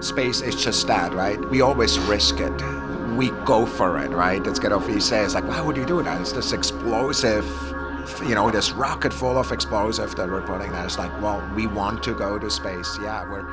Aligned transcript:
space 0.00 0.40
is 0.40 0.56
just 0.56 0.86
that, 0.86 1.12
right? 1.12 1.38
We 1.50 1.60
always 1.60 1.98
risk 2.00 2.40
it. 2.40 2.52
We 3.16 3.30
go 3.44 3.66
for 3.66 4.02
it, 4.02 4.10
right? 4.10 4.44
It's 4.46 4.58
kind 4.58 4.72
of 4.72 4.86
he 4.86 5.00
says 5.00 5.34
like, 5.34 5.46
why 5.46 5.60
would 5.60 5.76
you 5.76 5.84
do 5.84 6.02
that? 6.02 6.20
It's 6.20 6.32
this 6.32 6.52
explosive, 6.52 7.44
you 8.22 8.34
know, 8.34 8.50
this 8.50 8.72
rocket 8.72 9.12
full 9.12 9.38
of 9.38 9.52
explosive 9.52 10.16
that 10.16 10.28
we're 10.28 10.42
putting 10.42 10.72
there. 10.72 10.84
It's 10.84 10.98
like, 10.98 11.12
well, 11.20 11.46
we 11.54 11.66
want 11.66 12.02
to 12.04 12.14
go 12.14 12.38
to 12.38 12.50
space. 12.50 12.98
Yeah, 13.02 13.28
we're. 13.30 13.44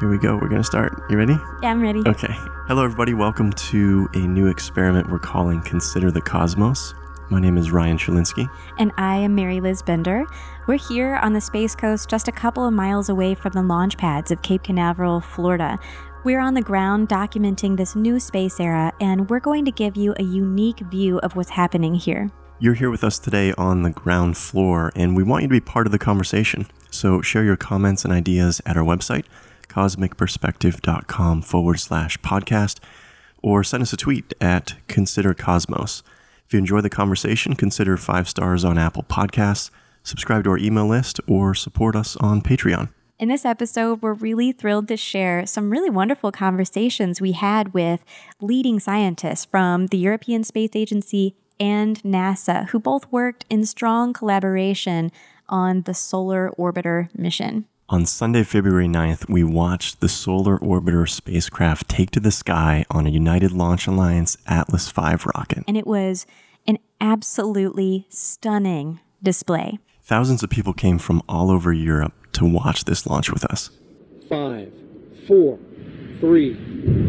Here 0.00 0.08
we 0.08 0.18
go. 0.18 0.34
We're 0.34 0.48
going 0.48 0.60
to 0.60 0.66
start. 0.66 0.92
You 1.08 1.16
ready? 1.16 1.38
Yeah, 1.62 1.70
I'm 1.70 1.80
ready. 1.80 2.02
Okay. 2.06 2.34
Hello, 2.66 2.84
everybody. 2.84 3.14
Welcome 3.14 3.52
to 3.52 4.08
a 4.14 4.26
new 4.26 4.48
experiment 4.48 5.08
we're 5.08 5.20
calling 5.20 5.62
Consider 5.62 6.10
the 6.10 6.20
Cosmos. 6.20 6.94
My 7.34 7.40
name 7.40 7.58
is 7.58 7.72
Ryan 7.72 7.98
Chylinski. 7.98 8.48
And 8.78 8.92
I 8.96 9.16
am 9.16 9.34
Mary 9.34 9.60
Liz 9.60 9.82
Bender. 9.82 10.24
We're 10.68 10.78
here 10.78 11.16
on 11.16 11.32
the 11.32 11.40
Space 11.40 11.74
Coast, 11.74 12.08
just 12.08 12.28
a 12.28 12.32
couple 12.32 12.64
of 12.64 12.72
miles 12.72 13.08
away 13.08 13.34
from 13.34 13.50
the 13.50 13.62
launch 13.62 13.98
pads 13.98 14.30
of 14.30 14.40
Cape 14.42 14.62
Canaveral, 14.62 15.20
Florida. 15.20 15.76
We're 16.22 16.38
on 16.38 16.54
the 16.54 16.62
ground 16.62 17.08
documenting 17.08 17.76
this 17.76 17.96
new 17.96 18.20
space 18.20 18.60
era, 18.60 18.92
and 19.00 19.28
we're 19.28 19.40
going 19.40 19.64
to 19.64 19.72
give 19.72 19.96
you 19.96 20.14
a 20.16 20.22
unique 20.22 20.78
view 20.78 21.18
of 21.24 21.34
what's 21.34 21.50
happening 21.50 21.96
here. 21.96 22.30
You're 22.60 22.74
here 22.74 22.88
with 22.88 23.02
us 23.02 23.18
today 23.18 23.52
on 23.58 23.82
the 23.82 23.90
ground 23.90 24.36
floor, 24.36 24.92
and 24.94 25.16
we 25.16 25.24
want 25.24 25.42
you 25.42 25.48
to 25.48 25.54
be 25.54 25.58
part 25.58 25.86
of 25.88 25.90
the 25.90 25.98
conversation. 25.98 26.68
So 26.92 27.20
share 27.20 27.42
your 27.42 27.56
comments 27.56 28.04
and 28.04 28.12
ideas 28.12 28.62
at 28.64 28.76
our 28.76 28.84
website, 28.84 29.24
cosmicperspective.com 29.66 31.42
forward 31.42 31.80
slash 31.80 32.16
podcast, 32.20 32.78
or 33.42 33.64
send 33.64 33.82
us 33.82 33.92
a 33.92 33.96
tweet 33.96 34.34
at 34.40 34.76
Consider 34.86 35.34
Cosmos. 35.34 36.04
If 36.46 36.52
you 36.52 36.58
enjoy 36.58 36.80
the 36.82 36.90
conversation, 36.90 37.54
consider 37.54 37.96
five 37.96 38.28
stars 38.28 38.64
on 38.64 38.76
Apple 38.76 39.04
Podcasts, 39.04 39.70
subscribe 40.02 40.44
to 40.44 40.50
our 40.50 40.58
email 40.58 40.86
list, 40.86 41.20
or 41.26 41.54
support 41.54 41.96
us 41.96 42.16
on 42.16 42.42
Patreon. 42.42 42.90
In 43.18 43.28
this 43.28 43.44
episode, 43.44 44.02
we're 44.02 44.12
really 44.12 44.52
thrilled 44.52 44.88
to 44.88 44.96
share 44.96 45.46
some 45.46 45.70
really 45.70 45.88
wonderful 45.88 46.32
conversations 46.32 47.20
we 47.20 47.32
had 47.32 47.72
with 47.72 48.04
leading 48.40 48.80
scientists 48.80 49.44
from 49.44 49.86
the 49.86 49.98
European 49.98 50.44
Space 50.44 50.70
Agency 50.74 51.36
and 51.60 52.02
NASA, 52.02 52.68
who 52.70 52.80
both 52.80 53.10
worked 53.10 53.44
in 53.48 53.64
strong 53.64 54.12
collaboration 54.12 55.12
on 55.48 55.82
the 55.82 55.94
Solar 55.94 56.50
Orbiter 56.58 57.08
mission. 57.16 57.66
On 57.90 58.06
Sunday, 58.06 58.44
February 58.44 58.88
9th, 58.88 59.28
we 59.28 59.44
watched 59.44 60.00
the 60.00 60.08
Solar 60.08 60.56
Orbiter 60.60 61.06
spacecraft 61.06 61.86
take 61.86 62.10
to 62.12 62.20
the 62.20 62.30
sky 62.30 62.86
on 62.90 63.06
a 63.06 63.10
United 63.10 63.52
Launch 63.52 63.86
Alliance 63.86 64.38
Atlas 64.46 64.90
V 64.90 65.16
rocket. 65.34 65.64
And 65.68 65.76
it 65.76 65.86
was 65.86 66.24
an 66.66 66.78
absolutely 66.98 68.06
stunning 68.08 69.00
display. 69.22 69.78
Thousands 70.02 70.42
of 70.42 70.48
people 70.48 70.72
came 70.72 70.96
from 70.98 71.22
all 71.28 71.50
over 71.50 71.74
Europe 71.74 72.14
to 72.32 72.46
watch 72.46 72.86
this 72.86 73.06
launch 73.06 73.30
with 73.30 73.44
us. 73.44 73.68
Five, 74.30 74.72
four, 75.28 75.58
three, 76.20 76.54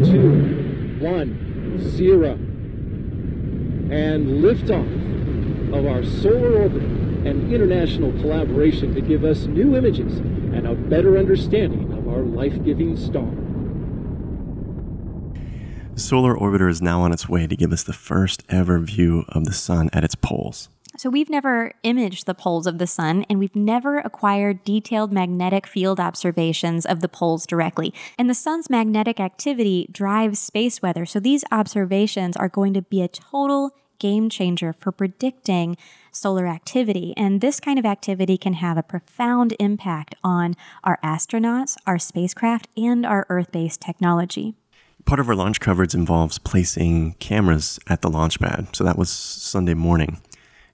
two, 0.03 0.97
one, 0.99 1.79
zero. 1.79 2.33
And 3.93 4.43
liftoff 4.43 5.73
of 5.73 5.85
our 5.85 6.03
solar 6.03 6.67
orbiter 6.67 7.25
and 7.25 7.53
international 7.53 8.11
collaboration 8.11 8.93
to 8.93 8.99
give 8.99 9.23
us 9.23 9.45
new 9.45 9.77
images 9.77 10.21
and 10.55 10.67
a 10.67 10.73
better 10.73 11.17
understanding 11.17 11.91
of 11.91 12.07
our 12.07 12.21
life 12.21 12.63
giving 12.63 12.95
star. 12.95 13.29
The 15.93 16.01
Solar 16.01 16.35
Orbiter 16.35 16.69
is 16.69 16.81
now 16.81 17.01
on 17.01 17.11
its 17.11 17.27
way 17.27 17.45
to 17.45 17.55
give 17.55 17.71
us 17.71 17.83
the 17.83 17.93
first 17.93 18.43
ever 18.49 18.79
view 18.79 19.25
of 19.29 19.45
the 19.45 19.53
sun 19.53 19.89
at 19.93 20.03
its 20.03 20.15
poles. 20.15 20.69
So, 20.97 21.09
we've 21.09 21.29
never 21.29 21.73
imaged 21.83 22.25
the 22.25 22.33
poles 22.33 22.67
of 22.67 22.77
the 22.77 22.87
sun, 22.87 23.25
and 23.29 23.37
we've 23.37 23.55
never 23.55 23.99
acquired 23.99 24.63
detailed 24.63 25.11
magnetic 25.11 25.67
field 25.67 25.99
observations 25.99 26.85
of 26.85 27.01
the 27.01 27.09
poles 27.09 27.45
directly. 27.45 27.93
And 28.17 28.29
the 28.29 28.33
sun's 28.33 28.69
magnetic 28.69 29.19
activity 29.19 29.89
drives 29.91 30.39
space 30.39 30.81
weather. 30.81 31.05
So, 31.05 31.19
these 31.19 31.43
observations 31.51 32.37
are 32.37 32.47
going 32.47 32.73
to 32.75 32.81
be 32.81 33.01
a 33.01 33.09
total 33.09 33.71
game 33.99 34.29
changer 34.29 34.73
for 34.73 34.91
predicting 34.91 35.77
solar 36.11 36.47
activity. 36.47 37.13
And 37.17 37.41
this 37.41 37.59
kind 37.59 37.77
of 37.77 37.85
activity 37.85 38.37
can 38.37 38.53
have 38.53 38.77
a 38.77 38.83
profound 38.83 39.55
impact 39.59 40.15
on 40.23 40.55
our 40.83 40.99
astronauts, 41.03 41.77
our 41.85 41.99
spacecraft, 41.99 42.67
and 42.77 43.05
our 43.05 43.25
Earth 43.29 43.51
based 43.51 43.81
technology. 43.81 44.55
Part 45.05 45.19
of 45.19 45.29
our 45.29 45.35
launch 45.35 45.59
coverage 45.59 45.93
involves 45.93 46.39
placing 46.39 47.13
cameras 47.13 47.79
at 47.87 48.01
the 48.01 48.09
launch 48.09 48.39
pad. 48.39 48.75
So 48.75 48.83
that 48.83 48.97
was 48.97 49.09
Sunday 49.09 49.75
morning. 49.75 50.21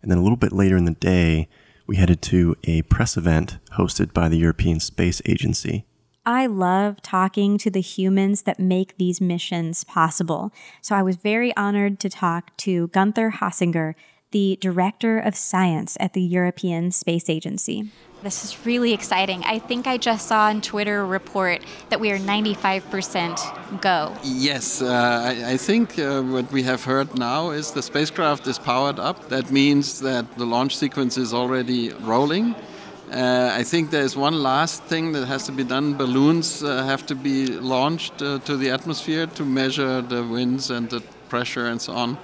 And 0.01 0.09
then 0.09 0.17
a 0.17 0.21
little 0.21 0.37
bit 0.37 0.53
later 0.53 0.77
in 0.77 0.85
the 0.85 0.91
day, 0.91 1.49
we 1.85 1.97
headed 1.97 2.21
to 2.23 2.55
a 2.63 2.83
press 2.83 3.17
event 3.17 3.57
hosted 3.73 4.13
by 4.13 4.29
the 4.29 4.37
European 4.37 4.79
Space 4.79 5.21
Agency. 5.25 5.85
I 6.25 6.45
love 6.45 7.01
talking 7.01 7.57
to 7.57 7.71
the 7.71 7.81
humans 7.81 8.43
that 8.43 8.59
make 8.59 8.97
these 8.97 9.19
missions 9.19 9.83
possible. 9.83 10.51
So 10.79 10.95
I 10.95 11.01
was 11.01 11.15
very 11.15 11.55
honored 11.57 11.99
to 12.01 12.09
talk 12.09 12.55
to 12.57 12.89
Gunther 12.89 13.37
Hasinger, 13.39 13.95
the 14.29 14.55
Director 14.61 15.17
of 15.17 15.35
Science 15.35 15.97
at 15.99 16.13
the 16.13 16.21
European 16.21 16.91
Space 16.91 17.27
Agency. 17.27 17.89
This 18.21 18.45
is 18.45 18.67
really 18.67 18.93
exciting. 18.93 19.43
I 19.45 19.57
think 19.57 19.87
I 19.87 19.97
just 19.97 20.27
saw 20.27 20.41
on 20.43 20.61
Twitter 20.61 21.01
a 21.01 21.05
report 21.05 21.65
that 21.89 21.99
we 21.99 22.11
are 22.11 22.19
95% 22.19 23.81
go. 23.81 24.15
Yes, 24.23 24.83
uh, 24.83 25.23
I, 25.25 25.53
I, 25.53 25.57
think 25.57 25.97
uh, 25.97 26.21
what 26.21 26.51
we 26.51 26.61
have 26.61 26.83
heard 26.83 27.17
now 27.17 27.49
is 27.49 27.71
the 27.71 27.81
spacecraft 27.81 28.45
is 28.45 28.59
powered 28.59 28.99
up. 28.99 29.29
That 29.29 29.49
means 29.49 29.99
that 30.01 30.37
the 30.37 30.45
launch 30.45 30.77
sequence 30.77 31.17
is 31.17 31.33
already 31.33 31.89
rolling. 31.93 32.53
Uh, 33.11 33.51
I 33.51 33.63
think 33.63 33.91
there's 33.91 34.15
one 34.15 34.41
last 34.41 34.83
thing 34.83 35.11
that 35.11 35.25
has 35.25 35.45
to 35.47 35.51
be 35.51 35.65
done. 35.65 35.95
Balloons 35.95 36.63
uh, 36.63 36.85
have 36.85 37.05
to 37.07 37.15
be 37.15 37.47
launched 37.47 38.21
uh, 38.21 38.39
to 38.39 38.55
the 38.55 38.69
atmosphere 38.69 39.27
to 39.27 39.43
measure 39.43 40.01
the 40.01 40.23
winds 40.23 40.71
and 40.71 40.89
the 40.89 41.01
pressure 41.27 41.65
and 41.65 41.81
so 41.81 41.93
on. 41.93 42.17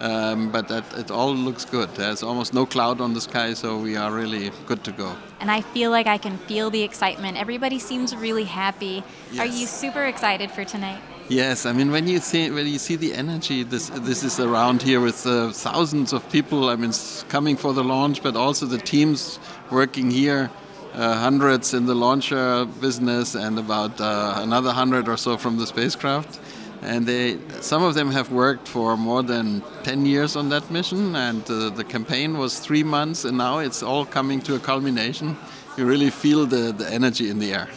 Um, 0.00 0.50
but 0.50 0.66
that, 0.68 0.84
it 0.98 1.12
all 1.12 1.32
looks 1.32 1.64
good. 1.64 1.88
There's 1.94 2.24
almost 2.24 2.52
no 2.52 2.66
cloud 2.66 3.00
on 3.00 3.14
the 3.14 3.20
sky, 3.20 3.54
so 3.54 3.78
we 3.78 3.94
are 3.94 4.10
really 4.12 4.50
good 4.66 4.82
to 4.84 4.92
go. 4.92 5.14
And 5.38 5.52
I 5.52 5.60
feel 5.60 5.92
like 5.92 6.08
I 6.08 6.18
can 6.18 6.36
feel 6.38 6.68
the 6.68 6.82
excitement. 6.82 7.36
Everybody 7.36 7.78
seems 7.78 8.14
really 8.16 8.44
happy. 8.44 9.04
Yes. 9.30 9.40
Are 9.40 9.46
you 9.46 9.66
super 9.66 10.04
excited 10.06 10.50
for 10.50 10.64
tonight? 10.64 11.00
Yes, 11.28 11.64
I 11.64 11.72
mean 11.72 11.90
when 11.90 12.06
you 12.06 12.20
see 12.20 12.50
when 12.50 12.66
you 12.66 12.78
see 12.78 12.96
the 12.96 13.14
energy 13.14 13.62
this 13.62 13.88
this 13.88 14.22
is 14.22 14.38
around 14.38 14.82
here 14.82 15.00
with 15.00 15.26
uh, 15.26 15.52
thousands 15.52 16.12
of 16.12 16.28
people. 16.30 16.68
I 16.68 16.76
mean 16.76 16.92
coming 17.30 17.56
for 17.56 17.72
the 17.72 17.82
launch, 17.82 18.22
but 18.22 18.36
also 18.36 18.66
the 18.66 18.78
teams 18.78 19.38
working 19.70 20.10
here. 20.10 20.50
Uh, 20.92 21.16
hundreds 21.16 21.74
in 21.74 21.86
the 21.86 21.94
launcher 21.94 22.66
business 22.80 23.34
and 23.34 23.58
about 23.58 24.00
uh, 24.00 24.34
another 24.36 24.70
hundred 24.70 25.08
or 25.08 25.16
so 25.16 25.36
from 25.36 25.58
the 25.58 25.66
spacecraft 25.66 26.38
and 26.82 27.04
they 27.04 27.36
some 27.60 27.82
of 27.82 27.94
them 27.94 28.12
have 28.12 28.30
worked 28.30 28.68
for 28.68 28.96
more 28.96 29.20
than 29.24 29.60
10 29.82 30.06
years 30.06 30.36
on 30.36 30.50
that 30.50 30.70
mission 30.70 31.16
and 31.16 31.42
uh, 31.50 31.70
the 31.70 31.82
campaign 31.82 32.38
was 32.38 32.60
three 32.60 32.84
months 32.84 33.24
and 33.24 33.36
now 33.36 33.58
it's 33.58 33.82
all 33.82 34.06
coming 34.06 34.40
to 34.40 34.54
a 34.54 34.60
culmination 34.60 35.36
you 35.76 35.84
really 35.84 36.10
feel 36.10 36.46
the, 36.46 36.70
the 36.70 36.88
energy 36.88 37.28
in 37.28 37.40
the 37.40 37.52
air 37.52 37.68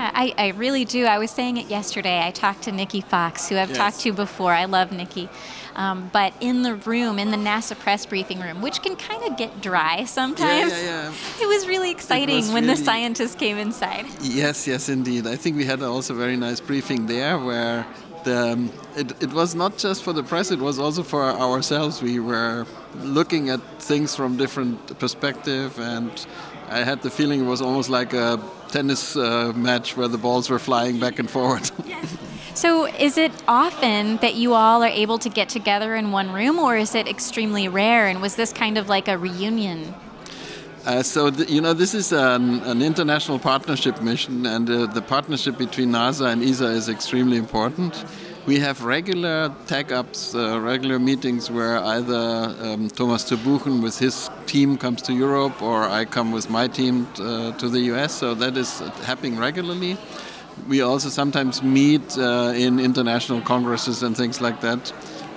yeah 0.00 0.10
I, 0.14 0.34
I 0.36 0.48
really 0.48 0.84
do 0.84 1.04
i 1.04 1.18
was 1.18 1.30
saying 1.30 1.56
it 1.56 1.66
yesterday 1.66 2.24
i 2.24 2.30
talked 2.30 2.62
to 2.62 2.72
nikki 2.72 3.00
fox 3.00 3.48
who 3.48 3.56
i've 3.56 3.68
yes. 3.68 3.78
talked 3.78 4.00
to 4.00 4.12
before 4.12 4.52
i 4.52 4.64
love 4.64 4.92
nikki 4.92 5.28
um, 5.76 6.10
but 6.12 6.34
in 6.40 6.62
the 6.62 6.74
room, 6.74 7.18
in 7.18 7.30
the 7.30 7.36
NASA 7.36 7.78
press 7.78 8.04
briefing 8.04 8.40
room, 8.40 8.60
which 8.60 8.82
can 8.82 8.96
kind 8.96 9.22
of 9.22 9.38
get 9.38 9.62
dry 9.62 10.04
sometimes. 10.04 10.72
Yeah, 10.72 10.82
yeah, 10.82 11.02
yeah. 11.04 11.42
It 11.42 11.46
was 11.46 11.66
really 11.68 11.90
exciting 11.90 12.36
was 12.36 12.50
when 12.50 12.64
really 12.64 12.76
the 12.76 12.84
scientists 12.84 13.36
came 13.36 13.56
inside. 13.56 14.04
Yes, 14.20 14.66
yes, 14.66 14.88
indeed. 14.88 15.26
I 15.28 15.36
think 15.36 15.56
we 15.56 15.64
had 15.64 15.80
also 15.80 16.12
a 16.12 16.16
very 16.16 16.36
nice 16.36 16.60
briefing 16.60 17.06
there 17.06 17.38
where 17.38 17.86
the, 18.24 18.52
um, 18.52 18.72
it, 18.96 19.22
it 19.22 19.32
was 19.32 19.54
not 19.54 19.78
just 19.78 20.02
for 20.02 20.12
the 20.12 20.22
press, 20.22 20.50
it 20.50 20.58
was 20.58 20.78
also 20.78 21.02
for 21.02 21.22
ourselves. 21.22 22.02
We 22.02 22.18
were 22.18 22.66
looking 22.96 23.48
at 23.48 23.60
things 23.80 24.14
from 24.14 24.36
different 24.36 24.98
perspective 24.98 25.78
and 25.78 26.10
I 26.70 26.84
had 26.84 27.02
the 27.02 27.10
feeling 27.10 27.40
it 27.40 27.48
was 27.48 27.60
almost 27.60 27.90
like 27.90 28.12
a 28.12 28.40
tennis 28.68 29.16
uh, 29.16 29.52
match 29.56 29.96
where 29.96 30.06
the 30.06 30.18
balls 30.18 30.48
were 30.48 30.60
flying 30.60 31.00
back 31.00 31.18
and 31.18 31.28
forward. 31.28 31.70
Yes. 31.84 32.16
So, 32.54 32.86
is 32.86 33.16
it 33.16 33.32
often 33.46 34.16
that 34.18 34.34
you 34.34 34.54
all 34.54 34.82
are 34.82 34.94
able 35.04 35.18
to 35.18 35.28
get 35.28 35.48
together 35.48 35.94
in 35.94 36.12
one 36.12 36.32
room, 36.32 36.58
or 36.58 36.76
is 36.76 36.94
it 36.94 37.08
extremely 37.08 37.68
rare? 37.68 38.08
And 38.08 38.20
was 38.20 38.34
this 38.36 38.52
kind 38.52 38.76
of 38.76 38.88
like 38.88 39.08
a 39.08 39.16
reunion? 39.16 39.94
Uh, 40.84 41.02
so, 41.02 41.30
the, 41.30 41.50
you 41.52 41.60
know, 41.60 41.72
this 41.72 41.94
is 41.94 42.12
an, 42.12 42.60
an 42.64 42.82
international 42.82 43.38
partnership 43.38 44.02
mission, 44.02 44.46
and 44.46 44.68
uh, 44.68 44.86
the 44.86 45.02
partnership 45.02 45.58
between 45.58 45.90
NASA 45.90 46.32
and 46.32 46.42
ESA 46.42 46.66
is 46.66 46.88
extremely 46.88 47.36
important. 47.36 48.04
We 48.46 48.58
have 48.60 48.84
regular 48.84 49.54
tag 49.66 49.92
ups, 49.92 50.34
uh, 50.34 50.58
regular 50.60 50.98
meetings 50.98 51.50
where 51.50 51.78
either 51.78 52.54
um, 52.62 52.88
Thomas 52.88 53.24
Zurbuchen 53.24 53.82
with 53.82 53.98
his 53.98 54.30
team 54.46 54.78
comes 54.78 55.02
to 55.02 55.12
Europe 55.12 55.60
or 55.62 55.82
I 55.82 56.06
come 56.06 56.32
with 56.32 56.48
my 56.48 56.66
team 56.66 57.06
uh, 57.18 57.52
to 57.52 57.68
the 57.68 57.80
US, 57.92 58.14
so 58.14 58.34
that 58.34 58.56
is 58.56 58.80
happening 59.04 59.36
regularly. 59.38 59.98
We 60.66 60.80
also 60.80 61.10
sometimes 61.10 61.62
meet 61.62 62.16
uh, 62.16 62.52
in 62.56 62.80
international 62.80 63.42
congresses 63.42 64.02
and 64.02 64.16
things 64.16 64.40
like 64.40 64.62
that. 64.62 64.90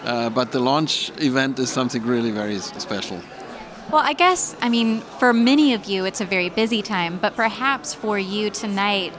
Uh, 0.05 0.29
but 0.29 0.53
the 0.53 0.59
launch 0.59 1.11
event 1.17 1.59
is 1.59 1.69
something 1.69 2.03
really 2.03 2.31
very 2.31 2.59
special. 2.59 3.19
Well, 3.91 4.01
I 4.03 4.13
guess, 4.13 4.55
I 4.61 4.69
mean, 4.69 5.01
for 5.19 5.33
many 5.33 5.73
of 5.73 5.85
you, 5.85 6.05
it's 6.05 6.21
a 6.21 6.25
very 6.25 6.49
busy 6.49 6.81
time, 6.81 7.19
but 7.21 7.35
perhaps 7.35 7.93
for 7.93 8.17
you 8.17 8.49
tonight, 8.49 9.13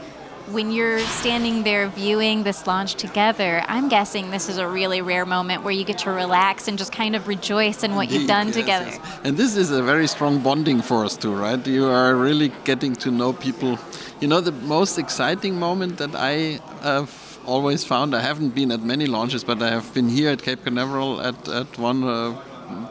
when 0.49 0.71
you're 0.71 0.99
standing 1.01 1.63
there 1.63 1.89
viewing 1.89 2.43
this 2.43 2.67
launch 2.67 2.95
together, 2.95 3.65
I'm 3.67 3.89
guessing 3.89 4.31
this 4.31 4.49
is 4.49 4.59
a 4.59 4.69
really 4.69 5.01
rare 5.01 5.25
moment 5.25 5.63
where 5.63 5.73
you 5.73 5.85
get 5.85 5.99
to 5.99 6.11
relax 6.11 6.69
and 6.69 6.77
just 6.77 6.93
kind 6.93 7.17
of 7.17 7.29
rejoice 7.29 7.83
in 7.83 7.95
what 7.95 8.09
Indeed, 8.09 8.19
you've 8.19 8.29
done 8.29 8.47
yes, 8.49 8.57
together. 8.57 8.91
yes. 8.91 9.21
And 9.25 9.37
this 9.37 9.57
is 9.57 9.71
a 9.71 9.83
very 9.83 10.07
strong 10.07 10.41
bonding 10.41 10.83
force 10.83 11.17
too, 11.17 11.35
right? 11.35 11.65
You 11.67 11.87
are 11.87 12.15
really 12.15 12.53
getting 12.65 12.95
to 12.97 13.11
know 13.11 13.33
people. 13.33 13.79
You 14.21 14.29
know, 14.29 14.41
the 14.41 14.53
most 14.53 14.99
exciting 14.99 15.59
moment 15.59 15.99
that 15.99 16.15
I 16.15 16.61
have 16.83 17.39
always 17.47 17.85
found, 17.85 18.15
I 18.15 18.21
haven't 18.21 18.55
been 18.55 18.71
at 18.71 18.81
many 18.81 19.07
launches, 19.07 19.45
but 19.45 19.63
I 19.63 19.71
have 19.71 19.93
been 19.95 20.09
here 20.09 20.31
at 20.31 20.43
Cape 20.43 20.65
Canaveral 20.65 21.21
at, 21.21 21.49
at 21.49 21.79
one 21.79 22.05
uh, 22.05 22.33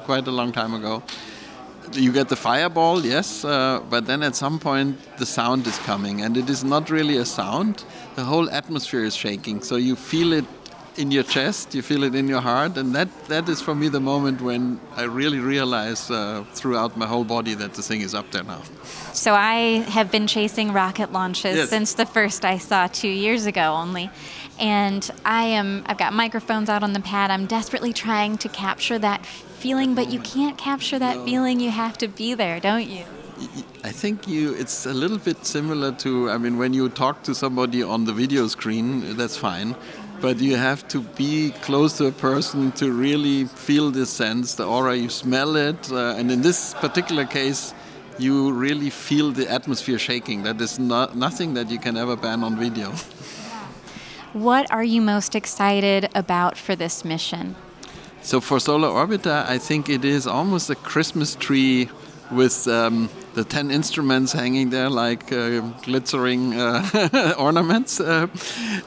quite 0.05 0.27
a 0.27 0.31
long 0.31 0.51
time 0.51 0.73
ago. 0.73 1.03
You 1.91 2.11
get 2.11 2.29
the 2.29 2.35
fireball, 2.35 3.05
yes, 3.05 3.45
uh, 3.45 3.81
but 3.89 4.05
then 4.05 4.23
at 4.23 4.35
some 4.35 4.57
point 4.59 4.97
the 5.17 5.25
sound 5.25 5.67
is 5.67 5.77
coming, 5.79 6.21
and 6.21 6.37
it 6.37 6.49
is 6.49 6.63
not 6.63 6.89
really 6.89 7.17
a 7.17 7.25
sound. 7.25 7.83
The 8.15 8.23
whole 8.23 8.49
atmosphere 8.49 9.03
is 9.03 9.15
shaking, 9.15 9.61
so 9.61 9.75
you 9.75 9.95
feel 9.95 10.33
it 10.33 10.45
in 10.95 11.09
your 11.11 11.23
chest, 11.23 11.73
you 11.73 11.81
feel 11.81 12.03
it 12.03 12.13
in 12.15 12.27
your 12.27 12.41
heart, 12.41 12.77
and 12.77 12.93
that, 12.95 13.09
that 13.27 13.49
is 13.49 13.61
for 13.61 13.73
me 13.73 13.89
the 13.89 13.99
moment 13.99 14.41
when 14.41 14.79
I 14.95 15.03
really 15.03 15.39
realize 15.39 16.11
uh, 16.11 16.43
throughout 16.53 16.95
my 16.97 17.07
whole 17.07 17.23
body 17.23 17.55
that 17.55 17.73
the 17.73 17.81
thing 17.81 18.01
is 18.01 18.13
up 18.13 18.29
there 18.31 18.43
now. 18.43 18.61
So 19.11 19.33
I 19.33 19.83
have 19.89 20.11
been 20.11 20.27
chasing 20.27 20.71
rocket 20.71 21.11
launches 21.11 21.55
Yes. 21.55 21.69
since 21.69 21.95
the 21.95 22.05
first 22.05 22.45
I 22.45 22.59
saw 22.59 22.87
two 22.87 23.07
years 23.09 23.45
ago 23.47 23.73
only. 23.73 24.09
And 24.59 25.09
I 25.25 25.45
am 25.45 25.81
I've 25.87 25.97
got 25.97 26.13
microphones 26.13 26.69
out 26.69 26.83
on 26.83 26.93
the 26.93 26.99
pad. 26.99 27.31
I'm 27.31 27.47
desperately 27.47 27.91
trying 27.91 28.37
to 28.37 28.49
capture 28.49 28.99
that 28.99 29.25
feeling, 29.63 29.95
but 29.95 30.11
you 30.11 30.19
can't 30.19 30.57
capture 30.57 30.99
that 30.99 31.15
feeling. 31.23 31.61
You 31.61 31.71
have 31.71 31.97
to 31.99 32.07
be 32.09 32.33
there, 32.33 32.59
don't 32.59 32.89
you? 32.95 33.05
I 33.83 33.91
think 34.01 34.27
you 34.27 34.53
it's 34.53 34.85
a 34.85 34.93
little 34.93 35.17
bit 35.29 35.39
similar 35.45 35.91
to 36.03 36.29
I 36.29 36.37
mean 36.43 36.55
when 36.57 36.73
you 36.73 36.87
talk 37.03 37.23
to 37.23 37.33
somebody 37.43 37.81
on 37.93 38.05
the 38.05 38.13
video 38.13 38.47
screen 38.47 39.17
that's 39.17 39.35
fine 39.35 39.75
but 40.21 40.35
you 40.47 40.55
have 40.55 40.87
to 40.93 40.99
be 41.23 41.51
close 41.67 41.97
to 41.97 42.05
a 42.05 42.11
person 42.29 42.71
to 42.73 42.85
really 43.05 43.39
feel 43.67 43.91
this 43.91 44.11
sense 44.23 44.55
the 44.55 44.65
aura 44.75 44.95
you 44.95 45.09
smell 45.09 45.51
it 45.69 45.91
uh, 45.91 46.17
and 46.17 46.31
in 46.31 46.41
this 46.41 46.73
particular 46.85 47.25
case 47.25 47.73
you 48.17 48.53
really 48.53 48.91
feel 49.07 49.31
the 49.39 49.45
atmosphere 49.57 49.99
shaking 49.99 50.43
that 50.43 50.61
is 50.61 50.79
not 50.79 51.17
nothing 51.17 51.49
that 51.55 51.67
you 51.73 51.79
can 51.79 51.97
ever 51.97 52.15
ban 52.15 52.43
on 52.43 52.55
video 52.65 52.89
What 54.33 54.65
are 54.71 54.83
you 54.83 54.99
most 54.99 55.35
excited 55.35 56.09
about 56.15 56.57
for 56.57 56.75
this 56.75 57.05
mission? 57.05 57.55
So 58.23 58.39
for 58.39 58.57
Solar 58.61 58.87
Orbiter, 58.87 59.45
I 59.49 59.57
think 59.57 59.89
it 59.89 60.05
is 60.05 60.27
almost 60.27 60.69
a 60.69 60.75
Christmas 60.75 61.35
tree 61.35 61.89
with 62.31 62.65
um, 62.69 63.09
the 63.33 63.43
10 63.43 63.69
instruments 63.69 64.31
hanging 64.31 64.69
there 64.69 64.89
like 64.89 65.31
uh, 65.33 65.59
glittering 65.81 66.53
uh, 66.53 67.35
ornaments. 67.37 67.99
Uh, 67.99 68.27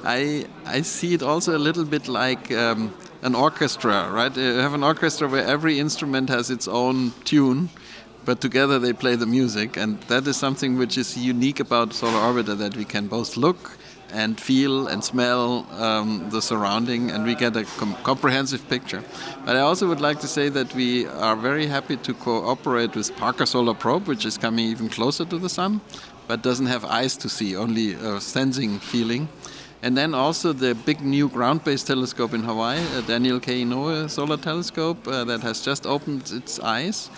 I, 0.04 0.46
I 0.64 0.80
see 0.80 1.12
it 1.12 1.22
also 1.22 1.54
a 1.54 1.60
little 1.60 1.84
bit 1.84 2.08
like 2.08 2.50
um, 2.50 2.94
an 3.20 3.34
orchestra, 3.34 4.10
right? 4.10 4.34
You 4.34 4.54
have 4.54 4.72
an 4.72 4.82
orchestra 4.82 5.28
where 5.28 5.44
every 5.44 5.78
instrument 5.78 6.30
has 6.30 6.50
its 6.50 6.66
own 6.66 7.12
tune. 7.24 7.68
But 8.24 8.40
together 8.40 8.78
they 8.78 8.92
play 8.92 9.16
the 9.16 9.26
music, 9.26 9.76
and 9.76 10.00
that 10.08 10.26
is 10.26 10.36
something 10.36 10.76
which 10.78 10.98
is 10.98 11.16
unique 11.16 11.60
about 11.60 11.92
Solar 11.92 12.18
Orbiter 12.18 12.58
that 12.58 12.74
we 12.74 12.84
can 12.84 13.06
both 13.06 13.36
look 13.36 13.76
and 14.12 14.40
feel 14.40 14.86
and 14.88 15.02
smell 15.02 15.66
um, 15.72 16.30
the 16.30 16.40
surrounding, 16.40 17.10
and 17.10 17.24
we 17.24 17.34
get 17.34 17.56
a 17.56 17.64
com- 17.64 17.96
comprehensive 18.02 18.68
picture. 18.68 19.02
But 19.44 19.56
I 19.56 19.60
also 19.60 19.88
would 19.88 20.00
like 20.00 20.20
to 20.20 20.28
say 20.28 20.48
that 20.50 20.74
we 20.74 21.06
are 21.06 21.36
very 21.36 21.66
happy 21.66 21.96
to 21.96 22.14
cooperate 22.14 22.94
with 22.94 23.14
Parker 23.16 23.46
Solar 23.46 23.74
Probe, 23.74 24.06
which 24.06 24.24
is 24.24 24.38
coming 24.38 24.66
even 24.66 24.88
closer 24.88 25.24
to 25.24 25.38
the 25.38 25.48
sun, 25.48 25.80
but 26.28 26.42
doesn't 26.42 26.66
have 26.66 26.84
eyes 26.84 27.16
to 27.18 27.28
see, 27.28 27.56
only 27.56 27.94
a 27.94 28.20
sensing 28.20 28.78
feeling. 28.78 29.28
And 29.82 29.96
then 29.96 30.14
also 30.14 30.52
the 30.52 30.74
big 30.74 31.00
new 31.02 31.28
ground-based 31.28 31.86
telescope 31.86 32.32
in 32.34 32.42
Hawaii, 32.42 32.80
uh, 32.94 33.02
Daniel 33.02 33.38
K. 33.38 33.62
Inouye 33.62 34.08
Solar 34.10 34.36
Telescope, 34.36 35.06
uh, 35.06 35.24
that 35.24 35.40
has 35.42 35.60
just 35.60 35.86
opened 35.86 36.32
its 36.32 36.58
eyes. 36.58 37.10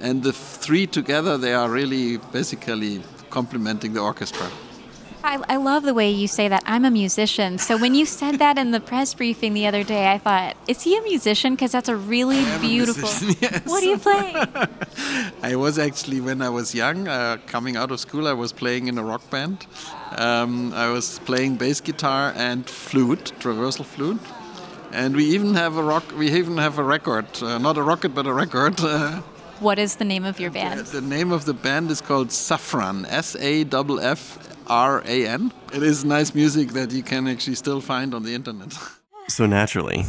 And 0.00 0.22
the 0.22 0.32
three 0.32 0.86
together, 0.86 1.38
they 1.38 1.54
are 1.54 1.68
really 1.68 2.18
basically 2.32 3.02
complementing 3.30 3.94
the 3.94 4.00
orchestra. 4.00 4.48
I, 5.24 5.42
I 5.48 5.56
love 5.56 5.84
the 5.84 5.94
way 5.94 6.10
you 6.10 6.26
say 6.26 6.48
that. 6.48 6.62
I'm 6.66 6.84
a 6.84 6.90
musician. 6.90 7.58
So 7.58 7.76
when 7.76 7.94
you 7.94 8.04
said 8.06 8.38
that 8.38 8.58
in 8.58 8.72
the 8.72 8.80
press 8.80 9.14
briefing 9.14 9.54
the 9.54 9.66
other 9.66 9.84
day, 9.84 10.10
I 10.10 10.18
thought, 10.18 10.56
is 10.66 10.82
he 10.82 10.96
a 10.96 11.02
musician? 11.02 11.54
Because 11.54 11.72
that's 11.72 11.88
a 11.88 11.96
really 11.96 12.42
a 12.52 12.58
beautiful. 12.58 13.02
musician, 13.02 13.36
yes. 13.40 13.66
What 13.66 13.80
do 13.80 13.88
you 13.88 13.98
play? 13.98 14.34
I 15.42 15.56
was 15.56 15.78
actually, 15.78 16.20
when 16.20 16.42
I 16.42 16.48
was 16.48 16.74
young, 16.74 17.08
uh, 17.08 17.38
coming 17.46 17.76
out 17.76 17.90
of 17.90 18.00
school, 18.00 18.26
I 18.26 18.32
was 18.32 18.52
playing 18.52 18.88
in 18.88 18.98
a 18.98 19.04
rock 19.04 19.28
band. 19.30 19.66
Um, 20.16 20.72
I 20.74 20.90
was 20.90 21.18
playing 21.20 21.56
bass 21.56 21.80
guitar 21.80 22.32
and 22.36 22.68
flute, 22.68 23.32
traversal 23.38 23.84
flute. 23.84 24.20
And 24.92 25.16
we 25.16 25.24
even 25.24 25.54
have 25.54 25.76
a 25.76 25.82
rock. 25.82 26.04
We 26.16 26.30
even 26.32 26.58
have 26.58 26.78
a 26.78 26.84
record, 26.84 27.26
uh, 27.42 27.58
not 27.58 27.78
a 27.78 27.82
rocket, 27.82 28.10
but 28.10 28.26
a 28.26 28.32
record. 28.32 28.78
Uh, 28.78 29.22
what 29.60 29.78
is 29.78 29.96
the 29.96 30.04
name 30.04 30.24
of 30.24 30.38
your 30.40 30.50
band? 30.50 30.86
The 30.86 31.00
name 31.00 31.32
of 31.32 31.44
the 31.44 31.54
band 31.54 31.90
is 31.90 32.00
called 32.00 32.28
Saffran, 32.28 33.06
S 33.08 33.36
A 33.36 33.62
F 33.62 34.00
F 34.00 34.51
R 34.66 35.02
A 35.06 35.26
N. 35.26 35.52
It 35.72 35.82
is 35.82 36.04
nice 36.04 36.34
music 36.34 36.70
that 36.70 36.90
you 36.92 37.02
can 37.02 37.26
actually 37.28 37.56
still 37.56 37.80
find 37.80 38.14
on 38.14 38.22
the 38.22 38.34
internet. 38.34 38.76
So 39.28 39.46
naturally, 39.46 40.04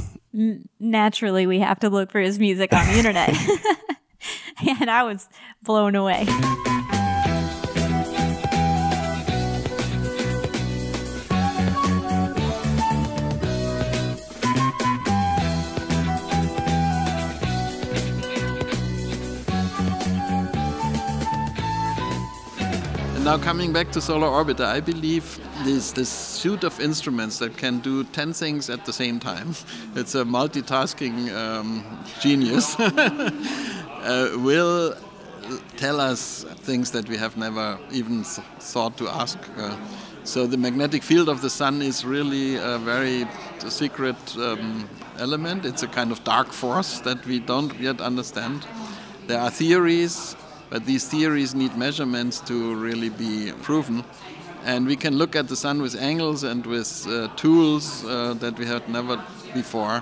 Naturally, 0.79 1.45
we 1.45 1.59
have 1.59 1.79
to 1.81 1.89
look 1.89 2.11
for 2.11 2.19
his 2.19 2.39
music 2.39 2.73
on 2.73 2.85
the 2.87 2.97
internet. 2.97 3.29
and 4.79 4.89
I 4.89 5.03
was 5.03 5.29
blown 5.61 5.95
away. 5.95 6.25
Now 23.23 23.37
coming 23.37 23.71
back 23.71 23.89
to 23.89 24.01
Solar 24.01 24.27
Orbiter, 24.27 24.65
I 24.65 24.81
believe 24.81 25.39
this 25.63 25.93
this 25.93 26.09
suite 26.09 26.65
of 26.65 26.79
instruments 26.81 27.39
that 27.39 27.55
can 27.57 27.79
do 27.79 28.03
ten 28.03 28.33
things 28.33 28.69
at 28.69 28.85
the 28.85 28.91
same 28.91 29.19
time. 29.19 29.55
It's 29.95 30.15
a 30.15 30.25
multitasking 30.25 31.31
um, 31.31 31.83
genius. 32.19 32.75
uh, 32.79 34.37
will 34.37 34.95
tell 35.77 36.01
us 36.01 36.45
things 36.65 36.91
that 36.91 37.07
we 37.07 37.17
have 37.17 37.37
never 37.37 37.79
even 37.91 38.23
th- 38.23 38.45
thought 38.59 38.97
to 38.97 39.07
ask. 39.07 39.37
Uh, 39.57 39.77
so 40.25 40.47
the 40.47 40.57
magnetic 40.57 41.03
field 41.03 41.29
of 41.29 41.41
the 41.41 41.49
sun 41.49 41.81
is 41.81 42.03
really 42.03 42.55
a 42.55 42.77
very 42.77 43.25
secret 43.69 44.37
um, 44.37 44.89
element. 45.17 45.65
It's 45.65 45.83
a 45.83 45.87
kind 45.87 46.11
of 46.11 46.23
dark 46.23 46.51
force 46.51 46.99
that 47.01 47.25
we 47.25 47.39
don't 47.39 47.79
yet 47.79 48.01
understand. 48.01 48.65
There 49.27 49.39
are 49.39 49.51
theories, 49.51 50.35
but 50.73 50.87
these 50.87 51.07
theories 51.07 51.53
need 51.53 51.77
measurements 51.77 52.39
to 52.39 52.73
really 52.73 53.09
be 53.09 53.51
proven. 53.61 54.03
And 54.65 54.87
we 54.87 54.95
can 54.95 55.19
look 55.19 55.35
at 55.35 55.47
the 55.47 55.55
sun 55.55 55.83
with 55.83 55.95
angles 55.95 56.43
and 56.43 56.65
with 56.65 57.05
uh, 57.07 57.27
tools 57.35 58.03
uh, 58.03 58.33
that 58.39 58.57
we 58.57 58.65
had 58.65 58.89
never 58.89 59.23
before. 59.53 60.01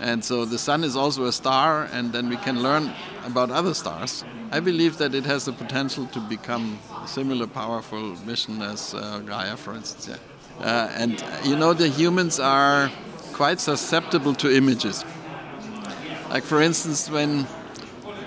And 0.00 0.24
so 0.24 0.44
the 0.44 0.58
sun 0.58 0.82
is 0.82 0.96
also 0.96 1.26
a 1.26 1.32
star, 1.32 1.88
and 1.92 2.12
then 2.12 2.28
we 2.28 2.36
can 2.36 2.64
learn 2.64 2.92
about 3.26 3.52
other 3.52 3.74
stars. 3.74 4.24
I 4.50 4.58
believe 4.58 4.98
that 4.98 5.14
it 5.14 5.24
has 5.24 5.44
the 5.44 5.52
potential 5.52 6.06
to 6.06 6.18
become 6.18 6.80
a 7.00 7.06
similar 7.06 7.46
powerful 7.46 8.16
mission 8.26 8.60
as 8.60 8.94
uh, 8.94 9.20
Gaia, 9.20 9.56
for 9.56 9.74
instance. 9.74 10.08
Yeah. 10.08 10.66
Uh, 10.66 10.90
and 10.96 11.24
you 11.44 11.54
know, 11.54 11.74
the 11.74 11.86
humans 11.86 12.40
are 12.40 12.90
quite 13.34 13.60
susceptible 13.60 14.34
to 14.34 14.52
images. 14.52 15.04
Like, 16.28 16.42
for 16.42 16.60
instance, 16.60 17.08
when 17.08 17.46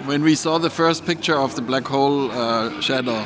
when 0.05 0.23
we 0.23 0.35
saw 0.35 0.57
the 0.57 0.69
first 0.69 1.05
picture 1.05 1.37
of 1.37 1.55
the 1.55 1.61
black 1.61 1.85
hole 1.85 2.31
uh, 2.31 2.81
shadow, 2.81 3.25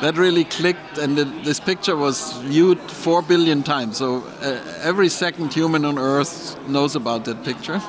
that 0.00 0.16
really 0.16 0.44
clicked, 0.44 0.98
and 0.98 1.16
this 1.16 1.58
picture 1.58 1.96
was 1.96 2.32
viewed 2.42 2.78
four 2.78 3.22
billion 3.22 3.62
times. 3.62 3.96
So 3.96 4.24
uh, 4.42 4.60
every 4.82 5.08
second 5.08 5.54
human 5.54 5.84
on 5.84 5.98
Earth 5.98 6.58
knows 6.68 6.96
about 6.96 7.24
that 7.24 7.44
picture. 7.44 7.80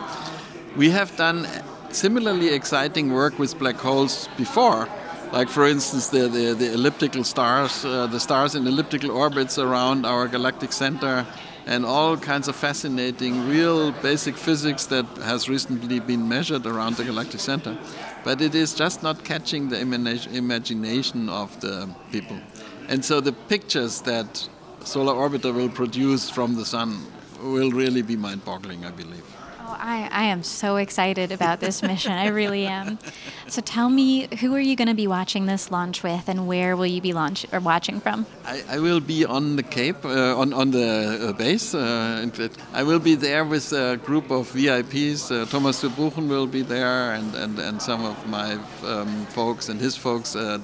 We 0.77 0.89
have 0.91 1.15
done 1.17 1.47
similarly 1.89 2.49
exciting 2.49 3.11
work 3.11 3.37
with 3.39 3.57
black 3.59 3.75
holes 3.75 4.29
before, 4.37 4.87
like 5.33 5.49
for 5.49 5.67
instance 5.67 6.07
the, 6.09 6.29
the, 6.29 6.53
the 6.53 6.73
elliptical 6.73 7.23
stars, 7.23 7.83
uh, 7.83 8.07
the 8.07 8.19
stars 8.19 8.55
in 8.55 8.65
elliptical 8.65 9.11
orbits 9.11 9.57
around 9.57 10.05
our 10.05 10.27
galactic 10.27 10.71
center, 10.71 11.25
and 11.65 11.85
all 11.85 12.15
kinds 12.15 12.47
of 12.47 12.55
fascinating, 12.55 13.49
real 13.49 13.91
basic 13.91 14.37
physics 14.37 14.85
that 14.85 15.05
has 15.23 15.49
recently 15.49 15.99
been 15.99 16.29
measured 16.29 16.65
around 16.65 16.95
the 16.95 17.03
galactic 17.03 17.41
center. 17.41 17.77
But 18.27 18.41
it 18.41 18.55
is 18.55 18.73
just 18.73 19.03
not 19.03 19.23
catching 19.23 19.69
the 19.69 19.79
imagination 19.79 21.29
of 21.29 21.57
the 21.61 21.87
people. 22.11 22.37
And 22.89 23.05
so 23.05 23.21
the 23.21 23.31
pictures 23.31 24.01
that 24.01 24.49
Solar 24.83 25.13
Orbiter 25.13 25.53
will 25.53 25.69
produce 25.69 26.29
from 26.29 26.55
the 26.55 26.65
sun 26.65 27.05
will 27.41 27.71
really 27.71 28.01
be 28.01 28.17
mind 28.17 28.43
boggling, 28.43 28.83
I 28.83 28.91
believe. 28.91 29.23
I, 29.79 30.09
I 30.11 30.23
am 30.25 30.43
so 30.43 30.77
excited 30.77 31.31
about 31.31 31.59
this 31.59 31.81
mission. 31.81 32.11
I 32.11 32.27
really 32.27 32.65
am. 32.65 32.99
So 33.47 33.61
tell 33.61 33.89
me, 33.89 34.27
who 34.39 34.53
are 34.55 34.59
you 34.59 34.75
going 34.75 34.87
to 34.87 34.93
be 34.93 35.07
watching 35.07 35.45
this 35.45 35.71
launch 35.71 36.03
with, 36.03 36.27
and 36.27 36.47
where 36.47 36.75
will 36.75 36.85
you 36.85 37.01
be 37.01 37.13
launch 37.13 37.45
or 37.51 37.59
watching 37.59 37.99
from? 37.99 38.25
I, 38.45 38.63
I 38.69 38.79
will 38.79 38.99
be 38.99 39.25
on 39.25 39.55
the 39.55 39.63
Cape, 39.63 40.03
uh, 40.03 40.37
on 40.37 40.53
on 40.53 40.71
the 40.71 41.29
uh, 41.29 41.33
base. 41.33 41.73
Uh, 41.73 42.29
I 42.73 42.83
will 42.83 42.99
be 42.99 43.15
there 43.15 43.45
with 43.45 43.71
a 43.73 43.97
group 43.97 44.31
of 44.31 44.51
VIPs. 44.51 45.31
Uh, 45.31 45.45
Thomas 45.45 45.83
Zurbuchen 45.83 46.27
will 46.27 46.47
be 46.47 46.61
there, 46.61 47.13
and, 47.13 47.33
and, 47.35 47.59
and 47.59 47.81
some 47.81 48.05
of 48.05 48.17
my 48.27 48.57
um, 48.83 49.25
folks 49.27 49.69
and 49.69 49.79
his 49.79 49.95
folks, 49.95 50.35
uh, 50.35 50.59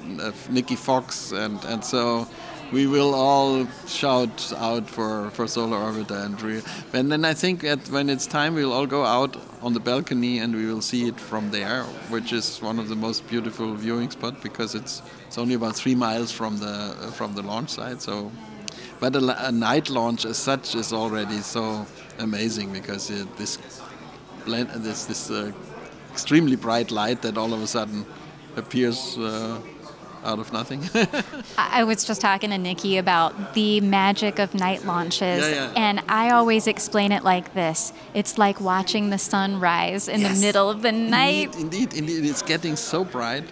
Nicky 0.49 0.75
Fox, 0.75 1.31
and 1.31 1.63
and 1.65 1.83
so 1.83 2.27
we 2.73 2.87
will 2.87 3.13
all 3.13 3.67
shout 3.85 4.51
out 4.57 4.89
for, 4.89 5.29
for 5.29 5.47
Solar 5.47 5.77
Orbiter 5.77 6.25
and 6.25 6.41
re- 6.41 6.63
and 6.91 7.11
then 7.11 7.23
I 7.23 7.35
think 7.35 7.61
that 7.61 7.87
when 7.89 8.09
it's 8.09 8.25
time 8.25 8.55
we'll 8.55 8.73
all 8.73 8.87
go 8.87 9.05
out 9.05 9.37
on 9.61 9.73
the 9.73 9.79
balcony 9.79 10.39
and 10.39 10.55
we 10.55 10.65
will 10.65 10.81
see 10.81 11.07
it 11.07 11.19
from 11.19 11.51
there, 11.51 11.83
which 12.09 12.33
is 12.33 12.59
one 12.63 12.79
of 12.79 12.89
the 12.89 12.95
most 12.95 13.27
beautiful 13.29 13.75
viewing 13.75 14.09
spots 14.09 14.37
because 14.41 14.73
it's 14.73 15.03
it's 15.27 15.37
only 15.37 15.53
about 15.53 15.75
three 15.75 15.93
miles 15.93 16.31
from 16.31 16.57
the 16.57 17.11
from 17.13 17.35
the 17.35 17.43
launch 17.43 17.69
site. 17.69 18.01
So, 18.01 18.31
but 18.99 19.15
a, 19.15 19.47
a 19.47 19.51
night 19.51 19.91
launch 19.91 20.25
as 20.25 20.37
such 20.37 20.73
is 20.73 20.91
already 20.91 21.41
so 21.41 21.85
amazing 22.17 22.73
because 22.73 23.11
it, 23.11 23.37
this 23.37 23.59
blend 24.45 24.69
this 24.83 25.05
this 25.05 25.29
uh, 25.29 25.51
extremely 26.11 26.55
bright 26.55 26.89
light 26.89 27.21
that 27.21 27.37
all 27.37 27.53
of 27.53 27.61
a 27.61 27.67
sudden 27.67 28.03
appears. 28.57 29.15
Uh, 29.17 29.61
out 30.23 30.39
of 30.39 30.51
nothing. 30.53 30.89
I 31.57 31.83
was 31.83 32.03
just 32.03 32.21
talking 32.21 32.49
to 32.51 32.57
Nikki 32.57 32.97
about 32.97 33.53
the 33.53 33.81
magic 33.81 34.39
of 34.39 34.53
night 34.53 34.85
launches, 34.85 35.41
yeah, 35.41 35.49
yeah. 35.49 35.73
and 35.75 36.01
I 36.07 36.31
always 36.31 36.67
explain 36.67 37.11
it 37.11 37.23
like 37.23 37.53
this: 37.53 37.93
it's 38.13 38.37
like 38.37 38.59
watching 38.59 39.09
the 39.09 39.17
sun 39.17 39.59
rise 39.59 40.07
in 40.07 40.21
yes. 40.21 40.35
the 40.35 40.45
middle 40.45 40.69
of 40.69 40.81
the 40.81 40.91
night. 40.91 41.55
Indeed, 41.55 41.93
indeed, 41.93 41.93
indeed, 41.93 42.29
it's 42.29 42.41
getting 42.41 42.75
so 42.75 43.03
bright. 43.03 43.45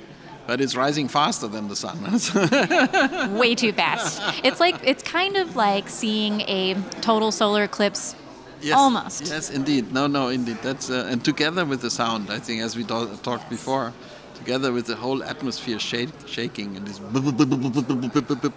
But 0.47 0.59
it's 0.59 0.75
rising 0.75 1.07
faster 1.07 1.47
than 1.47 1.67
the 1.67 1.75
sun. 1.75 2.01
Way 3.37 3.53
too 3.55 3.71
fast. 3.71 4.21
It's 4.43 4.59
like 4.59 4.75
it's 4.83 5.03
kind 5.03 5.37
of 5.37 5.55
like 5.55 5.87
seeing 5.87 6.41
a 6.41 6.73
total 6.99 7.31
solar 7.31 7.63
eclipse 7.63 8.15
Yes, 8.61 8.77
Almost. 8.77 9.27
Yes, 9.27 9.49
indeed. 9.49 9.91
No, 9.91 10.07
no, 10.07 10.27
indeed. 10.27 10.57
That's 10.61 10.89
uh, 10.89 11.07
and 11.09 11.23
together 11.23 11.65
with 11.65 11.81
the 11.81 11.89
sound, 11.89 12.29
I 12.29 12.39
think, 12.39 12.61
as 12.61 12.75
we 12.75 12.83
do- 12.83 13.17
talked 13.23 13.49
before, 13.49 13.93
together 14.41 14.71
with 14.77 14.85
the 14.87 14.95
whole 14.95 15.23
atmosphere 15.23 15.79
shake, 15.79 16.09
shaking 16.25 16.69
and 16.77 16.83
this 16.87 16.99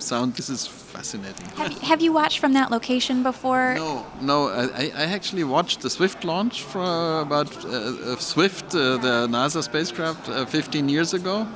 sound. 0.03 0.35
This 0.35 0.49
is 0.57 0.67
fascinating. 0.67 1.47
Have 1.61 1.73
you, 1.73 1.81
have 1.91 2.01
you 2.07 2.13
watched 2.21 2.39
from 2.39 2.53
that 2.59 2.71
location 2.71 3.23
before? 3.23 3.75
No, 3.77 4.07
no. 4.21 4.37
I, 4.49 4.87
I 5.03 5.07
actually 5.19 5.45
watched 5.45 5.79
the 5.85 5.91
Swift 5.91 6.25
launch 6.25 6.63
for 6.73 7.21
about 7.21 7.51
uh, 7.65 8.17
Swift, 8.35 8.75
uh, 8.75 8.97
the 9.07 9.15
NASA 9.37 9.63
spacecraft, 9.63 10.29
uh, 10.29 10.47
15 10.47 10.89
years 10.89 11.15
ago. 11.15 11.47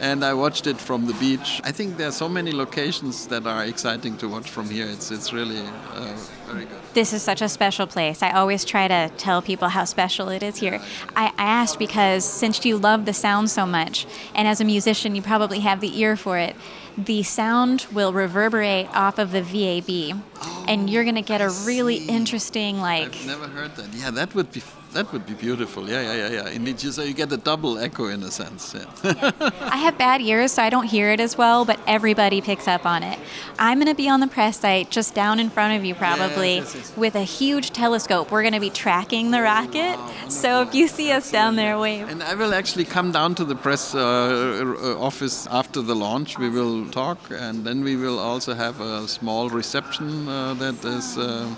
And 0.00 0.24
I 0.24 0.32
watched 0.34 0.66
it 0.66 0.78
from 0.80 1.06
the 1.06 1.14
beach. 1.14 1.60
I 1.64 1.72
think 1.72 1.96
there 1.96 2.08
are 2.08 2.12
so 2.12 2.28
many 2.28 2.52
locations 2.52 3.26
that 3.28 3.46
are 3.46 3.64
exciting 3.64 4.16
to 4.18 4.28
watch 4.28 4.48
from 4.48 4.70
here. 4.70 4.86
It's, 4.86 5.10
it's 5.10 5.32
really 5.32 5.58
uh, 5.58 6.16
very 6.46 6.64
good. 6.64 6.78
This 6.94 7.12
is 7.12 7.22
such 7.22 7.42
a 7.42 7.48
special 7.48 7.86
place. 7.86 8.22
I 8.22 8.30
always 8.30 8.64
try 8.64 8.86
to 8.88 9.10
tell 9.16 9.42
people 9.42 9.68
how 9.68 9.84
special 9.96 10.28
it 10.28 10.42
is 10.42 10.56
here. 10.56 10.80
I, 11.16 11.26
I 11.36 11.44
asked 11.62 11.78
because 11.78 12.24
since 12.24 12.64
you 12.64 12.76
love 12.76 13.04
the 13.06 13.12
sound 13.12 13.50
so 13.50 13.66
much, 13.66 14.06
and 14.34 14.46
as 14.46 14.60
a 14.60 14.64
musician, 14.64 15.16
you 15.16 15.22
probably 15.22 15.60
have 15.60 15.80
the 15.80 15.98
ear 16.00 16.16
for 16.16 16.38
it, 16.38 16.54
the 16.96 17.22
sound 17.22 17.86
will 17.92 18.12
reverberate 18.12 18.88
off 18.94 19.18
of 19.18 19.30
the 19.30 19.42
VAB, 19.42 20.20
and 20.68 20.90
you're 20.90 21.04
going 21.04 21.14
to 21.14 21.22
get 21.22 21.40
a 21.40 21.50
really 21.64 21.96
interesting, 21.96 22.80
like. 22.80 23.14
I've 23.14 23.26
never 23.26 23.46
heard 23.46 23.76
that. 23.76 23.94
Yeah, 23.94 24.10
that 24.10 24.34
would 24.34 24.50
be 24.52 24.60
that 24.92 25.12
would 25.12 25.26
be 25.26 25.34
beautiful. 25.34 25.88
Yeah, 25.88 26.02
yeah, 26.02 26.14
yeah, 26.14 26.42
yeah. 26.42 26.50
Indeed, 26.50 26.80
so 26.80 27.02
you 27.02 27.14
get 27.14 27.30
a 27.32 27.36
double 27.36 27.78
echo 27.78 28.06
in 28.06 28.22
a 28.22 28.30
sense. 28.30 28.74
Yeah. 28.74 29.30
I 29.60 29.76
have 29.76 29.98
bad 29.98 30.20
ears, 30.20 30.52
so 30.52 30.62
I 30.62 30.70
don't 30.70 30.86
hear 30.86 31.10
it 31.10 31.20
as 31.20 31.36
well, 31.36 31.64
but 31.64 31.78
everybody 31.86 32.40
picks 32.40 32.66
up 32.66 32.86
on 32.86 33.02
it. 33.02 33.18
I'm 33.58 33.78
going 33.78 33.88
to 33.88 33.94
be 33.94 34.08
on 34.08 34.20
the 34.20 34.26
press 34.26 34.60
site 34.60 34.90
just 34.90 35.14
down 35.14 35.38
in 35.40 35.50
front 35.50 35.78
of 35.78 35.84
you, 35.84 35.94
probably, 35.94 36.56
Yes, 36.56 36.74
yes, 36.74 36.96
with 36.96 37.14
a 37.14 37.22
huge 37.22 37.70
telescope. 37.70 38.30
We're 38.30 38.42
going 38.42 38.54
to 38.54 38.60
be 38.60 38.70
tracking 38.70 39.30
the 39.30 39.42
rocket. 39.42 39.98
So 40.28 40.62
if 40.62 40.74
you 40.74 40.88
see 40.88 41.12
us 41.12 41.30
down 41.30 41.56
there, 41.56 41.78
wave. 41.78 42.08
And 42.08 42.22
I 42.22 42.34
will 42.34 42.54
actually 42.54 42.84
come 42.84 43.12
down 43.12 43.34
to 43.36 43.44
the 43.44 43.54
press 43.54 43.94
uh, 43.94 44.96
office 44.98 45.46
after 45.48 45.82
the 45.82 45.94
launch. 45.94 46.38
We 46.38 46.48
will 46.48 46.88
talk, 46.90 47.18
and 47.30 47.64
then 47.64 47.84
we 47.84 47.96
will 47.96 48.18
also 48.18 48.54
have 48.54 48.80
a 48.80 49.06
small 49.06 49.48
reception 49.50 50.28
uh, 50.28 50.54
that 50.54 50.84
is. 50.84 51.18
Uh, 51.18 51.54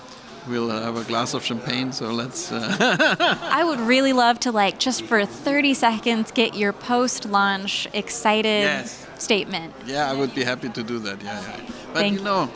we'll 0.50 0.68
have 0.70 0.96
a 0.96 1.04
glass 1.04 1.34
of 1.34 1.44
champagne. 1.44 1.92
So 1.92 2.10
let's. 2.10 2.50
Uh, 2.52 2.76
I 3.60 3.62
would 3.64 3.80
really 3.80 4.12
love 4.12 4.40
to, 4.40 4.52
like, 4.52 4.78
just 4.78 5.02
for 5.04 5.24
30 5.24 5.74
seconds, 5.74 6.30
get 6.32 6.54
your 6.56 6.72
post 6.72 7.24
launch 7.24 7.88
excited 7.92 8.62
Yes. 8.62 9.06
statement. 9.18 9.72
yeah, 9.86 10.10
I 10.10 10.14
would 10.14 10.34
be 10.34 10.44
happy 10.44 10.68
to 10.68 10.82
do 10.82 10.98
that. 11.00 11.22
Yeah, 11.22 11.40
yeah. 11.40 11.60
But 11.92 12.00
Thank 12.00 12.18
you 12.18 12.24
know, 12.24 12.48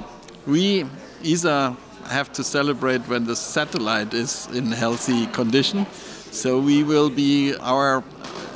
we 0.46 0.84
ESA 1.24 1.76
have 2.08 2.30
to 2.34 2.44
celebrate 2.44 3.00
when 3.08 3.24
the 3.24 3.36
satellite 3.36 4.12
is 4.12 4.48
in 4.52 4.66
healthy 4.72 5.26
condition. 5.28 5.86
So 6.30 6.58
we 6.58 6.82
will 6.82 7.08
be 7.10 7.54
our 7.60 8.02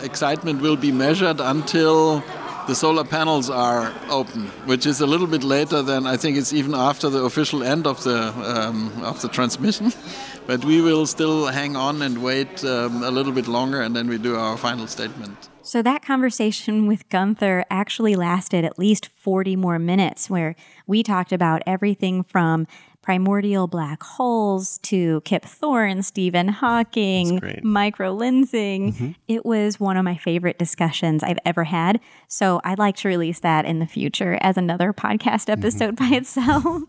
excitement 0.02 0.60
will 0.60 0.76
be 0.76 0.92
measured 0.92 1.40
until 1.40 2.22
the 2.68 2.74
solar 2.74 3.02
panels 3.02 3.48
are 3.48 3.94
open, 4.10 4.42
which 4.66 4.84
is 4.84 5.00
a 5.00 5.06
little 5.06 5.26
bit 5.26 5.42
later 5.42 5.80
than 5.80 6.06
I 6.06 6.18
think 6.18 6.36
it's 6.36 6.52
even 6.52 6.74
after 6.74 7.08
the 7.08 7.24
official 7.24 7.62
end 7.62 7.86
of 7.86 8.04
the 8.04 8.28
um, 8.54 8.92
of 9.02 9.20
the 9.22 9.28
transmission. 9.28 9.92
But 10.46 10.64
we 10.64 10.80
will 10.80 11.06
still 11.06 11.46
hang 11.48 11.76
on 11.76 12.00
and 12.00 12.22
wait 12.22 12.64
um, 12.64 13.02
a 13.02 13.10
little 13.10 13.32
bit 13.32 13.48
longer, 13.48 13.82
and 13.82 13.94
then 13.94 14.08
we 14.08 14.16
do 14.16 14.36
our 14.36 14.56
final 14.56 14.86
statement. 14.86 15.50
So 15.62 15.82
that 15.82 16.00
conversation 16.00 16.86
with 16.90 17.08
Gunther 17.10 17.64
actually 17.70 18.16
lasted 18.16 18.64
at 18.64 18.78
least 18.78 19.08
40 19.08 19.56
more 19.56 19.78
minutes, 19.78 20.30
where 20.30 20.54
we 20.86 21.02
talked 21.02 21.32
about 21.32 21.62
everything 21.66 22.22
from 22.22 22.66
primordial 23.08 23.66
black 23.66 24.02
holes 24.02 24.76
to 24.82 25.22
Kip 25.22 25.42
Thorne, 25.42 26.02
Stephen 26.02 26.48
Hawking, 26.48 27.38
great. 27.38 27.62
Mm-hmm. 27.64 27.74
microlensing. 27.74 29.14
It 29.26 29.46
was 29.46 29.80
one 29.80 29.96
of 29.96 30.04
my 30.04 30.14
favorite 30.18 30.58
discussions 30.58 31.22
I've 31.22 31.38
ever 31.46 31.64
had. 31.64 32.00
So 32.26 32.60
I'd 32.64 32.78
like 32.78 32.96
to 32.96 33.08
release 33.08 33.40
that 33.40 33.64
in 33.64 33.78
the 33.78 33.86
future 33.86 34.36
as 34.42 34.58
another 34.58 34.92
podcast 34.92 35.46
Mm-hmm. 35.46 35.52
episode 35.52 35.96
by 35.96 36.08
itself. 36.12 36.82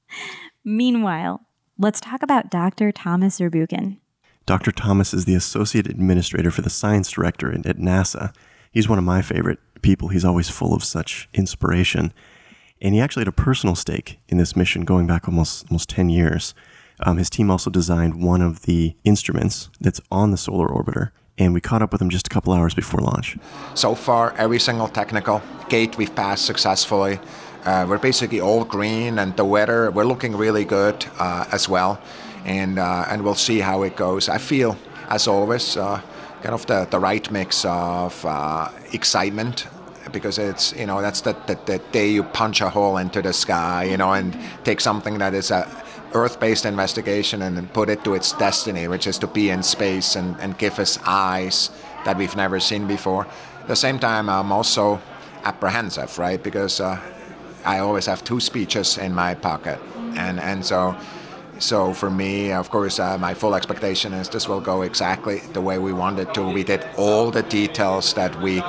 Meanwhile, 0.64 1.46
let's 1.78 2.00
talk 2.00 2.24
about 2.24 2.50
Dr. 2.50 2.90
Thomas 2.90 3.38
Zurbuchen. 3.38 3.98
Dr. 4.46 4.72
Thomas 4.72 5.14
is 5.14 5.26
the 5.26 5.36
associate 5.36 5.86
administrator 5.86 6.50
for 6.50 6.62
the 6.62 6.70
science 6.70 7.08
director 7.08 7.52
at, 7.52 7.64
at 7.66 7.76
NASA. 7.76 8.34
He's 8.72 8.88
one 8.88 8.98
of 8.98 9.04
my 9.04 9.22
favorite 9.22 9.60
people. 9.80 10.08
He's 10.08 10.24
always 10.24 10.48
full 10.50 10.74
of 10.74 10.82
such 10.82 11.28
inspiration. 11.34 12.12
And 12.82 12.94
he 12.94 13.00
actually 13.00 13.20
had 13.20 13.28
a 13.28 13.32
personal 13.32 13.76
stake 13.76 14.18
in 14.28 14.38
this 14.38 14.56
mission 14.56 14.84
going 14.84 15.06
back 15.06 15.28
almost 15.28 15.66
almost 15.70 15.88
10 15.88 16.10
years. 16.10 16.52
Um, 17.00 17.16
his 17.16 17.30
team 17.30 17.50
also 17.50 17.70
designed 17.70 18.22
one 18.22 18.42
of 18.42 18.62
the 18.62 18.96
instruments 19.04 19.70
that's 19.80 20.00
on 20.10 20.32
the 20.32 20.36
solar 20.36 20.66
orbiter. 20.66 21.12
And 21.38 21.54
we 21.54 21.60
caught 21.60 21.80
up 21.80 21.92
with 21.92 22.02
him 22.02 22.10
just 22.10 22.26
a 22.26 22.30
couple 22.30 22.52
hours 22.52 22.74
before 22.74 23.00
launch. 23.00 23.38
So 23.74 23.94
far, 23.94 24.34
every 24.36 24.58
single 24.58 24.88
technical 24.88 25.40
gate 25.68 25.96
we've 25.96 26.14
passed 26.14 26.44
successfully. 26.44 27.18
Uh, 27.64 27.86
we're 27.88 27.98
basically 27.98 28.40
all 28.40 28.64
green, 28.64 29.18
and 29.20 29.36
the 29.36 29.44
weather 29.44 29.90
we're 29.92 30.04
looking 30.04 30.36
really 30.36 30.64
good 30.64 31.06
uh, 31.18 31.46
as 31.52 31.68
well. 31.68 32.00
And 32.44 32.78
uh, 32.78 33.06
and 33.08 33.22
we'll 33.22 33.36
see 33.36 33.60
how 33.60 33.84
it 33.84 33.96
goes. 33.96 34.28
I 34.28 34.38
feel, 34.38 34.76
as 35.08 35.28
always, 35.28 35.76
uh, 35.76 36.00
kind 36.42 36.54
of 36.54 36.66
the, 36.66 36.86
the 36.90 36.98
right 36.98 37.30
mix 37.30 37.64
of 37.64 38.26
uh, 38.26 38.68
excitement 38.92 39.66
because 40.12 40.38
it's 40.38 40.72
you 40.74 40.86
know 40.86 41.00
that's 41.00 41.22
the, 41.22 41.32
the, 41.46 41.58
the 41.66 41.78
day 41.90 42.08
you 42.08 42.22
punch 42.22 42.60
a 42.60 42.68
hole 42.68 42.98
into 42.98 43.22
the 43.22 43.32
sky, 43.32 43.84
you 43.84 43.96
know, 43.96 44.12
and 44.12 44.36
take 44.64 44.80
something 44.80 45.18
that 45.18 45.34
is 45.34 45.50
a 45.50 45.66
Earth-based 46.14 46.66
investigation 46.66 47.40
and 47.42 47.72
put 47.72 47.88
it 47.88 48.04
to 48.04 48.14
its 48.14 48.32
destiny, 48.32 48.86
which 48.86 49.06
is 49.06 49.18
to 49.18 49.26
be 49.26 49.48
in 49.48 49.62
space 49.62 50.14
and, 50.14 50.36
and 50.40 50.58
give 50.58 50.78
us 50.78 50.98
eyes 51.06 51.70
that 52.04 52.18
we've 52.18 52.36
never 52.36 52.60
seen 52.60 52.86
before. 52.86 53.26
At 53.60 53.68
the 53.68 53.76
same 53.76 53.98
time, 53.98 54.28
I'm 54.28 54.52
also 54.52 55.00
apprehensive, 55.44 56.18
right? 56.18 56.42
Because 56.42 56.80
uh, 56.80 57.00
I 57.64 57.78
always 57.78 58.06
have 58.06 58.24
two 58.24 58.40
speeches 58.40 58.98
in 58.98 59.14
my 59.14 59.34
pocket, 59.34 59.78
and 60.16 60.40
and 60.40 60.64
so. 60.64 60.96
So 61.58 61.92
for 61.92 62.10
me, 62.10 62.50
of 62.50 62.70
course, 62.70 62.98
uh, 62.98 63.16
my 63.18 63.34
full 63.34 63.54
expectation 63.54 64.12
is 64.14 64.28
this 64.28 64.48
will 64.48 64.60
go 64.60 64.82
exactly 64.82 65.38
the 65.52 65.60
way 65.60 65.78
we 65.78 65.92
wanted 65.92 66.34
to. 66.34 66.42
We 66.42 66.64
did 66.64 66.84
all 66.96 67.30
the 67.30 67.44
details 67.44 68.14
that 68.14 68.34
we, 68.42 68.64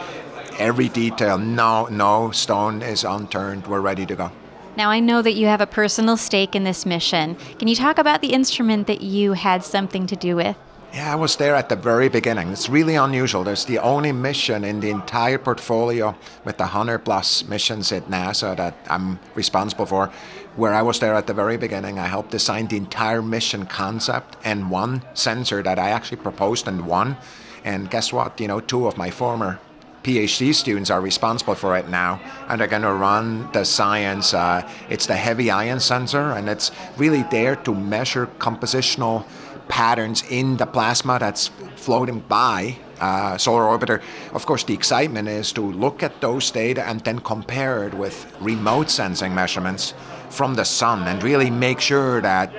every 0.59 0.89
detail, 0.89 1.37
no 1.37 1.85
no 1.85 2.31
stone 2.31 2.81
is 2.81 3.03
unturned. 3.03 3.67
We're 3.67 3.81
ready 3.81 4.05
to 4.05 4.15
go. 4.15 4.31
Now, 4.75 4.89
I 4.89 4.99
know 4.99 5.21
that 5.21 5.33
you 5.33 5.45
have 5.45 5.61
a 5.61 5.67
personal 5.67 6.17
stake 6.17 6.55
in 6.55 6.63
this 6.63 6.85
mission. 6.85 7.35
Can 7.59 7.67
you 7.67 7.75
talk 7.75 7.99
about 7.99 8.21
the 8.21 8.33
instrument 8.33 8.87
that 8.87 9.01
you 9.01 9.33
had 9.33 9.63
something 9.63 10.07
to 10.07 10.15
do 10.15 10.35
with? 10.35 10.57
Yeah, 10.93 11.11
I 11.11 11.15
was 11.15 11.35
there 11.37 11.55
at 11.55 11.69
the 11.69 11.75
very 11.75 12.07
beginning. 12.07 12.49
It's 12.49 12.69
really 12.69 12.95
unusual. 12.95 13.43
There's 13.43 13.65
the 13.65 13.79
only 13.79 14.11
mission 14.11 14.63
in 14.63 14.79
the 14.79 14.89
entire 14.89 15.39
portfolio 15.39 16.15
with 16.45 16.57
the 16.57 16.65
100 16.65 16.99
plus 16.99 17.47
missions 17.47 17.91
at 17.91 18.09
NASA 18.09 18.55
that 18.57 18.75
I'm 18.89 19.19
responsible 19.33 19.87
for, 19.87 20.11
where 20.55 20.73
I 20.73 20.83
was 20.83 20.99
there 20.99 21.15
at 21.15 21.25
the 21.25 21.33
very 21.33 21.57
beginning. 21.57 21.97
I 21.97 22.05
helped 22.05 22.29
design 22.29 22.67
the 22.67 22.77
entire 22.77 23.23
mission 23.23 23.65
concept 23.65 24.37
and 24.43 24.69
one 24.69 25.01
sensor 25.15 25.63
that 25.63 25.79
I 25.79 25.89
actually 25.89 26.17
proposed 26.17 26.67
and 26.67 26.85
won. 26.85 27.17
And 27.63 27.89
guess 27.89 28.13
what? 28.13 28.39
You 28.39 28.47
know, 28.47 28.59
two 28.59 28.85
of 28.85 28.95
my 28.95 29.09
former 29.09 29.59
PhD 30.03 30.53
students 30.53 30.89
are 30.89 31.01
responsible 31.01 31.55
for 31.55 31.77
it 31.77 31.87
now, 31.87 32.19
and 32.49 32.59
they're 32.59 32.67
going 32.67 32.81
to 32.81 32.93
run 32.93 33.49
the 33.53 33.63
science. 33.63 34.33
Uh, 34.33 34.69
it's 34.89 35.07
the 35.07 35.15
heavy 35.15 35.49
ion 35.49 35.79
sensor, 35.79 36.31
and 36.31 36.49
it's 36.49 36.71
really 36.97 37.23
there 37.31 37.55
to 37.57 37.73
measure 37.73 38.27
compositional 38.37 39.25
patterns 39.69 40.23
in 40.29 40.57
the 40.57 40.65
plasma 40.65 41.17
that's 41.19 41.49
floating 41.75 42.19
by 42.19 42.75
uh, 42.99 43.37
solar 43.37 43.63
orbiter. 43.63 44.01
Of 44.33 44.45
course, 44.45 44.63
the 44.63 44.73
excitement 44.73 45.27
is 45.27 45.51
to 45.53 45.61
look 45.61 46.03
at 46.03 46.21
those 46.21 46.51
data 46.51 46.83
and 46.87 46.99
then 47.01 47.19
compare 47.19 47.87
it 47.87 47.93
with 47.93 48.31
remote 48.41 48.89
sensing 48.89 49.33
measurements 49.33 49.93
from 50.29 50.55
the 50.55 50.65
sun 50.65 51.07
and 51.07 51.23
really 51.23 51.49
make 51.49 51.79
sure 51.79 52.21
that 52.21 52.53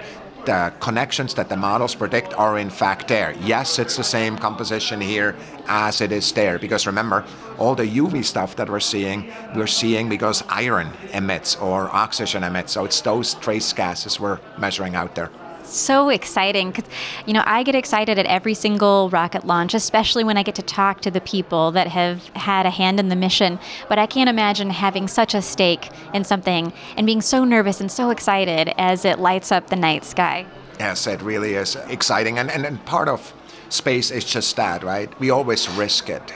the 0.46 0.72
connections 0.80 1.34
that 1.34 1.48
the 1.48 1.56
models 1.56 1.94
predict 1.94 2.34
are 2.34 2.58
in 2.58 2.70
fact 2.70 3.08
there. 3.08 3.34
Yes, 3.40 3.78
it's 3.78 3.96
the 3.96 4.04
same 4.04 4.36
composition 4.36 5.00
here 5.00 5.36
as 5.66 6.00
it 6.00 6.12
is 6.12 6.32
there, 6.32 6.58
because 6.58 6.86
remember, 6.86 7.24
all 7.58 7.74
the 7.74 7.86
UV 7.86 8.24
stuff 8.24 8.56
that 8.56 8.68
we're 8.68 8.80
seeing, 8.80 9.32
we're 9.54 9.66
seeing 9.66 10.08
because 10.08 10.42
iron 10.48 10.92
emits 11.12 11.56
or 11.56 11.88
oxygen 11.94 12.44
emits. 12.44 12.72
So 12.72 12.84
it's 12.84 13.00
those 13.00 13.34
trace 13.34 13.72
gases 13.72 14.20
we're 14.20 14.40
measuring 14.58 14.94
out 14.94 15.14
there 15.14 15.30
so 15.74 16.08
exciting 16.08 16.70
because 16.70 16.90
you 17.26 17.32
know 17.32 17.42
i 17.46 17.62
get 17.62 17.74
excited 17.74 18.18
at 18.18 18.26
every 18.26 18.54
single 18.54 19.10
rocket 19.10 19.44
launch 19.46 19.74
especially 19.74 20.24
when 20.24 20.36
i 20.36 20.42
get 20.42 20.54
to 20.54 20.62
talk 20.62 21.00
to 21.00 21.10
the 21.10 21.20
people 21.20 21.70
that 21.72 21.88
have 21.88 22.26
had 22.28 22.66
a 22.66 22.70
hand 22.70 23.00
in 23.00 23.08
the 23.08 23.16
mission. 23.16 23.58
But 23.88 23.98
i 23.98 24.06
can't 24.06 24.28
imagine 24.28 24.70
having 24.70 25.08
such 25.08 25.34
a 25.34 25.42
stake 25.42 25.90
in 26.12 26.24
something 26.24 26.72
and 26.96 27.06
being 27.06 27.20
so 27.20 27.44
nervous 27.44 27.80
and 27.80 27.90
so 27.90 28.10
excited 28.10 28.72
as 28.78 29.04
it 29.04 29.18
lights 29.18 29.50
up 29.52 29.68
the 29.68 29.76
night 29.76 30.04
sky. 30.04 30.46
Yes 30.78 31.06
it 31.06 31.22
really 31.22 31.54
is 31.54 31.76
exciting. 31.88 32.38
And, 32.38 32.50
and, 32.50 32.64
and 32.66 32.84
part 32.84 33.08
of 33.08 33.32
space 33.68 34.10
is 34.10 34.24
just 34.24 34.56
that 34.56 34.82
right? 34.84 35.08
We 35.20 35.30
always 35.30 35.68
risk 35.70 36.08
it. 36.08 36.32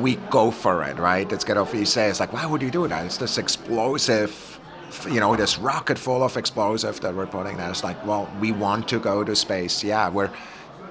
We 0.00 0.16
go 0.30 0.50
for 0.50 0.82
it 0.84 0.98
right? 0.98 1.30
It's 1.30 1.44
kind 1.44 1.58
of 1.58 1.74
you 1.74 1.86
say 1.86 2.08
it's 2.08 2.20
like 2.20 2.32
why 2.32 2.46
would 2.46 2.62
you 2.62 2.70
do 2.70 2.86
that? 2.88 3.04
It's 3.06 3.18
this 3.18 3.38
explosive 3.38 4.49
you 5.06 5.20
know, 5.20 5.36
this 5.36 5.58
rocket 5.58 5.98
full 5.98 6.22
of 6.22 6.36
explosive 6.36 7.00
that 7.00 7.14
we're 7.14 7.26
putting 7.26 7.56
there. 7.56 7.70
It's 7.70 7.84
like, 7.84 8.04
well, 8.06 8.30
we 8.40 8.52
want 8.52 8.88
to 8.88 8.98
go 8.98 9.24
to 9.24 9.34
space. 9.36 9.84
Yeah, 9.84 10.08
we're 10.08 10.30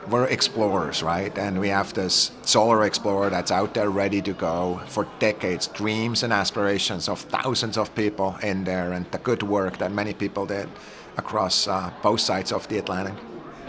we're 0.10 0.26
explorers, 0.26 1.04
right? 1.04 1.38
And 1.38 1.60
we 1.60 1.70
have 1.70 1.94
this 1.94 2.32
solar 2.42 2.84
explorer 2.86 3.30
that's 3.30 3.52
out 3.52 3.74
there 3.74 3.90
ready 3.90 4.22
to 4.24 4.34
go 4.34 4.82
for 4.88 5.08
decades, 5.20 5.68
dreams 5.68 6.24
and 6.24 6.34
aspirations 6.34 7.08
of 7.08 7.20
thousands 7.20 7.78
of 7.78 7.94
people 7.96 8.36
in 8.42 8.64
there, 8.64 8.94
and 8.94 9.06
the 9.12 9.20
good 9.20 9.44
work 9.44 9.78
that 9.78 9.92
many 9.92 10.14
people 10.14 10.46
did 10.46 10.70
across 11.18 11.68
uh, 11.68 11.92
both 12.02 12.22
sides 12.22 12.52
of 12.52 12.68
the 12.70 12.78
Atlantic. 12.78 13.14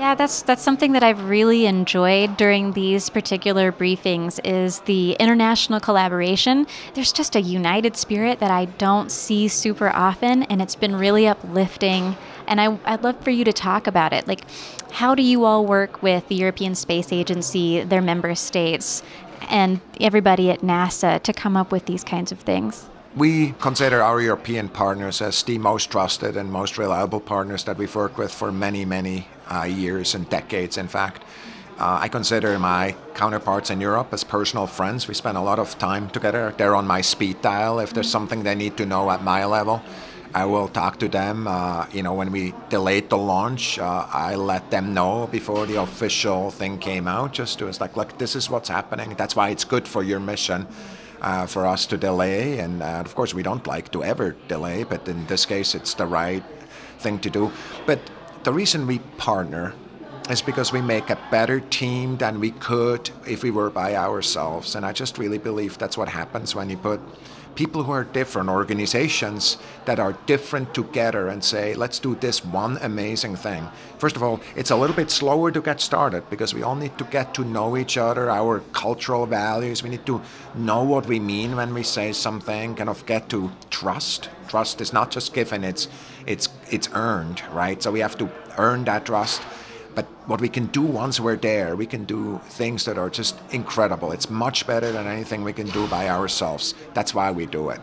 Yeah, 0.00 0.14
that's 0.14 0.40
that's 0.40 0.62
something 0.62 0.92
that 0.92 1.02
I've 1.02 1.28
really 1.28 1.66
enjoyed 1.66 2.38
during 2.38 2.73
these 2.73 3.11
particular 3.11 3.71
briefings 3.71 4.40
is 4.42 4.80
the 4.80 5.12
international 5.21 5.78
collaboration. 5.78 6.66
There's 6.95 7.12
just 7.12 7.37
a 7.37 7.40
united 7.42 7.99
spirit 7.99 8.40
that 8.40 8.50
I 8.50 8.64
don't 8.64 9.12
see 9.12 9.47
super 9.47 9.90
often 9.90 10.45
and 10.45 10.62
it's 10.62 10.75
been 10.75 10.97
really 10.97 11.26
uplifting 11.26 12.16
and 12.47 12.62
I, 12.62 12.78
I'd 12.87 13.04
love 13.04 13.23
for 13.23 13.28
you 13.28 13.45
to 13.45 13.52
talk 13.52 13.87
about 13.87 14.14
it. 14.14 14.26
Like 14.26 14.50
how 14.90 15.14
do 15.14 15.23
you 15.23 15.45
all 15.45 15.66
work 15.66 16.02
with 16.02 16.26
the 16.28 16.35
European 16.35 16.75
Space 16.75 17.12
Agency, 17.12 17.83
their 17.83 18.00
member 18.00 18.35
states, 18.35 19.02
and 19.50 19.83
everybody 20.00 20.50
at 20.50 20.61
NASA 20.61 21.23
to 21.25 21.35
come 21.35 21.59
up 21.59 21.71
with 21.71 21.85
these 21.85 22.04
kinds 22.04 22.33
of 22.33 22.40
things? 22.40 22.88
We 23.17 23.55
consider 23.59 24.02
our 24.02 24.21
European 24.21 24.69
partners 24.69 25.21
as 25.21 25.43
the 25.43 25.59
most 25.59 25.90
trusted 25.90 26.37
and 26.37 26.50
most 26.50 26.79
reliable 26.79 27.19
partners 27.19 27.64
that 27.64 27.76
we've 27.76 27.93
worked 27.93 28.17
with 28.17 28.33
for 28.33 28.52
many, 28.52 28.85
many 28.85 29.26
uh, 29.49 29.64
years 29.64 30.14
and 30.14 30.29
decades, 30.29 30.79
in 30.79 30.87
fact. 30.87 31.25
Uh, 31.76 31.99
I 32.02 32.09
consider 32.09 32.57
my 32.61 32.95
counterparts 33.14 33.71
in 33.71 33.81
Europe 33.81 34.12
as 34.12 34.23
personal 34.23 34.69
friends. 34.69 35.09
We 35.09 35.14
spend 35.14 35.37
a 35.37 35.40
lot 35.40 35.59
of 35.59 35.76
time 35.76 36.09
together. 36.11 36.55
They're 36.57 36.76
on 36.76 36.87
my 36.87 37.00
speed 37.00 37.43
dial. 37.43 37.81
If 37.81 37.93
there's 37.93 38.09
something 38.09 38.45
they 38.45 38.55
need 38.55 38.76
to 38.76 38.87
know 38.87 39.11
at 39.11 39.25
my 39.25 39.45
level, 39.45 39.83
I 40.33 40.45
will 40.45 40.69
talk 40.69 41.00
to 41.00 41.09
them. 41.09 41.49
Uh, 41.49 41.87
you 41.90 42.05
know, 42.05 42.14
when 42.14 42.31
we 42.31 42.55
delayed 42.69 43.11
the 43.11 43.19
launch, 43.19 43.81
uh, 43.81 44.07
I 44.12 44.37
let 44.37 44.71
them 44.71 44.95
know 44.95 45.26
before 45.26 45.67
the 45.67 45.83
official 45.83 46.52
thing 46.52 46.78
came 46.78 47.08
out. 47.08 47.32
Just 47.32 47.58
to 47.58 47.67
it's 47.67 47.80
like, 47.80 47.97
look, 47.97 48.19
this 48.19 48.37
is 48.37 48.49
what's 48.49 48.69
happening. 48.69 49.17
That's 49.17 49.35
why 49.35 49.49
it's 49.49 49.65
good 49.65 49.89
for 49.89 50.04
your 50.04 50.21
mission 50.21 50.69
uh, 51.21 51.47
for 51.47 51.67
us 51.67 51.87
to 51.87 51.97
delay. 51.97 52.59
And 52.59 52.83
uh, 52.83 53.02
of 53.04 53.15
course, 53.15 53.35
we 53.35 53.43
don't 53.43 53.67
like 53.67 53.91
to 53.93 54.02
ever 54.04 54.37
delay, 54.49 54.85
but 54.85 55.06
in 55.09 55.26
this 55.26 55.47
case, 55.47 55.75
it's 55.75 55.95
the 55.95 56.06
right 56.06 56.43
thing 56.99 57.19
to 57.21 57.30
do. 57.30 57.50
But 57.87 57.99
the 58.45 58.52
reason 58.52 58.87
we 58.87 58.99
partner 59.19 59.75
is 60.30 60.43
because 60.43 60.73
we 60.73 60.80
make 60.80 61.11
a 61.11 61.19
better 61.30 61.61
team 61.61 62.17
than 62.17 62.39
we 62.41 62.52
could 62.52 63.11
if 63.26 63.43
we 63.43 63.50
were 63.50 63.71
by 63.71 63.97
ourselves. 63.97 64.75
And 64.76 64.87
I 64.87 64.93
just 64.93 65.19
really 65.19 65.39
believe 65.39 65.76
that's 65.78 65.99
what 65.99 66.09
happens 66.09 66.54
when 66.54 66.71
you 66.71 66.76
put 66.76 67.00
people 67.54 67.82
who 67.82 67.93
are 67.93 68.04
different, 68.04 68.49
organizations 68.49 69.58
that 69.84 69.99
are 69.99 70.15
different 70.26 70.75
together 70.75 71.28
and 71.28 71.43
say, 71.43 71.75
let's 71.75 71.99
do 71.99 72.15
this 72.15 72.45
one 72.45 72.78
amazing 72.82 73.36
thing. 73.36 73.69
First 73.99 74.17
of 74.17 74.23
all, 74.23 74.41
it's 74.56 74.71
a 74.71 74.76
little 74.76 74.97
bit 74.97 75.10
slower 75.10 75.50
to 75.50 75.60
get 75.60 75.80
started 75.80 76.28
because 76.30 76.54
we 76.54 76.63
all 76.63 76.76
need 76.76 76.97
to 76.99 77.04
get 77.04 77.34
to 77.34 77.45
know 77.45 77.76
each 77.76 77.97
other, 77.97 78.30
our 78.30 78.60
cultural 78.73 79.26
values. 79.26 79.82
We 79.82 79.91
need 79.91 80.06
to 80.06 80.21
know 80.54 80.82
what 80.82 81.06
we 81.06 81.21
mean 81.21 81.56
when 81.56 81.75
we 81.75 81.82
say 81.82 82.13
something, 82.13 82.75
kind 82.75 82.89
of 82.89 83.04
get 83.06 83.28
to 83.30 83.50
trust. 83.71 84.30
Trust 84.49 84.80
is 84.80 84.93
not 84.93 85.10
just 85.10 85.32
given, 85.32 85.65
it's 85.65 85.89
it's 86.26 86.49
it's 86.71 86.89
earned, 86.93 87.43
right? 87.52 87.82
So 87.82 87.91
we 87.93 88.00
have 88.00 88.19
to 88.19 88.28
earn 88.58 88.84
that 88.84 89.06
trust 89.06 89.43
but 89.95 90.07
what 90.26 90.41
we 90.41 90.49
can 90.49 90.67
do 90.67 90.83
once 90.83 91.21
we're 91.21 91.37
there, 91.37 91.76
we 91.76 91.87
can 91.87 92.05
do 92.05 92.41
things 92.45 92.85
that 92.85 92.99
are 92.99 93.11
just 93.11 93.37
incredible. 93.50 94.13
It's 94.13 94.31
much 94.31 94.67
better 94.67 94.93
than 94.93 95.07
anything 95.07 95.45
we 95.45 95.53
can 95.53 95.69
do 95.69 95.87
by 95.89 96.09
ourselves. 96.09 96.75
That's 96.95 97.15
why 97.15 97.31
we 97.31 97.47
do 97.47 97.71
it. 97.71 97.81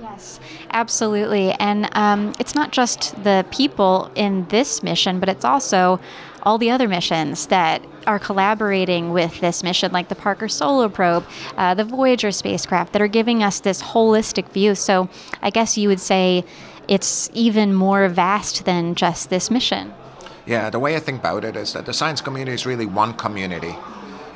Yes, 0.00 0.40
absolutely. 0.70 1.52
And 1.52 1.88
um, 1.92 2.32
it's 2.38 2.54
not 2.54 2.72
just 2.72 3.22
the 3.22 3.44
people 3.50 4.10
in 4.14 4.46
this 4.48 4.82
mission, 4.82 5.20
but 5.20 5.28
it's 5.28 5.44
also 5.44 6.00
all 6.42 6.58
the 6.58 6.70
other 6.70 6.88
missions 6.88 7.46
that 7.46 7.84
are 8.06 8.18
collaborating 8.18 9.12
with 9.12 9.40
this 9.40 9.62
mission, 9.62 9.92
like 9.92 10.08
the 10.08 10.14
Parker 10.14 10.48
Solar 10.48 10.88
Probe, 10.88 11.24
uh, 11.56 11.74
the 11.74 11.84
Voyager 11.84 12.32
spacecraft, 12.32 12.92
that 12.92 13.02
are 13.02 13.08
giving 13.08 13.42
us 13.42 13.60
this 13.60 13.82
holistic 13.82 14.48
view. 14.50 14.74
So 14.74 15.08
I 15.42 15.50
guess 15.50 15.76
you 15.76 15.88
would 15.88 16.00
say 16.00 16.44
it's 16.88 17.30
even 17.34 17.74
more 17.74 18.08
vast 18.08 18.64
than 18.64 18.94
just 18.94 19.30
this 19.30 19.50
mission. 19.50 19.92
Yeah, 20.50 20.68
the 20.68 20.80
way 20.80 20.96
I 20.96 20.98
think 20.98 21.20
about 21.20 21.44
it 21.44 21.54
is 21.54 21.74
that 21.74 21.86
the 21.86 21.92
science 21.92 22.20
community 22.20 22.56
is 22.56 22.66
really 22.66 22.84
one 22.84 23.14
community. 23.14 23.76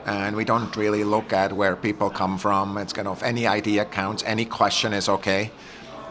And 0.07 0.37
we 0.37 0.45
don't 0.45 0.77
really 0.77 1.03
look 1.03 1.33
at 1.33 1.53
where 1.53 1.75
people 1.75 2.09
come 2.09 2.39
from. 2.39 2.79
It's 2.79 2.93
kind 2.93 3.09
of 3.09 3.21
any 3.25 3.49
idea 3.49 3.85
counts, 3.85 4.23
any 4.25 4.45
question 4.45 4.93
is 4.93 5.09
okay. 5.09 5.51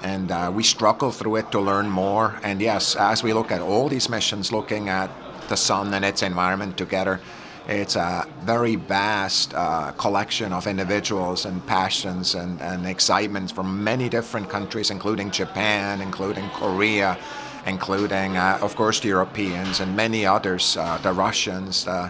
And 0.02 0.30
uh, 0.30 0.52
we 0.54 0.62
struggle 0.62 1.10
through 1.10 1.38
it 1.38 1.54
to 1.54 1.62
learn 1.62 1.90
more. 1.90 2.38
And 2.44 2.60
yes, 2.60 2.98
as 2.98 3.24
we 3.24 3.32
look 3.32 3.50
at 3.50 3.62
all 3.62 3.88
these 3.88 4.10
missions, 4.10 4.52
looking 4.52 4.90
at 4.90 5.10
the 5.48 5.56
sun 5.56 5.94
and 5.94 6.04
its 6.04 6.22
environment 6.22 6.76
together, 6.76 7.22
it's 7.70 7.96
a 7.96 8.28
very 8.42 8.76
vast 8.76 9.54
uh, 9.54 9.94
collection 9.94 10.52
of 10.52 10.68
individuals 10.68 11.46
and 11.46 11.66
passions 11.66 12.36
and, 12.36 12.62
and 12.62 12.86
excitements 12.86 13.54
from 13.54 13.82
many 13.82 14.10
different 14.10 14.50
countries, 14.50 14.92
including 14.92 15.32
Japan, 15.32 16.02
including 16.02 16.50
Korea, 16.50 17.18
including, 17.66 18.38
uh, 18.38 18.60
of 18.62 18.76
course, 18.76 19.00
the 19.00 19.08
Europeans 19.08 19.80
and 19.80 19.96
many 19.96 20.26
others, 20.26 20.78
uh, 20.78 20.98
the 21.04 21.14
Russians, 21.14 21.88
uh, 21.88 22.10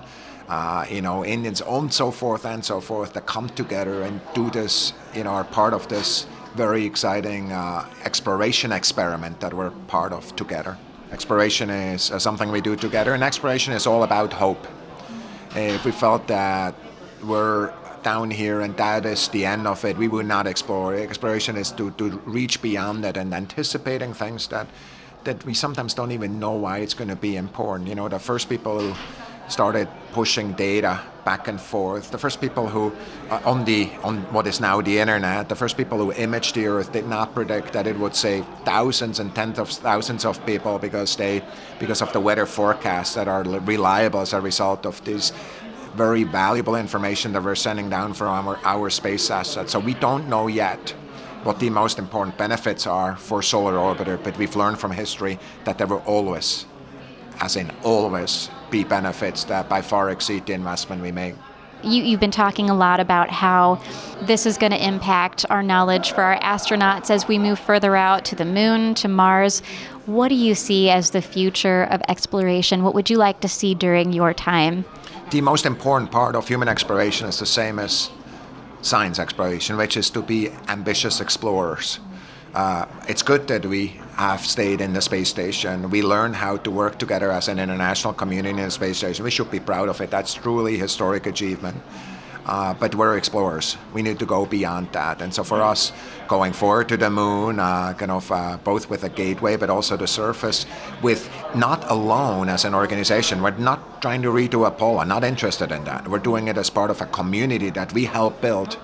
you 0.89 1.01
know, 1.01 1.23
Indians, 1.25 1.61
and 1.61 1.93
so 1.93 2.11
forth 2.11 2.45
and 2.45 2.63
so 2.63 2.79
forth, 2.79 3.13
that 3.13 3.25
come 3.25 3.49
together 3.49 4.03
and 4.03 4.19
do 4.33 4.49
this, 4.49 4.93
you 5.13 5.23
know, 5.23 5.31
are 5.31 5.43
part 5.43 5.73
of 5.73 5.87
this 5.87 6.27
very 6.55 6.85
exciting 6.85 7.51
exploration 8.03 8.71
experiment 8.71 9.39
that 9.39 9.53
we're 9.53 9.71
part 9.87 10.13
of 10.13 10.35
together. 10.35 10.77
Exploration 11.11 11.69
is 11.69 12.11
something 12.17 12.51
we 12.51 12.61
do 12.61 12.75
together, 12.75 13.13
and 13.13 13.23
exploration 13.23 13.73
is 13.73 13.87
all 13.87 14.03
about 14.03 14.33
hope. 14.33 14.67
If 15.55 15.85
we 15.85 15.91
felt 15.91 16.27
that 16.27 16.75
we're 17.23 17.73
down 18.03 18.29
here 18.29 18.61
and 18.61 18.75
that 18.77 19.05
is 19.05 19.29
the 19.29 19.45
end 19.45 19.65
of 19.65 19.85
it, 19.85 19.97
we 19.97 20.07
would 20.07 20.25
not 20.25 20.45
explore. 20.45 20.93
Exploration 20.93 21.55
is 21.55 21.71
to, 21.71 21.91
to 21.91 22.09
reach 22.25 22.61
beyond 22.61 23.05
it 23.05 23.15
and 23.17 23.33
anticipating 23.33 24.13
things 24.13 24.47
that 24.47 24.67
that 25.25 25.43
we 25.45 25.53
sometimes 25.53 25.93
don't 25.93 26.11
even 26.11 26.39
know 26.39 26.51
why 26.51 26.79
it's 26.79 26.93
going 26.93 27.09
to 27.09 27.15
be 27.15 27.35
important. 27.35 27.87
You 27.87 27.95
know, 27.95 28.09
the 28.09 28.19
first 28.19 28.49
people 28.49 28.79
who 28.79 28.93
started 29.47 29.87
pushing 30.13 30.53
data 30.53 31.01
back 31.25 31.47
and 31.47 31.59
forth, 31.59 32.11
the 32.11 32.17
first 32.17 32.39
people 32.41 32.67
who 32.67 32.91
uh, 33.29 33.41
on 33.45 33.65
the 33.65 33.89
on 34.03 34.21
what 34.33 34.47
is 34.47 34.59
now 34.59 34.81
the 34.81 34.99
internet, 34.99 35.49
the 35.49 35.55
first 35.55 35.77
people 35.77 35.97
who 35.97 36.11
imaged 36.13 36.55
the 36.55 36.65
Earth 36.67 36.91
did 36.91 37.07
not 37.07 37.33
predict 37.33 37.73
that 37.73 37.87
it 37.87 37.97
would 37.97 38.15
save 38.15 38.45
thousands 38.65 39.19
and 39.19 39.33
tens 39.35 39.59
of 39.59 39.69
thousands 39.69 40.25
of 40.25 40.43
people 40.45 40.79
because 40.79 41.15
they 41.15 41.41
because 41.79 42.01
of 42.01 42.11
the 42.13 42.19
weather 42.19 42.45
forecasts 42.45 43.15
that 43.15 43.27
are 43.27 43.43
reliable 43.43 44.21
as 44.21 44.33
a 44.33 44.41
result 44.41 44.85
of 44.85 45.03
this 45.03 45.31
very 45.95 46.23
valuable 46.23 46.75
information 46.75 47.33
that 47.33 47.43
we're 47.43 47.55
sending 47.55 47.89
down 47.89 48.13
from 48.13 48.47
our, 48.47 48.59
our 48.63 48.89
space 48.89 49.29
assets. 49.29 49.71
So 49.71 49.79
we 49.79 49.93
don't 49.93 50.27
know 50.27 50.47
yet 50.47 50.95
what 51.43 51.59
the 51.59 51.69
most 51.69 51.99
important 51.99 52.37
benefits 52.37 52.87
are 52.87 53.15
for 53.17 53.41
Solar 53.41 53.73
Orbiter, 53.73 54.21
but 54.23 54.37
we've 54.37 54.55
learned 54.55 54.79
from 54.79 54.91
history 54.91 55.37
that 55.65 55.77
there 55.77 55.87
will 55.87 56.03
always, 56.05 56.65
as 57.41 57.55
in 57.55 57.71
always, 57.83 58.49
be 58.71 58.83
benefits 58.83 59.43
that 59.45 59.67
by 59.67 59.81
far 59.81 60.09
exceed 60.09 60.45
the 60.45 60.53
investment 60.53 61.01
we 61.01 61.11
make. 61.11 61.35
You, 61.83 62.01
you've 62.01 62.21
been 62.21 62.31
talking 62.31 62.69
a 62.69 62.73
lot 62.73 63.01
about 63.01 63.29
how 63.29 63.81
this 64.21 64.45
is 64.45 64.57
going 64.57 64.71
to 64.71 64.81
impact 64.81 65.45
our 65.49 65.61
knowledge 65.61 66.13
for 66.13 66.21
our 66.21 66.39
astronauts 66.39 67.09
as 67.09 67.27
we 67.27 67.37
move 67.37 67.59
further 67.59 67.93
out 67.97 68.23
to 68.25 68.35
the 68.35 68.45
moon, 68.45 68.93
to 68.95 69.09
Mars. 69.09 69.61
What 70.05 70.29
do 70.29 70.35
you 70.35 70.55
see 70.55 70.89
as 70.89 71.11
the 71.11 71.21
future 71.21 71.83
of 71.91 72.01
exploration? 72.07 72.83
What 72.83 72.93
would 72.93 73.09
you 73.09 73.17
like 73.17 73.41
to 73.41 73.49
see 73.49 73.75
during 73.75 74.13
your 74.13 74.33
time? 74.33 74.85
The 75.31 75.41
most 75.41 75.65
important 75.65 76.09
part 76.09 76.37
of 76.37 76.47
human 76.47 76.69
exploration 76.69 77.27
is 77.27 77.39
the 77.39 77.45
same 77.45 77.79
as 77.79 78.11
science 78.83 79.17
exploration, 79.17 79.77
which 79.77 79.97
is 79.97 80.09
to 80.11 80.21
be 80.21 80.49
ambitious 80.67 81.19
explorers. 81.21 81.99
Uh, 82.53 82.85
it's 83.07 83.23
good 83.23 83.47
that 83.47 83.65
we 83.65 83.99
have 84.15 84.45
stayed 84.45 84.79
in 84.79 84.93
the 84.93 85.01
space 85.01 85.29
station. 85.29 85.89
We 85.89 86.03
learned 86.03 86.35
how 86.35 86.57
to 86.57 86.69
work 86.69 86.99
together 86.99 87.31
as 87.31 87.47
an 87.47 87.57
international 87.57 88.13
community 88.13 88.49
in 88.51 88.57
the 88.57 88.69
space 88.69 88.97
station. 88.97 89.23
We 89.23 89.31
should 89.31 89.49
be 89.49 89.59
proud 89.59 89.89
of 89.89 89.99
it. 90.01 90.11
That's 90.11 90.35
truly 90.35 90.77
historic 90.77 91.25
achievement. 91.25 91.81
Uh, 92.45 92.73
but 92.73 92.93
we're 92.95 93.17
explorers. 93.17 93.77
We 93.93 94.01
need 94.01 94.19
to 94.19 94.25
go 94.25 94.45
beyond 94.45 94.91
that. 94.91 95.21
And 95.21 95.33
so 95.33 95.43
for 95.43 95.61
us, 95.61 95.93
going 96.27 96.51
forward 96.51 96.89
to 96.89 96.97
the 96.97 97.09
moon, 97.09 97.59
uh, 97.59 97.93
kind 97.93 98.11
of 98.11 98.29
uh, 98.31 98.57
both 98.63 98.89
with 98.89 99.03
a 99.03 99.09
gateway, 99.09 99.55
but 99.55 99.69
also 99.69 99.95
the 99.95 100.07
surface, 100.07 100.65
with 101.01 101.29
not 101.55 101.89
alone 101.89 102.49
as 102.49 102.65
an 102.65 102.75
organization. 102.75 103.41
We're 103.41 103.51
not 103.57 104.01
trying 104.01 104.21
to 104.23 104.29
redo 104.29 104.67
Apollo. 104.67 105.03
Not 105.03 105.23
interested 105.23 105.71
in 105.71 105.83
that. 105.85 106.07
We're 106.07 106.19
doing 106.19 106.47
it 106.49 106.57
as 106.57 106.69
part 106.69 106.89
of 106.89 106.99
a 106.99 107.05
community 107.05 107.69
that 107.71 107.93
we 107.93 108.05
help 108.05 108.41
build 108.41 108.77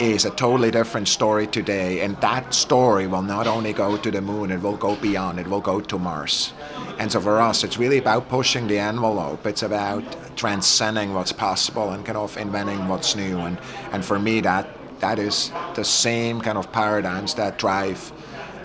is 0.00 0.24
a 0.24 0.30
totally 0.30 0.70
different 0.70 1.08
story 1.08 1.46
today. 1.46 2.00
And 2.00 2.16
that 2.20 2.54
story 2.54 3.06
will 3.06 3.22
not 3.22 3.46
only 3.46 3.72
go 3.72 3.96
to 3.96 4.10
the 4.10 4.20
moon, 4.20 4.50
it 4.50 4.60
will 4.60 4.76
go 4.76 4.96
beyond, 4.96 5.38
it 5.38 5.46
will 5.46 5.60
go 5.60 5.80
to 5.80 5.98
Mars. 5.98 6.52
And 6.98 7.10
so 7.10 7.20
for 7.20 7.40
us, 7.40 7.64
it's 7.64 7.78
really 7.78 7.98
about 7.98 8.28
pushing 8.28 8.66
the 8.66 8.78
envelope. 8.78 9.46
It's 9.46 9.62
about 9.62 10.04
transcending 10.36 11.14
what's 11.14 11.32
possible 11.32 11.90
and 11.90 12.04
kind 12.04 12.18
of 12.18 12.36
inventing 12.36 12.88
what's 12.88 13.16
new. 13.16 13.38
And, 13.38 13.58
and 13.92 14.04
for 14.04 14.18
me, 14.18 14.40
that 14.40 14.68
that 15.00 15.18
is 15.18 15.52
the 15.74 15.84
same 15.84 16.40
kind 16.40 16.56
of 16.56 16.72
paradigms 16.72 17.34
that 17.34 17.58
drive 17.58 18.12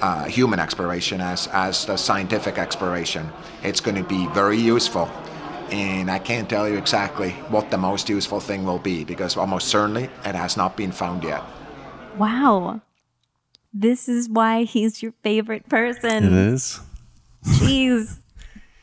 uh, 0.01 0.25
human 0.25 0.59
exploration 0.59 1.21
as, 1.21 1.47
as 1.47 1.85
the 1.85 1.97
scientific 1.97 2.57
exploration. 2.57 3.29
It's 3.63 3.81
going 3.81 3.97
to 3.97 4.03
be 4.03 4.27
very 4.27 4.57
useful 4.57 5.09
and 5.71 6.11
I 6.11 6.19
can't 6.19 6.49
tell 6.49 6.67
you 6.67 6.77
exactly 6.77 7.31
what 7.49 7.71
the 7.71 7.77
most 7.77 8.09
useful 8.09 8.39
thing 8.39 8.65
will 8.65 8.79
be 8.79 9.03
because 9.03 9.37
almost 9.37 9.69
certainly 9.69 10.09
it 10.25 10.35
has 10.35 10.57
not 10.57 10.75
been 10.75 10.91
found 10.91 11.23
yet. 11.23 11.43
Wow. 12.17 12.81
This 13.73 14.09
is 14.09 14.27
why 14.27 14.63
he's 14.63 15.01
your 15.01 15.13
favorite 15.23 15.69
person. 15.69 16.25
It 16.25 16.33
is. 16.33 16.81
Jeez. 17.45 18.19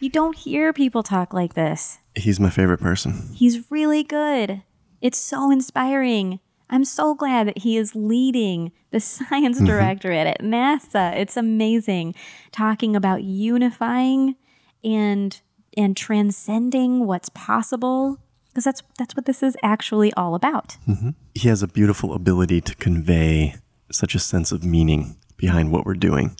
you 0.01 0.09
don't 0.09 0.37
hear 0.37 0.73
people 0.73 1.03
talk 1.03 1.35
like 1.35 1.55
this. 1.55 1.99
He's 2.15 2.41
my 2.41 2.51
favorite 2.51 2.81
person. 2.81 3.31
He's 3.35 3.71
really 3.71 4.03
good. 4.03 4.63
It's 5.01 5.19
so 5.19 5.51
inspiring. 5.51 6.41
I'm 6.71 6.85
so 6.85 7.15
glad 7.15 7.47
that 7.49 7.59
he 7.59 7.77
is 7.77 7.95
leading 7.95 8.73
the 8.91 9.01
science 9.01 9.59
mm-hmm. 9.59 9.67
directorate 9.67 10.27
at 10.27 10.41
NASA. 10.41 11.15
It's 11.17 11.37
amazing 11.37 12.15
talking 12.51 12.97
about 12.97 13.23
unifying 13.23 14.37
and 14.83 15.41
and 15.77 15.97
transcending 15.97 17.07
what's 17.07 17.29
possible 17.29 18.19
because 18.49 18.65
that's 18.65 18.83
that's 18.99 19.15
what 19.15 19.27
this 19.27 19.43
is 19.43 19.57
actually 19.63 20.13
all 20.15 20.35
about. 20.35 20.77
Mm-hmm. 20.89 21.11
He 21.35 21.49
has 21.49 21.63
a 21.63 21.69
beautiful 21.69 22.13
ability 22.13 22.61
to 22.63 22.75
convey 22.77 23.55
such 23.93 24.15
a 24.15 24.19
sense 24.19 24.53
of 24.53 24.65
meaning 24.65 25.17
behind 25.37 25.71
what 25.71 25.87
we're 25.87 25.95
doing, 25.95 26.37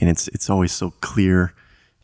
and 0.00 0.08
it's 0.08 0.28
it's 0.28 0.48
always 0.48 0.72
so 0.72 0.92
clear 1.00 1.54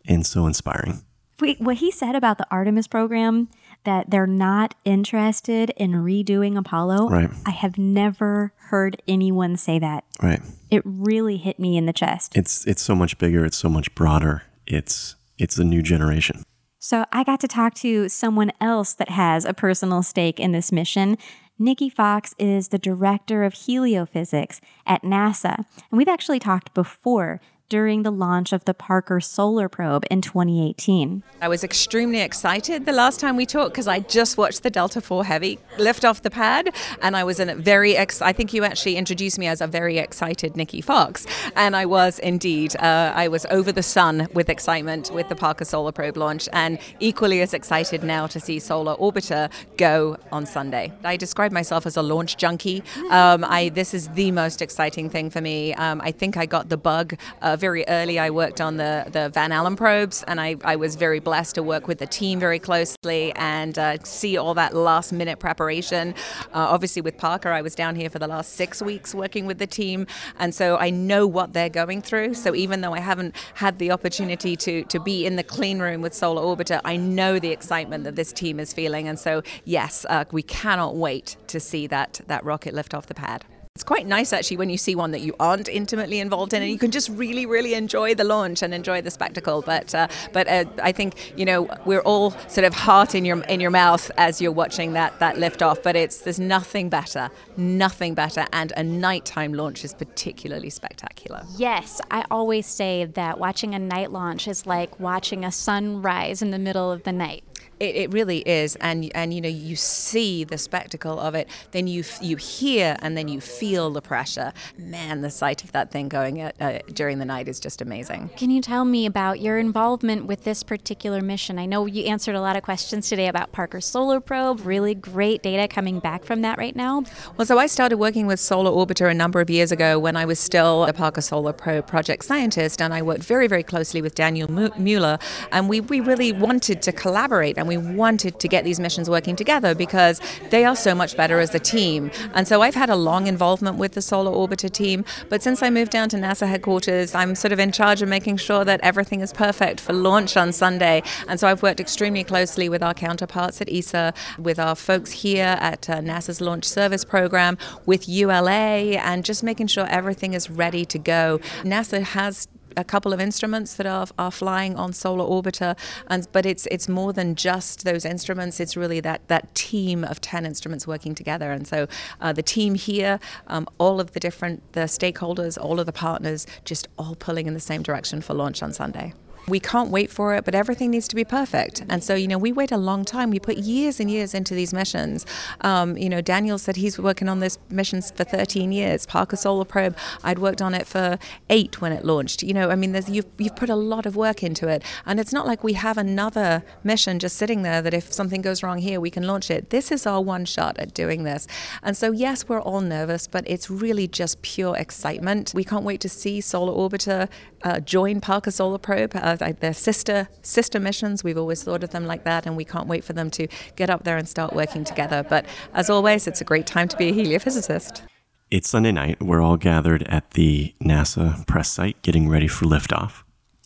and 0.07 0.27
so 0.27 0.47
inspiring. 0.47 1.03
Wait, 1.41 1.61
what 1.61 1.77
he 1.77 1.91
said 1.91 2.15
about 2.15 2.39
the 2.39 2.47
Artemis 2.51 2.87
program 2.87 3.49
that 3.85 4.11
they're 4.11 4.27
not 4.27 4.75
interested 4.85 5.71
in 5.77 5.93
redoing 5.93 6.57
Apollo. 6.57 7.09
Right. 7.09 7.31
I 7.45 7.51
have 7.51 7.79
never 7.79 8.53
heard 8.57 9.03
anyone 9.09 9.57
say 9.57 9.79
that. 9.79 10.05
Right. 10.23 10.41
It 10.71 10.83
really 10.85 11.37
hit 11.37 11.59
me 11.59 11.77
in 11.77 11.87
the 11.87 11.93
chest. 11.93 12.37
It's 12.37 12.67
it's 12.67 12.83
so 12.83 12.95
much 12.95 13.19
bigger. 13.19 13.45
It's 13.45 13.57
so 13.57 13.69
much 13.69 13.95
broader. 13.95 14.43
It's 14.67 15.17
it's 15.39 15.59
a 15.59 15.65
new 15.65 15.83
generation. 15.83 16.45
So 16.85 17.05
I 17.13 17.23
got 17.23 17.39
to 17.39 17.47
talk 17.47 17.75
to 17.75 18.09
someone 18.09 18.51
else 18.61 18.93
that 18.95 19.11
has 19.11 19.45
a 19.45 19.55
personal 19.55 20.03
stake 20.03 20.41
in 20.41 20.51
this 20.51 20.73
mission. 20.73 21.17
Nikki 21.57 21.89
Fox 21.89 22.35
is 22.41 22.69
the 22.69 22.79
director 22.79 23.45
of 23.45 23.55
heliophysics 23.55 24.59
at 24.85 25.03
NASA. 25.03 25.59
And 25.59 25.67
we've 25.93 26.09
actually 26.09 26.41
talked 26.41 26.75
before 26.75 27.41
during 27.73 28.03
the 28.03 28.11
launch 28.11 28.53
of 28.53 28.63
the 28.67 28.75
Parker 28.75 29.19
Solar 29.19 29.67
Probe 29.67 30.05
in 30.11 30.21
2018. 30.21 31.23
I 31.41 31.49
was 31.49 31.65
extremely 31.65 32.21
excited 32.21 32.85
the 32.85 32.93
last 32.93 33.19
time 33.19 33.35
we 33.35 33.47
talked 33.47 33.73
because 33.73 33.89
I 33.89 34.01
just 34.01 34.37
watched 34.37 34.63
the 34.63 34.69
Delta 34.69 34.99
IV 34.99 35.25
Heavy 35.25 35.59
lift 35.79 36.05
off 36.05 36.21
the 36.21 36.29
pad, 36.29 36.75
and 37.01 37.17
I 37.17 37.25
was 37.25 37.41
in 37.41 37.49
a 37.49 37.55
very 37.55 37.97
ex- 37.97 38.21
I 38.21 38.35
think 38.35 38.53
you 38.53 38.63
actually 38.63 38.97
introduced 38.97 39.39
me 39.39 39.47
as 39.47 39.63
a 39.63 39.67
very 39.67 39.97
excited 39.97 40.55
Nikki 40.55 40.83
Fox, 40.83 41.27
and 41.57 41.75
I 41.75 41.87
was 41.87 42.19
indeed. 42.19 42.77
Uh, 42.77 43.11
I 43.17 43.29
was 43.29 43.47
over 43.47 43.73
the 43.73 43.83
sun 43.83 44.29
with 44.35 44.51
excitement 44.51 45.11
with 45.11 45.31
the 45.31 45.35
Parker 45.35 45.65
Solar 45.65 45.93
Probe 45.93 46.19
launch, 46.19 46.51
and 46.53 46.79
equally 47.01 47.41
as 47.41 47.55
excited 47.55 48.05
now 48.05 48.27
to 48.27 48.39
see 48.39 48.59
Solar 48.59 48.97
Orbiter 48.97 49.51
go 49.79 50.19
on 50.31 50.45
Sunday. 50.45 50.93
I 51.05 51.17
describe 51.17 51.53
myself 51.53 51.87
as 51.87 51.97
a 51.97 52.03
launch 52.03 52.37
junkie. 52.37 52.83
Um, 53.11 53.47
I 53.49 53.71
this 53.71 53.95
is 53.95 54.09
the 54.09 54.31
most 54.31 54.61
exciting 54.61 55.09
thing 55.09 55.31
for 55.31 55.41
me. 55.41 55.73
Um, 55.73 56.03
I 56.05 56.13
think 56.13 56.37
I 56.37 56.45
got 56.45 56.69
the 56.69 56.77
bug 56.77 57.15
of 57.41 57.62
very 57.63 57.87
early, 57.87 58.19
I 58.19 58.31
worked 58.31 58.61
on 58.61 58.77
the, 58.77 59.07
the 59.13 59.29
Van 59.29 59.53
Allen 59.53 59.77
probes, 59.77 60.25
and 60.25 60.41
I, 60.41 60.57
I 60.65 60.75
was 60.75 60.97
very 60.97 61.21
blessed 61.21 61.55
to 61.55 61.63
work 61.63 61.87
with 61.87 61.99
the 62.01 62.09
team 62.09 62.41
very 62.41 62.59
closely 62.59 63.33
and 63.37 63.79
uh, 63.79 63.99
see 64.03 64.37
all 64.37 64.53
that 64.55 64.75
last 64.75 65.13
minute 65.13 65.39
preparation. 65.39 66.13
Uh, 66.53 66.75
obviously, 66.75 67.03
with 67.03 67.17
Parker, 67.17 67.51
I 67.51 67.63
was 67.63 67.77
down 67.77 67.95
here 67.95 68.11
for 68.11 68.19
the 68.19 68.27
last 68.27 68.55
six 68.55 68.83
weeks 68.83 69.15
working 69.15 69.47
with 69.47 69.59
the 69.59 69.69
team, 69.69 70.09
and 70.41 70.53
so 70.53 70.77
I 70.77 70.91
know 70.91 71.25
what 71.25 71.53
they're 71.53 71.69
going 71.83 72.03
through. 72.03 72.35
So 72.35 72.53
even 72.57 72.81
though 72.81 72.95
I 72.95 73.01
haven't 73.01 73.37
had 73.55 73.79
the 73.79 73.93
opportunity 73.93 74.57
to, 74.57 74.83
to 74.83 74.99
be 74.99 75.25
in 75.25 75.37
the 75.37 75.45
clean 75.45 75.79
room 75.79 76.03
with 76.03 76.15
Solar 76.15 76.43
Orbiter, 76.43 76.81
I 76.85 76.97
know 76.97 77.39
the 77.39 77.51
excitement 77.51 78.03
that 78.03 78.17
this 78.17 78.33
team 78.33 78.59
is 78.59 78.73
feeling. 78.73 79.07
And 79.07 79.21
so, 79.21 79.43
yes, 79.65 80.05
uh, 80.11 80.25
we 80.33 80.43
cannot 80.43 80.97
wait 80.97 81.37
to 81.47 81.61
see 81.61 81.87
that, 81.87 82.23
that 82.27 82.45
rocket 82.45 82.75
lift 82.75 82.93
off 82.93 83.07
the 83.07 83.15
pad. 83.15 83.45
It's 83.75 83.85
quite 83.85 84.07
nice 84.07 84.35
actually 84.35 84.59
when 84.59 84.69
you 84.69 84.77
see 84.77 84.95
one 84.95 85.13
that 85.13 85.23
you 85.23 85.35
aren't 85.41 85.67
intimately 85.67 86.21
involved 86.21 86.53
in, 86.53 86.61
and 86.61 86.71
you 86.71 86.79
can 86.79 86.91
just 86.91 87.09
really, 87.09 87.47
really 87.47 87.73
enjoy 87.73 88.15
the 88.15 88.23
launch 88.23 88.63
and 88.63 88.75
enjoy 88.75 89.01
the 89.01 89.11
spectacle. 89.11 89.63
But 89.63 89.95
uh, 89.95 90.09
but 90.33 90.47
uh, 90.47 90.67
I 90.83 90.93
think 90.93 91.33
you 91.39 91.47
know 91.47 91.69
we're 91.87 92.03
all 92.03 92.33
sort 92.49 92.67
of 92.67 92.75
heart 92.75 93.15
in 93.15 93.25
your 93.25 93.43
in 93.45 93.61
your 93.61 93.71
mouth 93.71 94.11
as 94.19 94.43
you're 94.43 94.53
watching 94.53 94.93
that 94.93 95.19
that 95.21 95.39
lift 95.39 95.63
off. 95.63 95.83
But 95.83 95.97
it's 95.97 96.19
there's 96.19 96.39
nothing 96.39 96.91
better, 96.91 97.31
nothing 97.57 98.13
better, 98.13 98.45
and 98.53 98.75
a 98.77 98.85
nighttime 98.85 99.55
launch 99.55 99.87
is 99.87 99.95
particularly 99.95 100.69
spectacular. 100.69 101.43
Yes, 101.57 102.01
I 102.11 102.27
always 102.31 102.67
say 102.67 103.07
that 103.07 103.41
watching 103.41 103.75
a 103.75 103.79
night 103.79 104.13
launch 104.13 104.47
is 104.49 104.67
like 104.67 105.01
watching 105.01 105.47
a 105.47 105.51
sunrise 105.51 106.43
in 106.43 106.51
the 106.51 106.59
middle 106.59 106.93
of 106.93 107.05
the 107.05 107.13
night. 107.13 107.43
It, 107.83 107.97
it, 107.97 108.13
really 108.13 108.39
is, 108.49 108.77
and 108.77 109.11
and 109.13 109.35
you 109.35 109.41
know 109.41 109.49
you 109.49 109.75
see 109.75 110.45
the 110.45 110.57
spectacle 110.57 111.19
of 111.19 111.35
it, 111.35 111.49
then 111.73 111.89
you 111.89 112.05
you 112.21 112.37
hear 112.37 112.97
and 113.01 113.17
then 113.17 113.27
you 113.27 113.41
feel 113.41 113.91
the 113.91 114.01
pressure. 114.01 114.53
Man, 114.79 115.21
the 115.21 115.33
sight 115.33 115.65
of 115.65 115.73
that 115.73 115.91
thing 115.91 116.09
going 116.09 116.41
at, 116.41 116.55
uh, 116.61 116.79
during 116.93 117.19
the 117.19 117.25
night 117.25 117.49
is 117.49 117.59
just 117.59 117.83
amazing. 117.83 118.31
Can 118.37 118.53
you 118.53 118.61
tell 118.63 118.85
me 118.85 119.05
about 119.05 119.41
your 119.41 119.59
involvement 119.59 120.27
with 120.27 120.45
this 120.45 120.63
particular 120.63 121.21
mission? 121.21 121.59
I 121.59 121.67
know 121.67 121.87
you 121.87 122.05
answered 122.05 122.37
a 122.37 122.41
lot 122.41 122.55
of 122.55 122.63
questions 122.63 123.09
today 123.09 123.27
about 123.27 123.51
Parker 123.51 123.81
Solar 123.81 124.21
Probe. 124.21 124.65
Really 124.65 124.95
great 124.95 125.43
data 125.43 125.67
coming 125.67 125.99
back 125.99 126.23
from 126.25 126.43
that 126.43 126.59
right 126.59 126.77
now. 126.77 127.03
Well, 127.37 127.47
so 127.47 127.59
I 127.59 127.67
started 127.67 127.97
working 127.97 128.29
with 128.29 128.39
Solar 128.39 128.71
Orbiter 128.71 129.11
a 129.11 129.15
number 129.15 129.41
of 129.41 129.51
years 129.51 129.73
ago 129.73 129.99
when 129.99 130.15
I 130.15 130.25
was 130.25 130.39
still 130.39 130.85
a 130.85 130.93
Parker 130.93 131.21
Solar 131.21 131.53
Probe 131.53 131.89
project 131.89 132.25
scientist, 132.25 132.81
and 132.81 132.95
I 132.95 133.03
worked 133.03 133.25
very 133.25 133.49
very 133.49 133.65
closely 133.65 134.01
with 134.01 134.15
Daniel 134.15 134.49
Mueller, 134.79 135.19
and 135.51 135.69
we 135.69 135.81
we 135.81 135.99
really 135.99 136.31
wanted 136.31 136.81
to 136.83 136.93
collaborate 136.93 137.59
and 137.59 137.72
we 137.72 137.72
wanted 137.77 138.41
to 138.41 138.49
get 138.49 138.65
these 138.65 138.81
missions 138.81 139.09
working 139.09 139.37
together 139.37 139.75
because 139.75 140.21
they 140.51 140.65
are 140.65 140.77
so 140.77 140.95
much 140.95 141.17
better 141.17 141.39
as 141.41 141.55
a 141.55 141.59
team. 141.59 142.11
And 142.35 142.47
so 142.47 142.63
I've 142.63 142.75
had 142.75 142.91
a 142.91 142.97
long 142.97 143.27
involvement 143.27 143.77
with 143.77 143.93
the 143.93 144.03
Solar 144.03 144.31
Orbiter 144.31 144.71
team, 144.71 145.05
but 145.29 145.43
since 145.43 145.63
I 145.63 145.71
moved 145.71 145.93
down 145.93 146.09
to 146.11 146.17
NASA 146.17 146.49
headquarters, 146.49 147.15
I'm 147.15 147.35
sort 147.35 147.53
of 147.53 147.59
in 147.59 147.73
charge 147.73 148.03
of 148.03 148.09
making 148.09 148.37
sure 148.37 148.65
that 148.65 148.81
everything 148.83 149.21
is 149.21 149.33
perfect 149.33 149.81
for 149.81 149.93
launch 149.93 150.37
on 150.37 150.53
Sunday. 150.53 151.03
And 151.29 151.39
so 151.39 151.49
I've 151.49 151.63
worked 151.63 151.81
extremely 151.81 152.25
closely 152.25 152.69
with 152.69 152.83
our 152.83 152.95
counterparts 152.95 153.61
at 153.61 153.71
ESA, 153.71 154.15
with 154.39 154.59
our 154.59 154.75
folks 154.75 155.11
here 155.11 155.57
at 155.61 155.89
uh, 155.89 156.01
NASA's 156.01 156.41
Launch 156.41 156.65
Service 156.65 157.05
Program, 157.05 157.59
with 157.87 158.09
ULA, 158.09 158.97
and 158.99 159.25
just 159.25 159.43
making 159.43 159.67
sure 159.67 159.87
everything 159.87 160.35
is 160.35 160.51
ready 160.51 160.85
to 160.85 160.99
go. 160.99 161.39
NASA 161.63 162.03
has 162.03 162.49
a 162.77 162.85
couple 162.85 163.13
of 163.13 163.21
instruments 163.21 163.75
that 163.75 163.87
are, 163.87 164.07
are 164.19 164.31
flying 164.31 164.77
on 164.77 164.93
Solar 164.93 165.25
Orbiter, 165.25 165.77
and 166.09 166.27
but 166.33 166.47
it's 166.47 166.67
it's 166.67 166.89
more 166.89 167.13
than 167.13 167.35
just 167.35 167.85
those 167.85 168.05
instruments. 168.05 168.61
It's 168.61 168.77
really 168.77 169.01
that 169.01 169.29
that 169.29 169.55
team 169.55 170.05
of 170.05 170.21
ten 170.21 170.47
instruments 170.47 170.87
working 170.87 171.15
together. 171.15 171.53
And 171.53 171.67
so 171.67 171.87
uh, 172.21 172.33
the 172.33 172.43
team 172.43 172.75
here, 172.75 173.19
um, 173.47 173.67
all 173.79 174.01
of 174.01 174.13
the 174.13 174.21
different 174.21 174.61
the 174.73 174.83
stakeholders, 174.83 175.59
all 175.59 175.81
of 175.81 175.87
the 175.87 175.93
partners, 175.93 176.47
just 176.65 176.89
all 176.99 177.15
pulling 177.15 177.47
in 177.47 177.55
the 177.55 177.61
same 177.61 177.83
direction 177.83 178.21
for 178.21 178.35
launch 178.35 178.63
on 178.63 178.73
Sunday. 178.73 179.15
We 179.49 179.59
can't 179.59 179.91
wait 179.91 180.11
for 180.11 180.35
it, 180.35 180.45
but 180.45 180.55
everything 180.55 180.91
needs 180.91 181.09
to 181.09 181.17
be 181.17 181.25
perfect. 181.25 181.83
And 181.89 182.03
so, 182.03 182.15
you 182.15 182.29
know, 182.29 182.39
we 182.39 182.53
wait 182.53 182.71
a 182.71 182.77
long 182.77 183.05
time. 183.05 183.31
We 183.31 183.41
put 183.41 183.59
years 183.59 183.99
and 183.99 184.11
years 184.11 184.35
into 184.35 184.55
these 184.55 184.73
missions. 184.73 185.27
Um, 185.63 185.97
you 185.97 186.09
know, 186.09 186.21
Daniel 186.21 186.59
said 186.59 186.77
he's 186.77 186.99
working 186.99 187.29
on 187.29 187.41
this 187.41 187.59
missions 187.69 188.11
for 188.11 188.25
13 188.25 188.73
years. 188.73 189.07
Parker 189.07 189.37
Solar 189.37 189.65
Probe, 189.65 189.97
I'd 190.23 190.39
worked 190.39 190.63
on 190.63 190.75
it 190.75 190.87
for 190.87 191.19
eight 191.51 191.81
when 191.81 191.93
it 191.93 192.05
launched. 192.05 192.43
You 192.43 192.55
know, 192.55 192.71
I 192.71 192.77
mean, 192.77 192.95
you've, 193.09 193.27
you've 193.39 193.57
put 193.57 193.69
a 193.69 193.77
lot 193.77 194.07
of 194.07 194.15
work 194.17 194.43
into 194.43 194.69
it. 194.69 194.83
And 195.07 195.19
it's 195.19 195.33
not 195.33 195.47
like 195.47 195.65
we 195.65 195.73
have 195.73 195.99
another 195.99 196.63
mission 196.85 197.19
just 197.19 197.37
sitting 197.37 197.63
there 197.63 197.83
that 197.83 197.95
if 197.95 198.13
something 198.13 198.43
goes 198.43 198.63
wrong 198.63 198.79
here, 198.79 199.01
we 199.01 199.11
can 199.11 199.27
launch 199.27 199.51
it. 199.51 199.71
This 199.71 199.91
is 199.91 200.07
our 200.07 200.21
one 200.21 200.45
shot 200.45 200.79
at 200.79 200.95
doing 200.95 201.25
this. 201.25 201.47
And 201.83 201.97
so, 201.97 202.13
yes, 202.13 202.49
we're 202.49 202.61
all 202.61 202.81
nervous, 202.81 203.27
but 203.27 203.45
it's 203.49 203.69
really 203.69 204.07
just 204.07 204.43
pure 204.43 204.77
excitement. 204.77 205.53
We 205.55 205.65
can't 205.65 205.85
wait 205.85 206.01
to 206.03 206.09
see 206.09 206.41
Solar 206.41 206.73
Orbiter 206.73 207.29
uh, 207.65 207.81
join 207.81 208.21
Parker 208.21 208.51
Solar 208.51 208.79
Probe. 208.79 209.15
Uh, 209.15 209.32
they're 209.37 209.73
sister 209.73 210.29
sister 210.43 210.81
missions. 210.81 211.25
We've 211.25 211.39
always 211.39 211.63
thought 211.63 211.83
of 211.85 211.91
them 211.91 212.07
like 212.07 212.25
that, 212.25 212.47
and 212.47 212.57
we 212.57 212.65
can't 212.65 212.89
wait 212.89 213.05
for 213.05 213.13
them 213.13 213.31
to 213.33 213.49
get 213.77 213.91
up 213.91 214.05
there 214.05 214.17
and 214.17 214.29
start 214.29 214.53
working 214.55 214.85
together. 214.85 215.25
But 215.29 215.47
as 215.75 215.91
always, 215.91 216.27
it's 216.27 216.41
a 216.41 216.45
great 216.45 216.67
time 216.67 216.89
to 216.89 216.97
be 216.97 217.09
a 217.09 217.13
heliophysicist. 217.13 218.03
It's 218.51 218.69
Sunday 218.69 218.93
night. 218.93 219.23
We're 219.23 219.41
all 219.41 219.57
gathered 219.57 220.03
at 220.03 220.33
the 220.33 220.75
NASA 220.85 221.47
press 221.47 221.71
site 221.71 222.03
getting 222.03 222.29
ready 222.29 222.49
for 222.49 222.67
liftoff. 222.67 223.23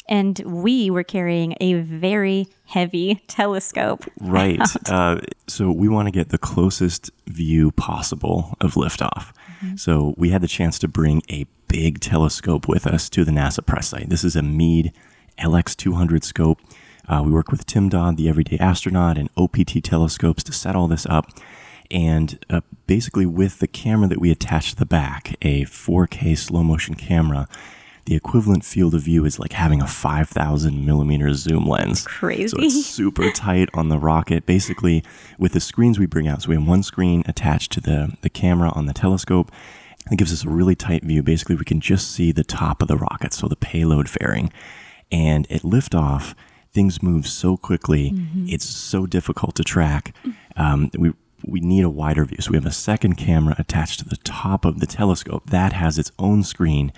And 0.09 0.39
we 0.47 0.91
were 0.91 1.03
carrying 1.03 1.57
a 1.61 1.75
very 1.75 2.47
heavy 2.67 3.17
telescope. 3.27 4.05
Right. 4.21 4.61
Uh, 4.89 5.19
so 5.49 5.73
we 5.73 5.89
want 5.89 6.07
to 6.07 6.13
get 6.13 6.29
the 6.29 6.39
closest 6.39 7.11
view 7.27 7.73
possible 7.73 8.55
of 8.61 8.75
liftoff. 8.75 9.33
Mm-hmm. 9.61 9.77
So 9.77 10.15
we 10.17 10.31
had 10.31 10.43
the 10.43 10.49
chance 10.49 10.79
to 10.79 10.89
bring 10.89 11.23
a 11.29 11.47
big 11.67 11.99
telescope 11.99 12.69
with 12.69 12.87
us 12.87 13.11
to 13.11 13.25
the 13.25 13.33
NASA 13.33 13.67
press 13.67 13.89
site. 13.89 14.09
This 14.09 14.23
is 14.23 14.37
a 14.37 14.43
Meade 14.43 14.93
LX200 15.39 16.25
scope. 16.25 16.59
Uh, 17.09 17.23
we 17.25 17.31
work 17.31 17.51
with 17.51 17.67
Tim 17.67 17.89
Dodd, 17.89 18.17
the 18.17 18.29
everyday 18.29 18.59
astronaut, 18.59 19.17
and 19.17 19.31
OPT 19.37 19.83
telescopes 19.83 20.43
to 20.45 20.53
set 20.53 20.75
all 20.75 20.89
this 20.89 21.07
up. 21.07 21.31
And 21.91 22.39
uh, 22.51 22.63
basically, 22.87 23.27
with 23.27 23.61
the 23.61 23.69
camera 23.69 24.09
that 24.09 24.21
we 24.21 24.31
attach 24.31 24.71
to 24.71 24.77
the 24.77 24.87
back, 24.87 25.37
a 25.43 25.65
4K 25.65 26.37
slow 26.37 26.65
motion 26.65 26.95
camera, 26.95 27.49
the 28.07 28.15
equivalent 28.15 28.65
field 28.65 28.95
of 28.95 29.03
view 29.03 29.25
is 29.25 29.39
like 29.39 29.53
having 29.53 29.83
a 29.83 29.87
5,000 29.87 30.87
millimeter 30.87 31.35
zoom 31.35 31.67
lens. 31.67 32.05
Crazy. 32.05 32.49
So 32.49 32.59
it's 32.63 32.87
super 32.87 33.31
tight 33.33 33.69
on 33.75 33.89
the 33.89 33.99
rocket. 33.99 34.47
Basically, 34.47 35.05
with 35.39 35.53
the 35.53 35.61
screens 35.61 35.99
we 35.99 36.07
bring 36.07 36.29
out, 36.29 36.43
so 36.43 36.51
we 36.51 36.55
have 36.55 36.67
one 36.67 36.83
screen 36.83 37.25
attached 37.27 37.73
to 37.73 37.81
the, 37.81 38.17
the 38.23 38.31
camera 38.31 38.71
on 38.71 38.87
the 38.87 38.93
telescope. 38.93 39.51
It 40.11 40.19
gives 40.19 40.33
us 40.33 40.45
a 40.45 40.49
really 40.49 40.77
tight 40.77 41.03
view. 41.03 41.23
Basically, 41.23 41.57
we 41.57 41.65
can 41.65 41.81
just 41.81 42.13
see 42.13 42.31
the 42.31 42.45
top 42.45 42.81
of 42.81 42.87
the 42.87 42.97
rocket, 42.97 43.33
so 43.33 43.49
the 43.49 43.57
payload 43.57 44.09
fairing. 44.09 44.53
And 45.11 45.51
at 45.51 45.63
liftoff, 45.63 46.35
things 46.73 47.03
move 47.03 47.27
so 47.27 47.57
quickly, 47.57 48.11
mm-hmm. 48.11 48.47
it's 48.49 48.67
so 48.67 49.07
difficult 49.07 49.55
to 49.57 49.65
track. 49.65 50.15
Um, 50.57 50.91
we 50.99 51.13
we 51.45 51.61
need 51.61 51.85
a 51.85 51.91
wider 51.91 52.25
view. 52.25 52.39
So 52.41 52.51
we 52.51 52.57
have 52.57 52.67
a 52.67 52.73
second 52.73 53.15
camera 53.15 53.55
attached 53.59 54.01
to 54.01 54.09
the 54.09 54.17
top 54.17 54.65
of 54.65 54.81
the 54.81 54.87
telescope 54.87 55.51
that 55.51 55.73
has 55.73 55.99
its 55.99 56.11
own 56.19 56.43
screen. 56.43 56.93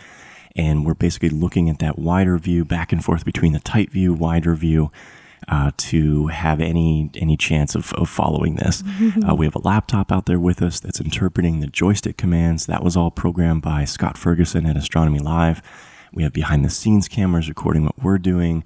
And 0.56 0.86
we're 0.86 0.94
basically 0.94 1.28
looking 1.28 1.68
at 1.68 1.78
that 1.80 1.98
wider 1.98 2.38
view 2.38 2.64
back 2.64 2.92
and 2.92 3.04
forth 3.04 3.24
between 3.24 3.52
the 3.52 3.60
tight 3.60 3.90
view, 3.90 4.14
wider 4.14 4.54
view, 4.54 4.90
uh, 5.46 5.70
to 5.76 6.26
have 6.28 6.60
any 6.60 7.10
any 7.14 7.36
chance 7.36 7.74
of, 7.74 7.92
of 7.94 8.08
following 8.08 8.56
this. 8.56 8.82
uh, 9.28 9.34
we 9.34 9.46
have 9.46 9.54
a 9.54 9.60
laptop 9.60 10.10
out 10.10 10.26
there 10.26 10.40
with 10.40 10.62
us 10.62 10.80
that's 10.80 11.00
interpreting 11.00 11.60
the 11.60 11.66
joystick 11.66 12.16
commands. 12.16 12.66
That 12.66 12.82
was 12.82 12.96
all 12.96 13.10
programmed 13.10 13.62
by 13.62 13.84
Scott 13.84 14.18
Ferguson 14.18 14.66
at 14.66 14.76
Astronomy 14.76 15.20
Live. 15.20 15.62
We 16.12 16.22
have 16.22 16.32
behind 16.32 16.64
the 16.64 16.70
scenes 16.70 17.08
cameras 17.08 17.48
recording 17.48 17.84
what 17.84 18.02
we're 18.02 18.18
doing. 18.18 18.64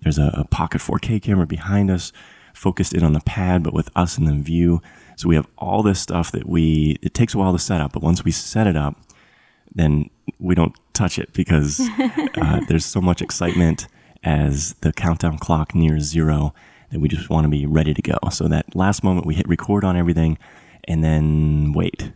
There's 0.00 0.18
a, 0.18 0.30
a, 0.34 0.44
pocket 0.44 0.80
4K 0.80 1.22
camera 1.22 1.46
behind 1.46 1.90
us, 1.90 2.12
focused 2.52 2.92
in 2.92 3.02
on 3.02 3.12
the 3.12 3.20
pad, 3.20 3.62
but 3.62 3.72
with 3.72 3.90
us 3.96 4.18
in 4.18 4.24
the 4.24 4.34
view. 4.34 4.82
So 5.16 5.28
we 5.28 5.34
have 5.34 5.46
all 5.58 5.82
this 5.82 6.00
stuff 6.00 6.32
that 6.32 6.46
we, 6.46 6.98
it 7.02 7.14
takes 7.14 7.34
a 7.34 7.38
while 7.38 7.52
to 7.52 7.58
set 7.58 7.80
up, 7.80 7.92
but 7.92 8.02
once 8.02 8.24
we 8.24 8.30
set 8.30 8.66
it 8.66 8.76
up, 8.76 8.96
then 9.74 10.10
we 10.38 10.54
don't 10.54 10.74
touch 10.92 11.18
it 11.18 11.32
because 11.32 11.80
uh, 12.36 12.60
there's 12.68 12.84
so 12.84 13.00
much 13.00 13.22
excitement 13.22 13.88
as 14.22 14.74
the 14.80 14.92
countdown 14.92 15.38
clock 15.38 15.74
nears 15.74 16.04
zero 16.04 16.54
that 16.90 17.00
we 17.00 17.08
just 17.08 17.30
want 17.30 17.44
to 17.44 17.48
be 17.48 17.66
ready 17.66 17.94
to 17.94 18.02
go. 18.02 18.18
So 18.30 18.48
that 18.48 18.74
last 18.74 19.02
moment 19.02 19.26
we 19.26 19.34
hit 19.34 19.48
record 19.48 19.84
on 19.84 19.96
everything 19.96 20.38
and 20.84 21.02
then 21.02 21.72
wait 21.72 22.12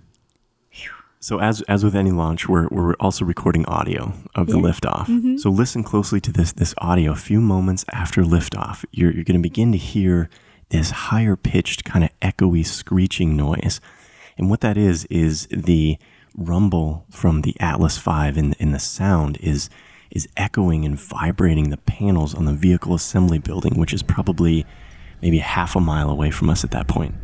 so 1.20 1.40
as 1.40 1.62
as 1.62 1.84
with 1.84 1.96
any 1.96 2.10
launch, 2.10 2.48
we're 2.48 2.68
we're 2.68 2.94
also 2.94 3.24
recording 3.24 3.66
audio 3.66 4.12
of 4.34 4.46
the 4.46 4.58
yeah. 4.58 4.62
liftoff. 4.62 5.06
Mm-hmm. 5.06 5.36
So 5.38 5.50
listen 5.50 5.82
closely 5.82 6.20
to 6.20 6.32
this 6.32 6.52
this 6.52 6.74
audio. 6.78 7.12
A 7.12 7.16
few 7.16 7.40
moments 7.40 7.84
after 7.92 8.22
liftoff, 8.22 8.84
you're 8.92 9.12
you're 9.12 9.24
going 9.24 9.40
to 9.40 9.42
begin 9.42 9.72
to 9.72 9.78
hear 9.78 10.30
this 10.68 10.90
higher 10.90 11.34
pitched 11.34 11.84
kind 11.84 12.04
of 12.04 12.10
echoey 12.20 12.64
screeching 12.64 13.36
noise, 13.36 13.80
and 14.36 14.48
what 14.48 14.60
that 14.60 14.76
is 14.76 15.06
is 15.06 15.48
the 15.50 15.98
rumble 16.36 17.04
from 17.10 17.42
the 17.42 17.56
Atlas 17.58 17.98
V 17.98 18.10
and, 18.10 18.54
and 18.60 18.72
the 18.72 18.78
sound 18.78 19.38
is 19.38 19.68
is 20.10 20.28
echoing 20.36 20.84
and 20.84 20.98
vibrating 20.98 21.70
the 21.70 21.76
panels 21.78 22.34
on 22.34 22.44
the 22.44 22.52
vehicle 22.52 22.94
assembly 22.94 23.38
building, 23.38 23.78
which 23.78 23.92
is 23.92 24.02
probably 24.02 24.64
maybe 25.20 25.38
half 25.38 25.74
a 25.74 25.80
mile 25.80 26.10
away 26.10 26.30
from 26.30 26.48
us 26.48 26.62
at 26.62 26.70
that 26.70 26.86
point. 26.86 27.14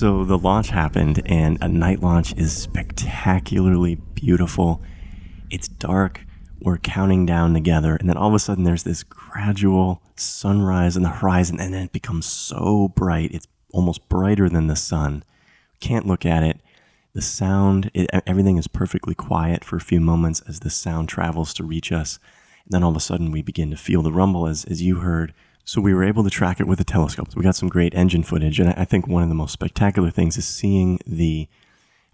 So 0.00 0.24
the 0.24 0.29
launch 0.42 0.70
happened, 0.70 1.22
and 1.26 1.58
a 1.60 1.68
night 1.68 2.00
launch 2.00 2.34
is 2.36 2.56
spectacularly 2.56 3.96
beautiful. 4.14 4.82
It's 5.50 5.68
dark. 5.68 6.24
We're 6.60 6.78
counting 6.78 7.26
down 7.26 7.54
together, 7.54 7.96
and 7.96 8.08
then 8.08 8.16
all 8.16 8.28
of 8.28 8.34
a 8.34 8.38
sudden, 8.38 8.64
there's 8.64 8.82
this 8.82 9.02
gradual 9.02 10.02
sunrise 10.16 10.96
on 10.96 11.02
the 11.02 11.08
horizon, 11.08 11.60
and 11.60 11.72
then 11.72 11.84
it 11.84 11.92
becomes 11.92 12.26
so 12.26 12.88
bright. 12.88 13.32
It's 13.32 13.46
almost 13.72 14.08
brighter 14.08 14.48
than 14.48 14.66
the 14.66 14.76
sun. 14.76 15.24
Can't 15.80 16.06
look 16.06 16.26
at 16.26 16.42
it. 16.42 16.60
The 17.14 17.22
sound, 17.22 17.90
it, 17.94 18.08
everything 18.26 18.56
is 18.56 18.68
perfectly 18.68 19.14
quiet 19.14 19.64
for 19.64 19.76
a 19.76 19.80
few 19.80 20.00
moments 20.00 20.42
as 20.46 20.60
the 20.60 20.70
sound 20.70 21.08
travels 21.08 21.52
to 21.54 21.64
reach 21.64 21.90
us. 21.92 22.18
And 22.64 22.72
then 22.72 22.82
all 22.82 22.90
of 22.90 22.96
a 22.96 23.00
sudden, 23.00 23.32
we 23.32 23.42
begin 23.42 23.70
to 23.70 23.76
feel 23.76 24.02
the 24.02 24.12
rumble, 24.12 24.46
as, 24.46 24.64
as 24.66 24.82
you 24.82 24.96
heard 24.96 25.32
so 25.64 25.80
we 25.80 25.94
were 25.94 26.04
able 26.04 26.24
to 26.24 26.30
track 26.30 26.60
it 26.60 26.66
with 26.66 26.80
a 26.80 26.84
telescope. 26.84 27.28
we 27.36 27.42
got 27.42 27.56
some 27.56 27.68
great 27.68 27.94
engine 27.94 28.22
footage. 28.22 28.58
And 28.58 28.70
I 28.70 28.84
think 28.84 29.06
one 29.06 29.22
of 29.22 29.28
the 29.28 29.34
most 29.34 29.52
spectacular 29.52 30.10
things 30.10 30.36
is 30.36 30.46
seeing 30.46 30.98
the 31.06 31.48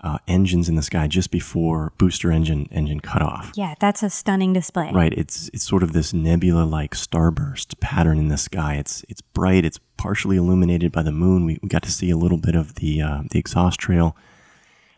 uh, 0.01 0.19
engines 0.29 0.69
in 0.69 0.75
the 0.75 0.83
sky 0.83 1.07
just 1.07 1.31
before 1.31 1.93
booster 1.99 2.31
engine 2.31 2.69
engine 2.71 3.01
cutoff. 3.01 3.53
Yeah, 3.55 3.75
that's 3.81 4.03
a 4.03 4.11
stunning 4.11 4.53
display. 4.53 4.91
Right. 4.93 5.13
It's 5.15 5.49
it's 5.55 5.65
sort 5.65 5.83
of 5.83 5.93
this 5.93 6.13
nebula 6.13 6.65
like 6.65 6.95
starburst 6.95 7.81
pattern 7.81 8.19
in 8.19 8.29
the 8.29 8.37
sky. 8.37 8.75
It's 8.75 9.05
it's 9.09 9.23
bright. 9.23 9.65
It's 9.65 9.81
partially 9.97 10.37
illuminated 10.37 10.93
by 10.93 11.03
the 11.03 11.13
moon. 11.13 11.47
We, 11.47 11.59
we 11.63 11.69
got 11.69 11.83
to 11.85 11.91
see 11.91 12.11
a 12.11 12.17
little 12.17 12.39
bit 12.39 12.55
of 12.55 12.75
the 12.75 13.01
uh, 13.01 13.23
the 13.31 13.39
exhaust 13.39 13.81
trail. 13.81 14.17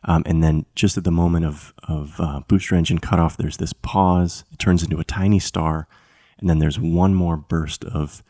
Um, 0.04 0.22
and 0.26 0.42
then 0.42 0.64
just 0.74 0.96
at 0.96 1.04
the 1.04 1.11
moment 1.11 1.44
of, 1.44 1.74
of 1.87 2.20
uh, 2.20 2.40
booster 2.46 2.74
engine 2.74 2.98
cutoff, 2.98 3.37
there's 3.37 3.56
this 3.56 3.72
pause. 3.72 4.44
It 4.52 4.58
turns 4.58 4.82
into 4.82 5.00
a 5.00 5.04
tiny 5.04 5.38
star. 5.38 5.88
And 6.38 6.48
then 6.48 6.61
there's 6.61 6.78
one 6.78 7.14
more 7.14 7.37
burst 7.37 7.84
of 7.84 8.22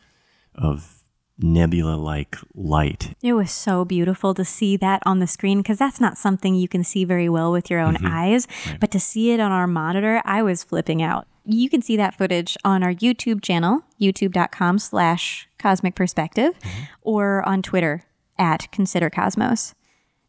of 0.55 0.99
nebula 1.41 1.95
like 1.95 2.37
light. 2.53 3.15
It 3.21 3.33
was 3.33 3.51
so 3.51 3.85
beautiful 3.85 4.33
to 4.33 4.45
see 4.45 4.77
that 4.77 5.01
on 5.05 5.19
the 5.19 5.27
screen 5.27 5.59
because 5.61 5.77
that's 5.77 6.01
not 6.01 6.17
something 6.17 6.55
you 6.55 6.67
can 6.67 6.83
see 6.83 7.05
very 7.05 7.29
well 7.29 7.51
with 7.51 7.69
your 7.69 7.79
own 7.79 7.95
mm-hmm. 7.95 8.07
eyes. 8.07 8.47
But 8.79 8.91
to 8.91 8.99
see 8.99 9.31
it 9.31 9.39
on 9.39 9.51
our 9.51 9.67
monitor, 9.67 10.21
I 10.25 10.41
was 10.41 10.63
flipping 10.63 11.01
out. 11.01 11.27
You 11.45 11.69
can 11.69 11.81
see 11.81 11.97
that 11.97 12.15
footage 12.15 12.57
on 12.63 12.83
our 12.83 12.93
YouTube 12.93 13.41
channel, 13.41 13.83
youtube.com 13.99 14.79
slash 14.79 15.47
cosmic 15.57 15.95
perspective, 15.95 16.59
mm-hmm. 16.59 16.83
or 17.01 17.47
on 17.47 17.61
Twitter 17.61 18.05
at 18.37 18.71
Consider 18.71 19.09
Cosmos. 19.09 19.73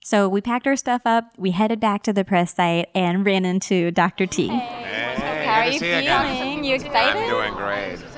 So 0.03 0.29
we 0.29 0.41
packed 0.41 0.67
our 0.67 0.77
stuff 0.77 1.03
up, 1.05 1.33
we 1.37 1.51
headed 1.51 1.79
back 1.79 2.03
to 2.05 2.13
the 2.13 2.25
press 2.25 2.55
site 2.55 2.89
and 2.95 3.25
ran 3.25 3.45
into 3.45 3.91
Dr. 3.91 4.27
T. 4.27 4.49
How 4.49 5.61
are 5.61 5.69
you 5.69 5.79
feeling? 5.79 6.65
You 6.65 6.77
excited? 6.77 7.21
I'm 7.21 7.29
doing 7.29 7.55
great. 7.55 8.10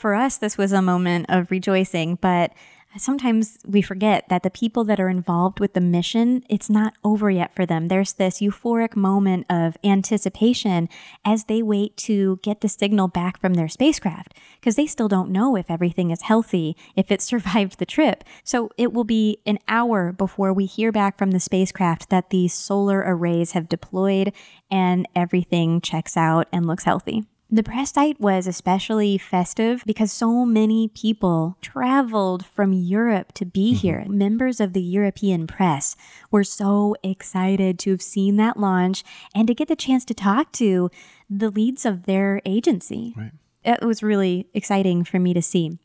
For 0.00 0.14
us, 0.14 0.38
this 0.38 0.56
was 0.56 0.72
a 0.72 0.80
moment 0.80 1.26
of 1.28 1.50
rejoicing, 1.50 2.16
but 2.22 2.52
sometimes 2.96 3.58
we 3.66 3.82
forget 3.82 4.28
that 4.30 4.42
the 4.42 4.50
people 4.50 4.82
that 4.84 4.98
are 4.98 5.10
involved 5.10 5.60
with 5.60 5.74
the 5.74 5.80
mission, 5.80 6.42
it's 6.48 6.70
not 6.70 6.94
over 7.04 7.30
yet 7.30 7.54
for 7.54 7.66
them. 7.66 7.88
There's 7.88 8.14
this 8.14 8.40
euphoric 8.40 8.96
moment 8.96 9.44
of 9.50 9.76
anticipation 9.84 10.88
as 11.22 11.44
they 11.44 11.62
wait 11.62 11.98
to 11.98 12.40
get 12.42 12.62
the 12.62 12.68
signal 12.68 13.08
back 13.08 13.38
from 13.38 13.54
their 13.54 13.68
spacecraft 13.68 14.34
because 14.58 14.74
they 14.74 14.86
still 14.86 15.06
don't 15.06 15.30
know 15.30 15.54
if 15.54 15.70
everything 15.70 16.10
is 16.10 16.22
healthy, 16.22 16.76
if 16.96 17.12
it 17.12 17.20
survived 17.30 17.78
the 17.78 17.86
trip. 17.86 18.24
So 18.42 18.70
it 18.78 18.94
will 18.94 19.04
be 19.04 19.38
an 19.44 19.58
hour 19.68 20.12
before 20.12 20.52
we 20.54 20.64
hear 20.64 20.90
back 20.90 21.18
from 21.18 21.32
the 21.32 21.40
spacecraft 21.40 22.08
that 22.08 22.30
these 22.30 22.54
solar 22.54 23.04
arrays 23.06 23.52
have 23.52 23.68
deployed 23.68 24.32
and 24.70 25.06
everything 25.14 25.82
checks 25.82 26.16
out 26.16 26.48
and 26.52 26.66
looks 26.66 26.84
healthy. 26.84 27.24
The 27.52 27.64
press 27.64 27.92
site 27.92 28.20
was 28.20 28.46
especially 28.46 29.18
festive 29.18 29.82
because 29.84 30.12
so 30.12 30.44
many 30.44 30.86
people 30.86 31.56
traveled 31.60 32.46
from 32.46 32.72
Europe 32.72 33.32
to 33.32 33.44
be 33.44 33.72
mm-hmm. 33.72 33.78
here. 33.78 34.04
Members 34.08 34.60
of 34.60 34.72
the 34.72 34.80
European 34.82 35.48
press 35.48 35.96
were 36.30 36.44
so 36.44 36.94
excited 37.02 37.76
to 37.80 37.90
have 37.90 38.02
seen 38.02 38.36
that 38.36 38.56
launch 38.56 39.02
and 39.34 39.48
to 39.48 39.54
get 39.54 39.66
the 39.66 39.74
chance 39.74 40.04
to 40.04 40.14
talk 40.14 40.52
to 40.52 40.90
the 41.28 41.50
leads 41.50 41.84
of 41.84 42.04
their 42.04 42.40
agency. 42.44 43.16
It 43.64 43.82
was 43.82 44.02
really 44.02 44.46
exciting 44.54 45.02
for 45.02 45.18
me 45.18 45.34
to 45.34 45.42
see. 45.42 45.76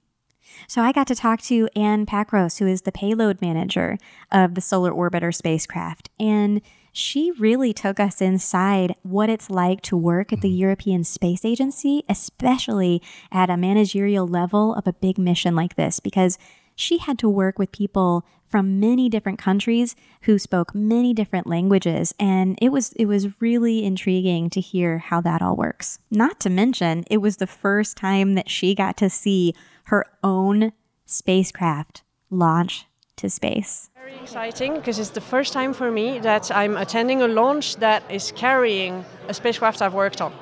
So 0.67 0.83
I 0.83 0.91
got 0.91 1.07
to 1.07 1.15
talk 1.15 1.41
to 1.43 1.67
Anne 1.75 2.05
Pacros, 2.05 2.59
who 2.59 2.67
is 2.67 2.83
the 2.83 2.91
payload 2.91 3.41
manager 3.41 3.97
of 4.31 4.53
the 4.53 4.61
Solar 4.61 4.91
Orbiter 4.91 5.33
spacecraft, 5.33 6.09
and 6.19 6.61
she 6.95 7.29
really 7.31 7.73
took 7.73 7.99
us 7.99 8.21
inside 8.21 8.95
what 9.03 9.29
it's 9.29 9.49
like 9.49 9.81
to 9.81 9.97
work 9.97 10.31
at 10.31 10.39
the 10.39 10.47
mm-hmm. 10.47 10.61
European 10.61 11.03
Space 11.03 11.43
Agency, 11.43 12.03
especially 12.07 13.01
at 13.33 13.49
a 13.49 13.57
managerial 13.57 14.25
level 14.25 14.73
of 14.73 14.87
a 14.87 14.93
big 14.93 15.17
mission 15.17 15.57
like 15.57 15.75
this, 15.75 15.99
because 15.99 16.37
she 16.73 16.99
had 16.99 17.19
to 17.19 17.27
work 17.27 17.59
with 17.59 17.73
people 17.73 18.25
from 18.47 18.79
many 18.79 19.09
different 19.09 19.37
countries 19.37 19.93
who 20.21 20.39
spoke 20.39 20.73
many 20.73 21.13
different 21.13 21.47
languages 21.47 22.13
and 22.17 22.57
it 22.61 22.71
was 22.71 22.93
it 22.93 23.07
was 23.07 23.41
really 23.41 23.83
intriguing 23.83 24.49
to 24.49 24.61
hear 24.61 24.99
how 24.99 25.19
that 25.19 25.41
all 25.41 25.57
works. 25.57 25.99
Not 26.09 26.39
to 26.41 26.49
mention 26.49 27.03
it 27.11 27.17
was 27.17 27.37
the 27.37 27.47
first 27.47 27.97
time 27.97 28.35
that 28.35 28.49
she 28.49 28.73
got 28.73 28.95
to 28.97 29.09
see 29.09 29.53
her 29.85 30.05
own 30.23 30.71
spacecraft 31.05 32.03
launch 32.29 32.85
to 33.17 33.29
space. 33.29 33.89
Very 33.95 34.15
exciting 34.21 34.75
because 34.75 34.99
it's 34.99 35.11
the 35.11 35.21
first 35.21 35.53
time 35.53 35.73
for 35.73 35.91
me 35.91 36.19
that 36.19 36.51
I'm 36.55 36.77
attending 36.77 37.21
a 37.21 37.27
launch 37.27 37.77
that 37.77 38.03
is 38.09 38.31
carrying 38.35 39.05
a 39.27 39.33
spacecraft 39.33 39.81
I've 39.81 39.93
worked 39.93 40.21
on. 40.21 40.33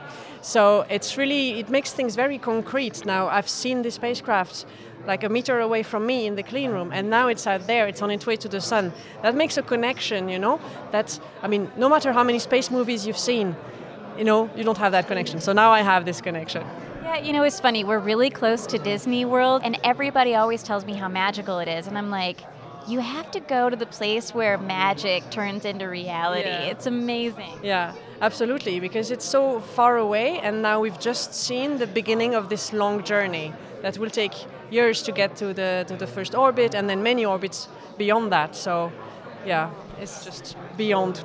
So 0.42 0.86
it's 0.90 1.18
really 1.18 1.60
it 1.60 1.70
makes 1.70 1.94
things 1.94 2.16
very 2.16 2.38
concrete. 2.38 3.06
Now 3.06 3.28
I've 3.28 3.48
seen 3.48 3.82
the 3.82 3.92
spacecraft 3.92 4.66
like 5.06 5.24
a 5.24 5.30
meter 5.30 5.60
away 5.60 5.84
from 5.84 6.06
me 6.06 6.26
in 6.28 6.36
the 6.36 6.44
clean 6.44 6.72
room 6.72 6.92
and 6.94 7.10
now 7.10 7.28
it's 7.28 7.46
out 7.46 7.68
there 7.68 7.88
it's 7.88 8.02
on 8.02 8.10
its 8.10 8.26
way 8.26 8.38
to 8.38 8.48
the 8.48 8.62
sun 8.62 8.94
that 9.22 9.36
makes 9.36 9.58
a 9.58 9.62
connection 9.62 10.30
you 10.30 10.40
know 10.40 10.62
that's 10.92 11.20
i 11.42 11.48
mean 11.48 11.70
no 11.76 11.90
matter 11.90 12.14
how 12.14 12.24
many 12.24 12.40
space 12.40 12.72
movies 12.72 13.06
you've 13.06 13.18
seen 13.18 13.54
you 14.18 14.24
know 14.24 14.50
you 14.56 14.64
don't 14.64 14.78
have 14.78 14.94
that 14.94 15.06
connection 15.06 15.42
so 15.42 15.52
now 15.52 15.72
i 15.72 15.82
have 15.82 16.06
this 16.06 16.22
connection 16.22 16.64
Yeah, 17.04 17.18
you 17.18 17.34
know, 17.34 17.44
it's 17.44 17.60
funny. 17.60 17.84
We're 17.84 18.00
really 18.00 18.30
close 18.30 18.66
to 18.68 18.80
Disney 18.80 19.26
World, 19.26 19.62
and 19.66 19.78
everybody 19.84 20.36
always 20.36 20.64
tells 20.64 20.86
me 20.86 20.94
how 20.94 21.10
magical 21.10 21.60
it 21.60 21.68
is. 21.68 21.86
And 21.88 21.98
I'm 21.98 22.10
like, 22.10 22.40
you 22.88 23.00
have 23.00 23.32
to 23.32 23.40
go 23.40 23.70
to 23.70 23.76
the 23.76 23.86
place 23.86 24.34
where 24.34 24.58
magic 24.58 25.30
turns 25.30 25.66
into 25.66 25.88
reality. 25.88 26.50
Yeah. 26.50 26.72
It's 26.72 26.86
amazing. 26.86 27.60
Yeah, 27.64 27.94
absolutely, 28.22 28.80
because 28.80 29.12
it's 29.12 29.26
so 29.26 29.60
far 29.60 29.98
away, 29.98 30.40
and 30.40 30.62
now 30.62 30.80
we've 30.80 31.00
just 31.00 31.34
seen 31.34 31.78
the 31.78 31.88
beginning 31.88 32.36
of 32.36 32.50
this 32.50 32.74
long 32.74 33.04
journey 33.04 33.54
that 33.82 33.98
will 33.98 34.10
take 34.10 34.34
years 34.72 35.02
to 35.04 35.12
get 35.12 35.36
to 35.38 35.54
the 35.54 35.86
to 35.88 35.96
the 35.96 36.08
first 36.08 36.36
orbit, 36.36 36.76
and 36.76 36.90
then 36.90 37.04
many 37.04 37.26
orbits 37.26 37.68
beyond 37.98 38.32
that. 38.32 38.56
So, 38.56 38.92
yeah, 39.46 39.70
it's 40.00 40.24
just 40.26 40.58
beyond, 40.78 41.22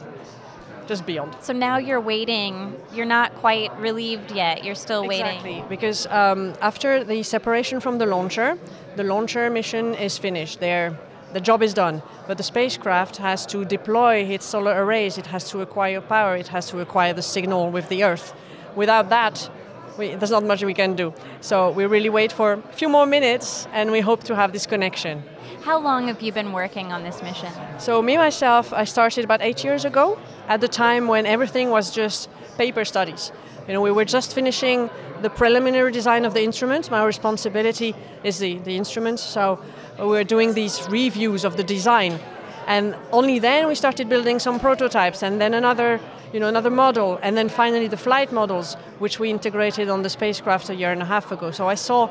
just 0.86 1.06
beyond. 1.06 1.36
So 1.40 1.52
now 1.52 1.78
you're 1.78 2.00
waiting. 2.00 2.74
You're 2.92 3.06
not 3.06 3.34
quite 3.34 3.70
relieved 3.78 4.32
yet. 4.32 4.64
You're 4.64 4.74
still 4.74 5.06
waiting. 5.06 5.26
Exactly, 5.26 5.64
because 5.68 6.06
um, 6.06 6.54
after 6.60 7.04
the 7.04 7.22
separation 7.22 7.80
from 7.80 7.98
the 7.98 8.06
launcher, 8.06 8.58
the 8.96 9.04
launcher 9.04 9.50
mission 9.50 9.94
is 9.94 10.18
finished. 10.18 10.60
There, 10.60 10.98
the 11.32 11.40
job 11.40 11.62
is 11.62 11.74
done. 11.74 12.02
But 12.26 12.36
the 12.36 12.42
spacecraft 12.42 13.16
has 13.18 13.46
to 13.46 13.64
deploy 13.64 14.16
its 14.24 14.46
solar 14.46 14.84
arrays. 14.84 15.18
It 15.18 15.26
has 15.26 15.50
to 15.50 15.60
acquire 15.60 16.00
power. 16.00 16.36
It 16.36 16.48
has 16.48 16.68
to 16.70 16.80
acquire 16.80 17.12
the 17.12 17.22
signal 17.22 17.70
with 17.70 17.88
the 17.88 18.04
Earth. 18.04 18.34
Without 18.76 19.08
that, 19.10 19.50
we, 19.98 20.14
there's 20.14 20.30
not 20.30 20.44
much 20.44 20.62
we 20.62 20.74
can 20.74 20.94
do. 20.94 21.12
So 21.40 21.70
we 21.70 21.84
really 21.84 22.08
wait 22.08 22.32
for 22.32 22.52
a 22.52 22.62
few 22.72 22.88
more 22.88 23.06
minutes, 23.06 23.66
and 23.72 23.90
we 23.90 24.00
hope 24.00 24.24
to 24.24 24.34
have 24.36 24.52
this 24.52 24.66
connection. 24.66 25.22
How 25.62 25.78
long 25.80 26.06
have 26.06 26.22
you 26.22 26.32
been 26.32 26.52
working 26.52 26.92
on 26.92 27.02
this 27.02 27.20
mission? 27.22 27.52
So 27.78 28.00
me 28.00 28.16
myself, 28.16 28.72
I 28.72 28.84
started 28.84 29.24
about 29.24 29.42
eight 29.42 29.64
years 29.64 29.84
ago, 29.84 30.18
at 30.46 30.60
the 30.60 30.68
time 30.68 31.08
when 31.08 31.26
everything 31.26 31.70
was 31.70 31.90
just 31.90 32.30
paper 32.56 32.84
studies. 32.84 33.32
You 33.66 33.74
know, 33.74 33.82
we 33.82 33.90
were 33.90 34.06
just 34.06 34.34
finishing 34.34 34.88
the 35.20 35.28
preliminary 35.28 35.92
design 35.92 36.24
of 36.24 36.32
the 36.32 36.42
instrument. 36.42 36.90
My 36.90 37.04
responsibility 37.04 37.94
is 38.24 38.38
the, 38.38 38.58
the 38.58 38.76
instrument, 38.76 39.18
so 39.18 39.60
we 39.98 40.06
were 40.06 40.24
doing 40.24 40.54
these 40.54 40.86
reviews 40.88 41.44
of 41.44 41.56
the 41.56 41.64
design. 41.64 42.18
And 42.66 42.94
only 43.12 43.38
then 43.38 43.66
we 43.66 43.74
started 43.74 44.08
building 44.08 44.38
some 44.38 44.60
prototypes 44.60 45.22
and 45.22 45.40
then 45.40 45.54
another, 45.54 46.00
you 46.32 46.40
know, 46.40 46.48
another 46.48 46.70
model, 46.70 47.18
and 47.22 47.36
then 47.36 47.48
finally 47.48 47.88
the 47.88 47.96
flight 47.96 48.30
models, 48.30 48.74
which 48.98 49.18
we 49.18 49.30
integrated 49.30 49.88
on 49.88 50.02
the 50.02 50.10
spacecraft 50.10 50.68
a 50.68 50.74
year 50.74 50.92
and 50.92 51.00
a 51.00 51.06
half 51.06 51.32
ago. 51.32 51.50
So 51.50 51.68
I 51.68 51.74
saw 51.74 52.10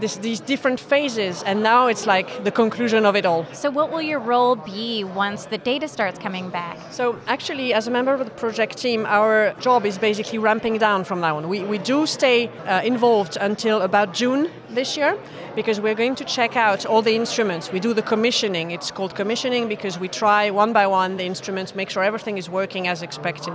this, 0.00 0.16
these 0.16 0.40
different 0.40 0.80
phases, 0.80 1.42
and 1.42 1.62
now 1.62 1.86
it's 1.86 2.06
like 2.06 2.44
the 2.44 2.50
conclusion 2.50 3.04
of 3.06 3.16
it 3.16 3.26
all. 3.26 3.46
So, 3.52 3.70
what 3.70 3.90
will 3.90 4.02
your 4.02 4.18
role 4.18 4.56
be 4.56 5.04
once 5.04 5.46
the 5.46 5.58
data 5.58 5.88
starts 5.88 6.18
coming 6.18 6.50
back? 6.50 6.78
So, 6.90 7.18
actually, 7.26 7.72
as 7.72 7.86
a 7.86 7.90
member 7.90 8.12
of 8.12 8.24
the 8.24 8.30
project 8.30 8.76
team, 8.78 9.06
our 9.06 9.54
job 9.60 9.86
is 9.86 9.98
basically 9.98 10.38
ramping 10.38 10.78
down 10.78 11.04
from 11.04 11.20
now 11.20 11.36
on. 11.36 11.48
We, 11.48 11.62
we 11.62 11.78
do 11.78 12.06
stay 12.06 12.48
uh, 12.48 12.82
involved 12.82 13.36
until 13.40 13.82
about 13.82 14.12
June 14.12 14.50
this 14.70 14.96
year 14.96 15.18
because 15.54 15.80
we're 15.80 15.94
going 15.94 16.14
to 16.16 16.24
check 16.24 16.56
out 16.56 16.84
all 16.84 17.02
the 17.02 17.14
instruments. 17.14 17.72
We 17.72 17.80
do 17.80 17.94
the 17.94 18.02
commissioning. 18.02 18.70
It's 18.70 18.90
called 18.90 19.14
commissioning 19.14 19.68
because 19.68 19.98
we 19.98 20.08
try 20.08 20.50
one 20.50 20.72
by 20.72 20.86
one 20.86 21.16
the 21.16 21.24
instruments, 21.24 21.74
make 21.74 21.90
sure 21.90 22.02
everything 22.02 22.38
is 22.38 22.50
working 22.50 22.88
as 22.88 23.02
expected. 23.02 23.54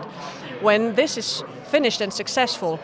When 0.62 0.96
this 0.96 1.18
is 1.18 1.44
finished 1.66 2.02
and 2.02 2.12
successful, 2.12 2.80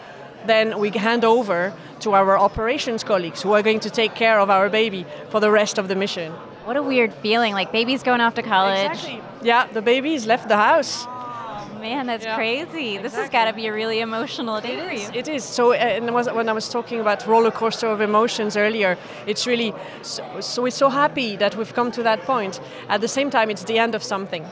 then 0.47 0.79
we 0.79 0.89
hand 0.89 1.23
over 1.25 1.73
to 1.99 2.13
our 2.13 2.37
operations 2.37 3.03
colleagues 3.03 3.41
who 3.41 3.53
are 3.53 3.61
going 3.63 3.79
to 3.81 3.89
take 3.89 4.13
care 4.15 4.39
of 4.39 4.49
our 4.49 4.69
baby 4.69 5.05
for 5.29 5.39
the 5.39 5.51
rest 5.51 5.77
of 5.77 5.87
the 5.87 5.95
mission. 5.95 6.31
What 6.65 6.77
a 6.77 6.83
weird 6.83 7.13
feeling. 7.13 7.53
Like 7.53 7.71
baby's 7.71 8.03
going 8.03 8.21
off 8.21 8.35
to 8.35 8.43
college. 8.43 8.91
Exactly. 8.91 9.21
Yeah, 9.41 9.67
the 9.67 9.81
baby's 9.81 10.25
left 10.25 10.47
the 10.49 10.57
house. 10.57 11.05
Oh, 11.07 11.79
man, 11.79 12.07
that's 12.07 12.25
Yeah. 12.25 12.35
crazy. 12.35 12.97
This 12.97 13.15
has 13.15 13.29
got 13.29 13.45
to 13.45 13.53
be 13.53 13.67
a 13.67 13.73
really 13.73 13.99
emotional 14.01 14.59
day 14.61 14.75
for 14.85 14.93
you. 14.93 15.09
It 15.13 15.27
is. 15.27 15.43
So, 15.43 15.71
uh, 15.71 15.75
and 15.75 16.13
was, 16.13 16.27
when 16.29 16.49
I 16.49 16.53
was 16.53 16.67
talking 16.69 16.99
about 16.99 17.25
roller 17.27 17.51
coaster 17.51 17.87
of 17.87 18.01
emotions 18.01 18.57
earlier, 18.57 18.97
it's 19.25 19.47
really 19.47 19.73
so, 20.01 20.23
so. 20.41 20.61
We're 20.63 20.71
so 20.71 20.89
happy 20.89 21.35
that 21.37 21.55
we've 21.55 21.73
come 21.73 21.91
to 21.91 22.03
that 22.03 22.21
point. 22.23 22.59
At 22.89 22.99
the 23.01 23.07
same 23.07 23.29
time, 23.29 23.49
it's 23.49 23.63
the 23.63 23.77
end 23.79 23.95
of 23.95 24.03
something. 24.03 24.45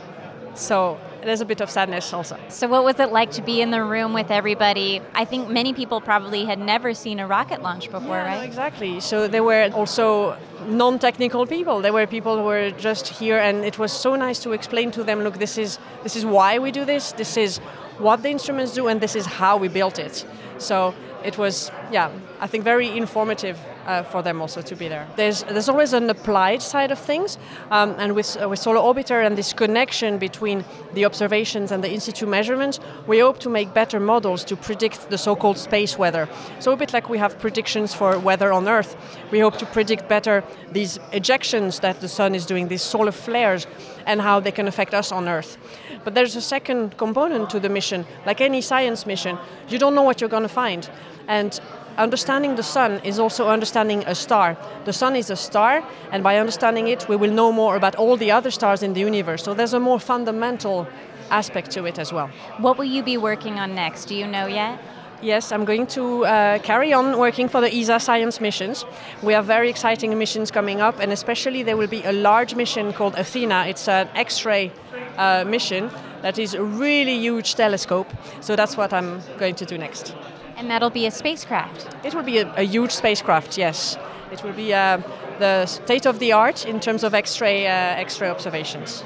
So 0.53 0.97
there's 1.25 1.41
a 1.41 1.45
bit 1.45 1.61
of 1.61 1.69
sadness 1.69 2.13
also. 2.13 2.38
So, 2.49 2.67
what 2.67 2.83
was 2.83 2.99
it 2.99 3.11
like 3.11 3.31
to 3.31 3.41
be 3.41 3.61
in 3.61 3.71
the 3.71 3.83
room 3.83 4.13
with 4.13 4.29
everybody? 4.31 5.01
I 5.13 5.25
think 5.25 5.49
many 5.49 5.73
people 5.73 5.99
probably 5.99 6.45
had 6.45 6.59
never 6.59 6.93
seen 6.93 7.19
a 7.19 7.27
rocket 7.27 7.61
launch 7.61 7.89
before, 7.91 8.17
Yeah, 8.17 8.31
no, 8.31 8.38
right? 8.38 8.45
exactly. 8.47 8.99
So 8.99 9.27
there 9.27 9.43
were 9.43 9.69
also 9.73 10.38
non-technical 10.67 11.47
people. 11.47 11.81
There 11.81 11.93
were 11.93 12.07
people 12.07 12.38
who 12.38 12.43
were 12.43 12.71
just 12.71 13.07
here, 13.07 13.39
and 13.39 13.65
it 13.65 13.77
was 13.77 13.91
so 13.91 14.15
nice 14.15 14.39
to 14.43 14.51
explain 14.51 14.91
to 14.91 15.03
them, 15.03 15.21
look, 15.23 15.38
this 15.39 15.57
is 15.57 15.79
this 16.03 16.15
is 16.15 16.25
why 16.25 16.59
we 16.59 16.71
do 16.71 16.85
this. 16.85 17.11
This 17.13 17.38
is 17.38 17.59
what 17.97 18.21
the 18.23 18.29
instruments 18.29 18.73
do, 18.73 18.88
and 18.88 19.01
this 19.01 19.15
is 19.15 19.25
how 19.25 19.57
we 19.57 19.67
built 19.67 19.97
it. 19.99 20.25
So 20.57 20.93
it 21.23 21.38
was, 21.38 21.71
yeah, 21.91 22.09
I 22.39 22.47
think 22.47 22.63
very 22.63 22.89
informative 22.97 23.57
uh, 23.86 24.04
for 24.04 24.21
them 24.21 24.41
also 24.41 24.62
to 24.62 24.76
be 24.76 24.88
there. 24.88 25.08
There's 25.15 25.43
there's 25.43 25.69
always 25.69 25.93
an 25.93 26.10
applied 26.10 26.62
side 26.62 26.91
of 26.91 26.99
things, 26.99 27.38
um, 27.72 27.95
and 27.97 28.16
with 28.16 28.38
uh, 28.41 28.49
with 28.49 28.59
Solar 28.59 28.80
Orbiter 28.80 29.26
and 29.26 29.38
this 29.38 29.53
connection 29.53 30.18
between 30.18 30.64
the 30.93 31.05
observations 31.05 31.72
and 31.72 31.84
the 31.84 31.91
in 31.93 31.99
situ 31.99 32.26
measurements, 32.26 32.80
we 33.07 33.20
hope 33.20 33.39
to 33.39 33.49
make 33.49 33.74
better 33.74 33.99
models 33.99 34.43
to 34.45 34.55
predict 34.55 35.09
the 35.09 35.18
so-called 35.18 35.57
space 35.57 35.97
weather. 35.97 36.28
So 36.59 36.72
a 36.72 36.78
bit 36.78 36.93
like 36.93 37.09
we 37.09 37.18
have 37.18 37.38
predictions 37.39 37.93
for 37.93 38.20
weather 38.20 38.51
on 38.51 38.68
Earth, 38.68 38.95
we 39.32 39.39
hope 39.39 39.57
to 39.57 39.66
predict 39.66 40.07
better 40.07 40.43
these 40.72 40.99
ejections 41.12 41.80
that 41.82 41.99
the 42.01 42.07
sun 42.07 42.36
is 42.36 42.45
doing, 42.45 42.68
these 42.68 42.84
solar 42.84 43.12
flares, 43.12 43.68
and 44.05 44.22
how 44.22 44.39
they 44.39 44.51
can 44.51 44.68
affect 44.68 44.93
us 44.93 45.12
on 45.12 45.28
Earth. 45.28 45.57
But 46.03 46.14
there's 46.14 46.36
a 46.36 46.41
second 46.41 46.97
component 46.97 47.49
to 47.49 47.59
the 47.59 47.70
mission. 47.70 48.05
Like 48.26 48.41
any 48.41 48.62
science 48.62 49.05
mission, 49.05 49.38
you 49.70 49.80
don't 49.80 49.95
know 49.95 50.03
what 50.03 50.22
you're 50.22 50.30
going 50.30 50.47
to 50.47 50.49
find, 50.49 50.89
and 51.28 51.59
understanding 51.98 52.56
the 52.56 52.64
sun 52.64 53.00
is 53.04 53.20
also 53.20 53.48
understanding 53.48 54.04
a 54.08 54.16
star. 54.16 54.58
The 54.86 54.93
sun 54.93 55.16
is 55.16 55.30
a 55.30 55.36
star, 55.36 55.84
and 56.12 56.24
by 56.24 56.38
understanding 56.38 56.88
it, 56.88 57.08
we 57.10 57.16
will 57.16 57.32
know 57.32 57.52
more 57.52 57.76
about 57.76 57.96
all 57.96 58.18
the 58.18 58.32
other 58.32 58.52
stars 58.52 58.84
in 58.84 58.93
the 58.93 59.02
universe. 59.02 59.43
So 59.43 59.54
there's 59.54 59.74
a 59.74 59.80
more 59.80 60.00
fundamental 60.00 60.88
aspect 61.32 61.72
to 61.72 61.86
it 61.86 62.00
as 62.00 62.14
well. 62.14 62.30
What 62.60 62.78
will 62.78 62.86
you 62.86 63.04
be 63.04 63.18
working 63.18 63.60
on 63.60 63.76
next? 63.76 64.06
Do 64.06 64.16
you 64.16 64.28
know 64.28 64.48
yet? 64.48 64.80
Yes, 65.22 65.52
I'm 65.52 65.66
going 65.66 65.88
to 65.88 66.26
uh, 66.26 66.60
carry 66.60 66.93
on 66.93 67.18
working 67.18 67.48
for 67.48 67.62
the 67.62 67.74
ESA 67.74 68.00
science 68.00 68.41
missions. 68.41 68.86
We 69.24 69.34
have 69.34 69.46
very 69.46 69.70
exciting 69.70 70.16
missions 70.18 70.52
coming 70.52 70.82
up, 70.82 71.00
and 71.00 71.12
especially 71.12 71.64
there 71.64 71.78
will 71.78 71.88
be 71.88 72.04
a 72.04 72.12
large 72.12 72.54
mission 72.54 72.93
called 72.93 73.16
Athena. 73.16 73.66
It's 73.68 73.88
an 73.88 74.10
X 74.14 74.46
ray 74.46 74.72
uh, 75.18 75.46
mission 75.48 75.89
that 76.22 76.38
is 76.38 76.54
a 76.54 76.64
really 76.64 77.18
huge 77.18 77.56
telescope. 77.56 78.08
So 78.41 78.56
that's 78.56 78.76
what 78.76 78.91
I'm 78.91 79.22
going 79.38 79.56
to 79.56 79.66
do 79.66 79.78
next. 79.78 80.14
And 80.58 80.70
that'll 80.70 80.89
be 80.89 81.06
a 81.06 81.12
spacecraft. 81.12 81.95
It 82.06 82.14
will 82.14 82.24
be 82.24 82.39
a, 82.39 82.53
a 82.56 82.64
huge 82.64 82.91
spacecraft, 82.91 83.58
yes. 83.58 83.97
It 84.32 84.43
will 84.43 84.53
be 84.53 84.74
uh, 84.74 85.01
the 85.39 85.66
state 85.66 86.06
of 86.06 86.20
the 86.20 86.32
art 86.32 86.66
in 86.66 86.80
terms 86.80 87.03
of 87.03 87.14
X-ray 87.14 87.68
uh, 87.68 87.72
X-ray 87.72 88.30
observations. 88.30 89.03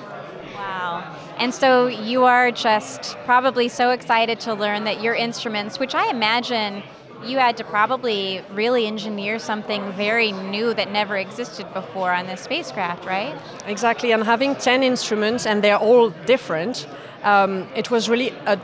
Wow. 0.56 1.16
And 1.38 1.54
so 1.54 1.88
you 1.88 2.26
are 2.26 2.52
just 2.52 3.18
probably 3.26 3.68
so 3.70 3.92
excited 3.92 4.40
to 4.42 4.54
learn 4.54 4.84
that 4.84 5.02
your 5.02 5.16
instruments, 5.16 5.80
which 5.80 5.96
I 5.96 6.10
imagine 6.10 6.84
you 7.26 7.38
had 7.38 7.58
to 7.58 7.64
probably 7.64 8.42
really 8.52 8.88
engineer 8.88 9.40
something 9.40 9.92
very 9.94 10.32
new 10.32 10.74
that 10.74 10.92
never 10.92 11.18
existed 11.18 11.72
before 11.74 12.12
on 12.14 12.28
this 12.28 12.42
spacecraft, 12.42 13.06
right? 13.06 13.36
Exactly. 13.66 14.12
And 14.12 14.24
having 14.24 14.56
10 14.56 14.84
instruments 14.84 15.46
and 15.46 15.64
they're 15.64 15.78
all 15.78 16.12
different, 16.26 16.88
um, 17.24 17.68
it 17.76 17.92
was 17.92 18.10
really 18.10 18.30
a 18.46 18.60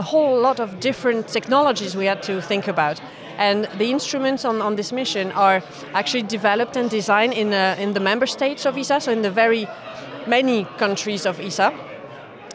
a 0.00 0.02
whole 0.02 0.40
lot 0.40 0.58
of 0.60 0.80
different 0.80 1.28
technologies 1.28 1.94
we 1.94 2.06
had 2.06 2.22
to 2.22 2.40
think 2.40 2.66
about. 2.68 3.00
And 3.36 3.68
the 3.78 3.90
instruments 3.90 4.44
on, 4.44 4.62
on 4.62 4.76
this 4.76 4.92
mission 4.92 5.30
are 5.32 5.62
actually 5.92 6.22
developed 6.38 6.76
and 6.76 6.88
designed 6.88 7.34
in, 7.34 7.52
uh, 7.52 7.76
in 7.78 7.92
the 7.92 8.00
member 8.00 8.26
states 8.26 8.66
of 8.66 8.78
ESA, 8.78 9.00
so 9.00 9.12
in 9.12 9.22
the 9.22 9.30
very 9.30 9.66
many 10.26 10.64
countries 10.78 11.26
of 11.26 11.38
ESA. 11.38 11.70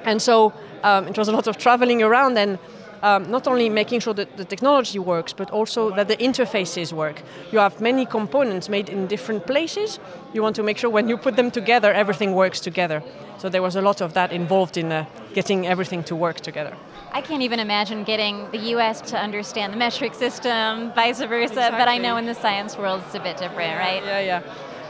And 0.06 0.22
so 0.22 0.54
um, 0.84 1.08
it 1.08 1.18
was 1.18 1.28
a 1.28 1.32
lot 1.32 1.48
of 1.48 1.58
traveling 1.58 2.02
around 2.02 2.38
and 2.38 2.58
um, 3.06 3.30
not 3.30 3.48
only 3.48 3.70
making 3.70 4.00
sure 4.00 4.16
that 4.16 4.36
the 4.36 4.46
technology 4.46 4.98
works, 4.98 5.32
but 5.32 5.52
also 5.52 5.92
that 5.96 6.08
the 6.08 6.18
interfaces 6.18 6.92
work. 6.92 7.22
You 7.52 7.60
have 7.60 7.80
many 7.80 8.06
components 8.06 8.68
made 8.68 8.90
in 8.90 9.06
different 9.06 9.46
places. 9.46 10.00
You 10.34 10.42
want 10.42 10.56
to 10.56 10.64
make 10.64 10.78
sure 10.80 10.90
when 10.90 11.08
you 11.08 11.18
put 11.18 11.36
them 11.36 11.52
together, 11.52 11.94
everything 11.94 12.34
works 12.34 12.60
together. 12.60 13.04
So 13.38 13.48
there 13.48 13.62
was 13.62 13.76
a 13.76 13.82
lot 13.82 14.02
of 14.02 14.14
that 14.14 14.32
involved 14.32 14.76
in 14.76 14.92
uh, 14.92 15.06
getting 15.34 15.68
everything 15.68 16.04
to 16.06 16.16
work 16.16 16.38
together. 16.42 16.76
I 17.12 17.22
can't 17.22 17.44
even 17.44 17.60
imagine 17.60 18.04
getting 18.04 18.50
the 18.50 18.74
US 18.76 19.02
to 19.12 19.18
understand 19.18 19.72
the 19.74 19.78
metric 19.78 20.16
system, 20.16 20.92
vice 20.96 21.20
versa, 21.20 21.54
exactly. 21.54 21.78
but 21.80 21.88
I 21.88 22.00
know 22.00 22.18
in 22.18 22.26
the 22.26 22.34
science 22.34 22.76
world 22.76 23.04
it's 23.06 23.16
a 23.16 23.20
bit 23.20 23.38
different, 23.38 23.78
right? 23.78 24.04
Yeah, 24.04 24.20
yeah. 24.20 24.42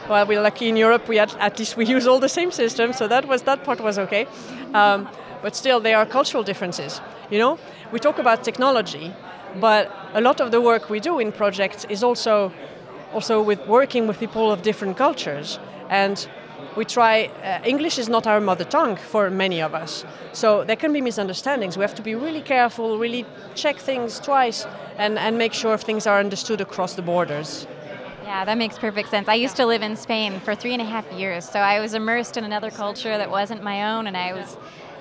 Well, 0.08 0.24
we're 0.24 0.40
lucky 0.40 0.68
in 0.68 0.76
Europe. 0.76 1.06
We 1.08 1.16
had, 1.18 1.34
at 1.38 1.58
least 1.58 1.76
we 1.76 1.84
use 1.84 2.06
all 2.06 2.20
the 2.20 2.28
same 2.28 2.50
system, 2.50 2.92
so 2.92 3.08
that 3.08 3.26
was 3.26 3.42
that 3.42 3.64
part 3.64 3.80
was 3.80 3.98
okay. 3.98 4.26
Um, 4.72 5.08
but 5.46 5.54
still, 5.54 5.78
there 5.78 5.96
are 5.96 6.04
cultural 6.04 6.42
differences. 6.42 7.00
You 7.30 7.38
know, 7.38 7.56
we 7.92 8.00
talk 8.00 8.18
about 8.18 8.42
technology, 8.42 9.14
but 9.60 9.92
a 10.12 10.20
lot 10.20 10.40
of 10.40 10.50
the 10.50 10.60
work 10.60 10.90
we 10.90 10.98
do 10.98 11.20
in 11.20 11.30
projects 11.30 11.86
is 11.88 12.02
also 12.02 12.52
also 13.14 13.40
with 13.40 13.60
working 13.68 14.08
with 14.08 14.18
people 14.18 14.50
of 14.50 14.62
different 14.62 14.96
cultures 14.96 15.60
and 15.88 16.28
we 16.76 16.84
try 16.84 17.14
uh, 17.26 17.72
english 17.72 17.96
is 17.98 18.08
not 18.08 18.26
our 18.26 18.40
mother 18.40 18.64
tongue 18.64 18.96
for 19.12 19.30
many 19.30 19.62
of 19.62 19.72
us 19.72 20.04
so 20.32 20.64
there 20.64 20.80
can 20.82 20.92
be 20.92 21.00
misunderstandings 21.00 21.76
we 21.78 21.82
have 21.82 21.94
to 21.94 22.02
be 22.02 22.14
really 22.16 22.42
careful 22.42 22.98
really 22.98 23.24
check 23.54 23.76
things 23.78 24.18
twice 24.18 24.66
and, 24.98 25.16
and 25.18 25.38
make 25.38 25.52
sure 25.52 25.78
things 25.78 26.06
are 26.06 26.18
understood 26.18 26.60
across 26.60 26.94
the 26.94 27.02
borders 27.02 27.66
yeah, 28.26 28.44
that 28.44 28.58
makes 28.58 28.76
perfect 28.76 29.08
sense. 29.10 29.28
I 29.28 29.34
used 29.34 29.54
to 29.54 29.66
live 29.66 29.82
in 29.82 29.94
Spain 29.94 30.40
for 30.40 30.56
three 30.56 30.72
and 30.72 30.82
a 30.82 30.84
half 30.84 31.10
years, 31.12 31.48
so 31.48 31.60
I 31.60 31.78
was 31.78 31.94
immersed 31.94 32.36
in 32.36 32.42
another 32.42 32.72
culture 32.72 33.16
that 33.16 33.30
wasn't 33.30 33.62
my 33.62 33.94
own, 33.94 34.08
and 34.08 34.16
I 34.16 34.32
was 34.32 34.56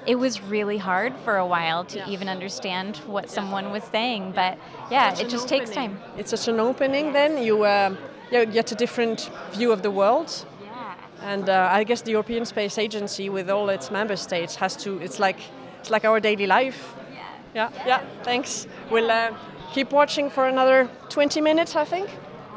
it 0.06 0.16
was 0.16 0.42
really 0.42 0.78
hard 0.78 1.14
for 1.24 1.38
a 1.38 1.46
while 1.46 1.84
to 1.86 1.98
yeah. 1.98 2.10
even 2.10 2.30
understand 2.30 2.98
what 3.08 3.30
someone 3.30 3.72
was 3.72 3.84
saying. 3.86 4.34
But 4.36 4.58
yeah, 4.92 5.14
it 5.20 5.30
just 5.30 5.46
opening. 5.46 5.60
takes 5.60 5.70
time. 5.72 6.00
It's 6.18 6.30
such 6.30 6.48
an 6.48 6.60
opening. 6.60 7.14
Then 7.14 7.42
you 7.42 7.64
uh, 7.64 7.96
you 8.32 8.46
get 8.46 8.72
a 8.72 8.76
different 8.76 9.30
view 9.52 9.72
of 9.72 9.82
the 9.82 9.92
world. 9.92 10.46
Yeah. 10.64 10.96
And 11.22 11.50
uh, 11.50 11.70
I 11.72 11.84
guess 11.84 12.02
the 12.02 12.12
European 12.12 12.46
Space 12.46 12.78
Agency, 12.78 13.30
with 13.30 13.50
all 13.50 13.70
its 13.70 13.92
member 13.92 14.16
states, 14.16 14.56
has 14.56 14.76
to. 14.78 15.00
It's 15.00 15.20
like 15.20 15.40
it's 15.80 15.90
like 15.90 16.06
our 16.06 16.20
daily 16.20 16.48
life. 16.48 16.96
Yeah. 16.96 17.18
Yeah. 17.54 17.70
Yeah. 17.74 17.88
yeah. 17.88 18.02
Thanks. 18.24 18.68
We'll 18.92 19.12
uh, 19.12 19.32
keep 19.74 19.92
watching 19.92 20.30
for 20.30 20.48
another 20.48 20.90
20 21.10 21.42
minutes. 21.42 21.76
I 21.76 21.86
think 21.86 22.10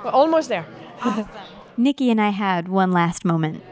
we're 0.04 0.10
almost 0.10 0.48
there. 0.48 0.66
Awesome. 1.00 1.28
Nicky 1.76 2.10
and 2.10 2.20
I 2.20 2.30
had 2.30 2.68
one 2.68 2.90
last 2.90 3.24
moment. 3.24 3.62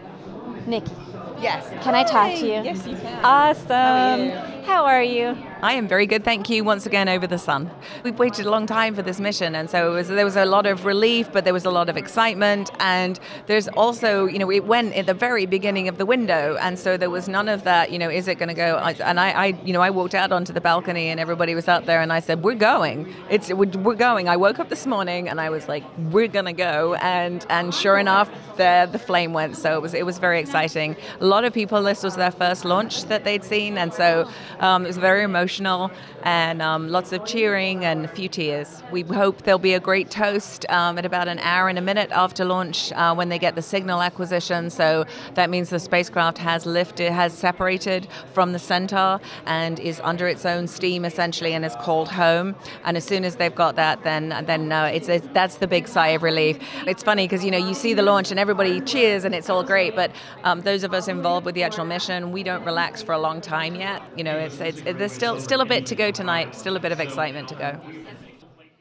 Nicky. 0.66 0.93
Yes. 1.41 1.68
Can 1.82 1.95
I 1.95 2.05
talk 2.05 2.32
to 2.32 2.47
you? 2.47 2.62
Yes, 2.62 2.87
you 2.87 2.97
can. 2.97 3.24
Awesome. 3.24 4.56
How 4.67 4.85
are 4.85 5.03
you? 5.03 5.37
I 5.62 5.75
am 5.75 5.87
very 5.87 6.07
good, 6.07 6.25
thank 6.25 6.51
you. 6.51 6.64
Once 6.64 6.87
again, 6.87 7.09
over 7.09 7.27
the 7.27 7.39
sun. 7.39 7.71
We've 8.03 8.19
waited 8.19 8.47
a 8.47 8.51
long 8.51 8.67
time 8.67 8.97
for 8.97 9.03
this 9.03 9.21
mission, 9.21 9.55
and 9.55 9.71
so 9.71 9.93
was, 9.93 10.09
there 10.09 10.25
was 10.25 10.37
a 10.37 10.45
lot 10.45 10.67
of 10.67 10.85
relief, 10.85 11.31
but 11.33 11.45
there 11.45 11.55
was 11.55 11.64
a 11.64 11.71
lot 11.71 11.89
of 11.89 11.97
excitement. 11.97 12.73
And 12.81 13.19
there's 13.47 13.69
also, 13.69 14.27
you 14.27 14.41
know, 14.41 14.51
it 14.51 14.64
went 14.64 14.95
at 14.95 15.07
the 15.07 15.14
very 15.14 15.47
beginning 15.47 15.87
of 15.87 15.99
the 15.99 16.05
window, 16.05 16.59
and 16.61 16.77
so 16.79 16.97
there 16.97 17.11
was 17.11 17.29
none 17.29 17.49
of 17.49 17.62
that. 17.62 17.93
You 17.93 17.99
know, 18.01 18.11
is 18.11 18.27
it 18.27 18.35
going 18.41 18.49
to 18.49 18.55
go? 18.55 18.77
And 18.77 19.21
I, 19.21 19.31
I, 19.31 19.47
you 19.64 19.73
know, 19.73 19.83
I 19.83 19.91
walked 19.91 20.17
out 20.17 20.33
onto 20.33 20.53
the 20.53 20.61
balcony, 20.61 21.11
and 21.11 21.21
everybody 21.21 21.55
was 21.55 21.69
out 21.69 21.87
there, 21.87 22.03
and 22.03 22.12
I 22.12 22.19
said, 22.19 22.43
"We're 22.43 22.55
going. 22.55 23.14
It's 23.31 23.53
we're 23.53 23.95
going." 23.95 24.29
I 24.29 24.37
woke 24.37 24.59
up 24.59 24.69
this 24.69 24.85
morning, 24.85 25.29
and 25.29 25.41
I 25.41 25.49
was 25.49 25.69
like, 25.69 25.85
"We're 26.11 26.29
going 26.29 26.47
to 26.47 26.53
go," 26.53 26.95
and 26.95 27.47
and 27.49 27.73
sure 27.73 27.99
enough, 27.99 28.29
the 28.57 28.89
the 28.91 28.99
flame 28.99 29.33
went. 29.33 29.57
So 29.57 29.77
it 29.77 29.83
was 29.83 29.95
it 29.95 30.05
was 30.05 30.19
very 30.19 30.41
exciting. 30.41 30.97
A 31.21 31.27
lot 31.27 31.45
of 31.45 31.55
people, 31.55 31.83
this 31.85 32.03
was 32.03 32.17
their 32.17 32.33
first 32.33 32.64
launch 32.64 33.05
that 33.05 33.23
they'd 33.23 33.45
seen, 33.45 33.79
and 33.79 33.95
so 33.95 34.29
um, 34.61 34.85
it 34.85 34.89
was 34.89 34.99
very 34.99 35.23
emotional 35.23 35.91
and 36.23 36.61
um, 36.63 36.89
lots 36.89 37.13
of 37.13 37.25
cheering 37.25 37.85
and 37.85 38.05
a 38.05 38.09
few 38.09 38.29
tears. 38.29 38.83
We 38.91 39.03
hope 39.03 39.43
there'll 39.43 39.59
be 39.59 39.75
a 39.75 39.81
great 39.81 40.11
toast 40.11 40.67
um, 40.69 40.99
at 40.99 41.05
about 41.05 41.29
an 41.29 41.39
hour 41.41 41.69
and 41.69 41.79
a 41.79 41.83
minute 41.83 42.11
after 42.11 42.45
launch 42.45 42.93
uh, 42.93 43.15
when 43.15 43.29
they 43.29 43.39
get 43.39 43.55
the 43.55 43.63
signal 43.63 44.03
acquisition. 44.03 44.71
So 44.71 45.05
that 45.35 45.51
means 45.51 45.71
the 45.71 45.79
spacecraft 45.79 46.39
has 46.39 46.67
lifted, 46.67 47.13
has 47.13 47.33
separated 47.33 48.09
from 48.33 48.53
the 48.53 48.59
Centaur 48.59 49.21
and 49.47 49.79
is 49.79 50.01
under 50.03 50.27
its 50.27 50.45
own 50.45 50.67
steam 50.67 51.05
essentially 51.05 51.53
and 51.53 51.65
is 51.65 51.75
called 51.77 52.09
home. 52.09 52.55
And 52.85 52.97
as 52.97 53.05
soon 53.05 53.25
as 53.25 53.37
they've 53.37 53.55
got 53.55 53.77
that, 53.77 54.03
then 54.03 54.29
then 54.47 54.73
uh, 54.73 54.87
it's, 54.87 55.09
it's, 55.09 55.27
that's 55.33 55.57
the 55.57 55.67
big 55.67 55.89
sigh 55.89 56.09
of 56.09 56.23
relief. 56.23 56.59
It's 56.87 57.03
funny 57.03 57.25
because 57.27 57.45
you 57.45 57.51
know 57.51 57.59
you 57.59 57.75
see 57.75 57.95
the 57.95 58.03
launch 58.03 58.31
and 58.31 58.41
everybody 58.41 58.81
cheers 58.81 59.25
and 59.25 59.35
it's 59.35 59.51
all 59.51 59.63
great, 59.63 59.95
but 59.95 60.11
um, 60.45 60.61
those 60.63 60.85
of 60.85 60.93
us 60.95 61.09
involved 61.09 61.47
with 61.47 61.55
the 61.55 61.63
actual 61.63 61.85
mission, 61.85 62.33
we 62.33 62.43
don't 62.43 62.65
relax 62.65 63.03
for 63.03 63.13
a 63.13 63.19
long 63.19 63.41
time 63.41 63.75
yet. 63.75 64.03
You 64.17 64.25
know, 64.25 64.37
it's, 64.47 64.61
it's 64.61 64.81
it, 64.81 64.99
there's 64.99 65.13
still 65.13 65.41
still 65.41 65.61
a 65.61 65.67
bit 65.67 65.87
to 65.87 65.95
go 65.95 66.11
tonight. 66.11 66.55
Still 66.55 66.77
a 66.77 66.81
bit 66.81 66.93
of 66.93 67.01
excitement 67.01 67.49
to 67.49 67.55
go. 67.55 67.81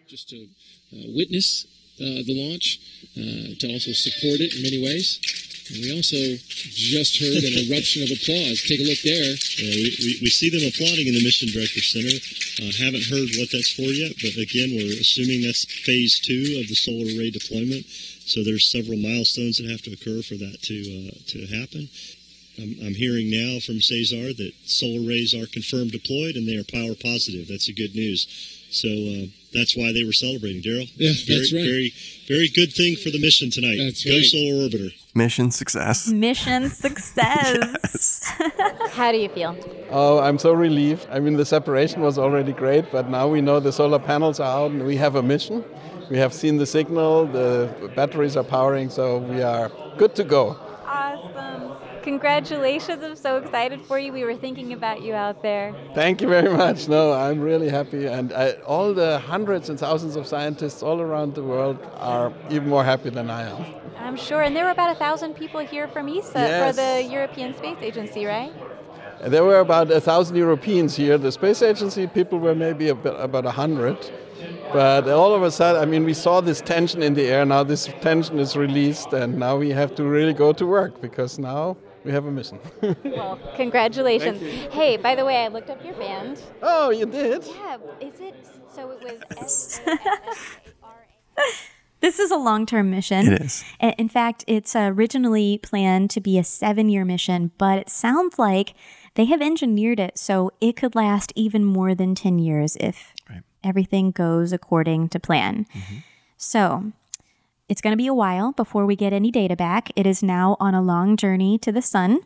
Just 0.07 0.29
to 0.29 0.37
uh, 0.93 1.11
witness 1.15 1.65
uh, 1.99 2.21
the 2.27 2.35
launch, 2.35 2.79
uh, 3.17 3.55
to 3.59 3.71
also 3.71 3.91
support 3.91 4.39
it 4.39 4.53
in 4.55 4.61
many 4.61 4.83
ways. 4.83 5.19
And 5.71 5.81
we 5.81 5.89
also 5.95 6.19
just 6.53 7.17
heard 7.17 7.41
an 7.41 7.57
eruption 7.65 8.03
of 8.03 8.11
applause. 8.13 8.61
Take 8.61 8.83
a 8.83 8.87
look 8.87 9.01
there. 9.01 9.33
Yeah, 9.57 9.73
we, 9.81 9.89
we, 9.97 10.11
we, 10.21 10.29
see 10.29 10.53
them 10.53 10.61
applauding 10.61 11.09
in 11.09 11.15
the 11.17 11.25
Mission 11.25 11.49
Director 11.49 11.81
Center. 11.81 12.21
Uh, 12.61 12.69
haven't 12.77 13.09
heard 13.09 13.33
what 13.41 13.49
that's 13.49 13.73
for 13.73 13.89
yet, 13.89 14.13
but 14.21 14.37
again, 14.37 14.77
we're 14.77 15.01
assuming 15.01 15.41
that's 15.41 15.65
phase 15.65 16.19
two 16.21 16.61
of 16.61 16.69
the 16.69 16.77
solar 16.77 17.09
array 17.17 17.31
deployment. 17.33 17.89
So 18.29 18.43
there's 18.43 18.69
several 18.69 19.01
milestones 19.01 19.57
that 19.57 19.69
have 19.71 19.81
to 19.89 19.93
occur 19.93 20.21
for 20.21 20.37
that 20.37 20.61
to 20.69 20.77
uh, 20.77 21.17
to 21.33 21.39
happen. 21.49 21.89
I'm, 22.57 22.75
I'm, 22.85 22.93
hearing 22.93 23.29
now 23.29 23.59
from 23.59 23.81
Cesar 23.81 24.33
that 24.33 24.51
solar 24.65 25.05
arrays 25.07 25.33
are 25.33 25.45
confirmed 25.47 25.91
deployed 25.91 26.35
and 26.35 26.47
they 26.47 26.55
are 26.55 26.63
power 26.63 26.95
positive. 26.95 27.47
That's 27.47 27.67
a 27.67 27.73
good 27.73 27.95
news. 27.95 28.27
So 28.69 28.89
uh, 28.89 29.27
that's 29.53 29.77
why 29.77 29.93
they 29.93 30.03
were 30.03 30.13
celebrating. 30.13 30.61
Derrol, 30.61 30.89
Yeah, 30.95 31.13
very, 31.25 31.39
that's 31.39 31.53
right. 31.53 31.63
Very, 31.63 31.93
very 32.27 32.49
good 32.49 32.73
thing 32.73 32.95
for 32.95 33.09
the 33.09 33.19
mission 33.19 33.49
tonight. 33.49 33.77
That's 33.77 34.03
Go 34.03 34.11
right. 34.11 34.23
Solar 34.23 34.67
Orbiter. 34.67 34.93
Mission 35.13 35.49
success. 35.51 36.09
Mission 36.09 36.69
success. 36.69 38.23
How 38.91 39.11
do 39.11 39.17
you 39.17 39.29
feel? 39.29 39.55
Oh, 39.91 40.19
I'm 40.19 40.37
so 40.37 40.51
relieved. 40.51 41.07
I 41.09 41.19
mean, 41.19 41.37
the 41.37 41.45
separation 41.45 42.01
was 42.01 42.17
already 42.17 42.51
great, 42.51 42.91
but 42.91 43.09
now 43.09 43.27
we 43.27 43.39
know 43.39 43.59
the 43.59 43.71
solar 43.71 43.99
panels 43.99 44.39
are 44.39 44.59
out 44.59 44.71
and 44.71 44.85
we 44.85 44.97
have 44.97 45.15
a 45.15 45.23
mission. 45.23 45.63
We 46.09 46.17
have 46.17 46.33
seen 46.33 46.57
the 46.57 46.65
signal, 46.65 47.25
the 47.25 47.91
batteries 47.95 48.35
are 48.35 48.43
powering, 48.43 48.89
so 48.89 49.19
we 49.19 49.41
are 49.41 49.71
good 49.97 50.15
to 50.15 50.23
go. 50.23 50.57
Awesome. 50.85 51.64
Congratulations. 52.05 53.03
I'm 53.03 53.15
so 53.15 53.37
excited 53.37 53.81
for 53.81 53.97
you. 53.97 54.13
We 54.13 54.23
were 54.23 54.35
thinking 54.35 54.73
about 54.73 55.01
you 55.01 55.15
out 55.15 55.41
there. 55.41 55.73
Thank 55.95 56.21
you 56.21 56.27
very 56.27 56.51
much. 56.55 56.87
No, 56.87 57.11
I'm 57.11 57.41
really 57.41 57.67
happy. 57.67 58.05
And 58.05 58.31
I, 58.31 58.51
all 58.67 58.93
the 58.93 59.17
hundreds 59.17 59.69
and 59.69 59.79
thousands 59.79 60.15
of 60.15 60.27
scientists 60.27 60.83
all 60.83 61.01
around 61.01 61.33
the 61.33 61.41
world 61.41 61.79
are 61.95 62.31
even 62.51 62.69
more 62.69 62.83
happy 62.83 63.09
than 63.09 63.31
I 63.31 63.49
am. 63.49 63.65
I'm 63.97 64.15
sure. 64.15 64.43
And 64.43 64.55
there 64.55 64.65
were 64.65 64.69
about 64.79 64.91
a 64.91 64.99
thousand 64.99 65.33
people 65.33 65.61
here 65.61 65.87
from 65.87 66.07
ESA 66.07 66.43
for 66.61 66.73
the 66.73 67.07
European 67.11 67.55
Space 67.57 67.79
Agency, 67.81 68.25
right? 68.25 68.53
There 69.23 69.43
were 69.43 69.59
about 69.59 69.89
a 69.89 69.99
thousand 69.99 70.35
Europeans 70.35 70.95
here. 70.95 71.17
The 71.17 71.31
space 71.31 71.63
agency 71.63 72.05
people 72.05 72.37
were 72.37 72.53
maybe 72.53 72.89
about 72.89 73.47
a 73.47 73.51
hundred. 73.51 73.97
But 74.71 75.07
all 75.07 75.33
of 75.33 75.41
a 75.41 75.49
sudden, 75.49 75.81
I 75.81 75.85
mean, 75.85 76.03
we 76.03 76.13
saw 76.13 76.39
this 76.39 76.61
tension 76.61 77.01
in 77.01 77.15
the 77.15 77.25
air. 77.27 77.45
Now 77.45 77.63
this 77.63 77.89
tension 78.01 78.37
is 78.37 78.55
released, 78.55 79.11
and 79.13 79.39
now 79.39 79.57
we 79.57 79.69
have 79.71 79.95
to 79.95 80.03
really 80.03 80.33
go 80.33 80.53
to 80.53 80.67
work 80.67 81.01
because 81.01 81.39
now 81.39 81.77
we 82.05 82.11
have 82.11 82.25
a 82.25 82.31
mission. 82.31 82.59
Well, 83.03 83.39
congratulations. 83.55 84.39
Hey, 84.73 84.97
by 84.97 85.15
the 85.15 85.25
way, 85.25 85.37
I 85.43 85.47
looked 85.49 85.69
up 85.69 85.83
your 85.83 85.95
band. 85.95 86.41
oh, 86.61 86.89
you 86.91 87.05
did? 87.05 87.43
Yeah, 87.45 87.77
is 87.99 88.19
it? 88.19 88.35
So 88.73 88.91
it 88.91 89.03
was. 89.03 89.21
S 89.37 89.81
A 89.85 89.91
R 90.83 91.07
A. 91.37 91.41
This 92.01 92.19
is 92.19 92.29
a 92.29 92.35
long 92.37 92.65
term 92.65 92.91
mission. 92.91 93.31
It 93.33 93.41
is. 93.41 93.63
I- 93.81 93.95
In 93.97 94.09
fact, 94.09 94.43
it's 94.47 94.75
originally 94.75 95.57
planned 95.57 96.09
to 96.11 96.21
be 96.21 96.37
a 96.37 96.43
seven 96.43 96.89
year 96.89 97.05
mission, 97.05 97.51
but 97.57 97.79
it 97.79 97.89
sounds 97.89 98.37
like 98.37 98.73
they 99.15 99.25
have 99.25 99.41
engineered 99.41 99.99
it 99.99 100.17
so 100.17 100.51
it 100.61 100.75
could 100.75 100.93
last 100.93 101.31
even 101.35 101.63
more 101.65 101.95
than 101.95 102.13
10 102.15 102.37
years 102.37 102.77
if 102.79 103.13
everything 103.63 104.11
goes 104.11 104.53
according 104.53 105.09
to 105.09 105.19
plan. 105.19 105.65
Mm-hmm. 105.73 105.95
So 106.37 106.91
it's 107.67 107.81
going 107.81 107.93
to 107.93 107.97
be 107.97 108.07
a 108.07 108.13
while 108.13 108.51
before 108.51 108.85
we 108.85 108.95
get 108.95 109.13
any 109.13 109.31
data 109.31 109.55
back. 109.55 109.91
It 109.95 110.05
is 110.05 110.21
now 110.21 110.55
on 110.59 110.75
a 110.75 110.81
long 110.81 111.17
journey 111.17 111.57
to 111.59 111.71
the 111.71 111.81
sun. 111.81 112.19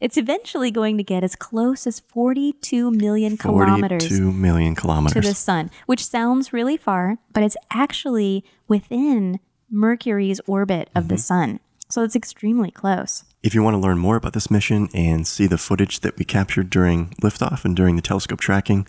It's 0.00 0.16
eventually 0.18 0.70
going 0.70 0.98
to 0.98 1.04
get 1.04 1.24
as 1.24 1.34
close 1.34 1.86
as 1.86 2.00
42 2.00 2.90
million 2.90 3.36
kilometers 3.36 4.06
42 4.06 4.32
million 4.32 4.74
kilometers. 4.74 5.22
to 5.22 5.28
the 5.28 5.34
sun, 5.34 5.70
which 5.86 6.04
sounds 6.04 6.52
really 6.52 6.76
far, 6.76 7.18
but 7.32 7.42
it's 7.42 7.56
actually 7.70 8.44
within 8.68 9.40
Mercury's 9.70 10.40
orbit 10.46 10.90
of 10.94 11.08
the 11.08 11.16
sun. 11.16 11.60
So 11.88 12.02
it's 12.02 12.16
extremely 12.16 12.70
close. 12.70 13.24
If 13.42 13.54
you 13.54 13.62
want 13.62 13.74
to 13.74 13.78
learn 13.78 13.98
more 13.98 14.16
about 14.16 14.34
this 14.34 14.50
mission 14.50 14.88
and 14.92 15.26
see 15.26 15.46
the 15.46 15.58
footage 15.58 16.00
that 16.00 16.18
we 16.18 16.24
captured 16.24 16.68
during 16.68 17.10
liftoff 17.22 17.64
and 17.64 17.76
during 17.76 17.96
the 17.96 18.02
telescope 18.02 18.40
tracking, 18.40 18.86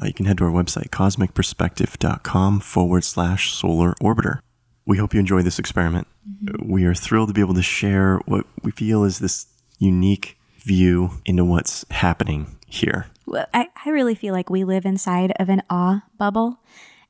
uh, 0.00 0.06
you 0.06 0.12
can 0.12 0.26
head 0.26 0.38
to 0.38 0.44
our 0.44 0.50
website, 0.50 0.90
cosmicperspective.com 0.90 2.60
forward 2.60 3.04
slash 3.04 3.52
solar 3.52 3.94
orbiter. 3.94 4.40
We 4.90 4.96
hope 4.98 5.14
you 5.14 5.20
enjoy 5.20 5.42
this 5.42 5.60
experiment. 5.60 6.08
Mm-hmm. 6.28 6.68
We 6.68 6.84
are 6.84 6.94
thrilled 6.94 7.28
to 7.28 7.32
be 7.32 7.40
able 7.40 7.54
to 7.54 7.62
share 7.62 8.18
what 8.26 8.44
we 8.64 8.72
feel 8.72 9.04
is 9.04 9.20
this 9.20 9.46
unique 9.78 10.36
view 10.58 11.12
into 11.24 11.44
what's 11.44 11.84
happening 11.92 12.58
here. 12.66 13.06
Well, 13.24 13.46
I, 13.54 13.68
I 13.86 13.90
really 13.90 14.16
feel 14.16 14.34
like 14.34 14.50
we 14.50 14.64
live 14.64 14.84
inside 14.84 15.32
of 15.38 15.48
an 15.48 15.62
awe 15.70 16.02
bubble 16.18 16.58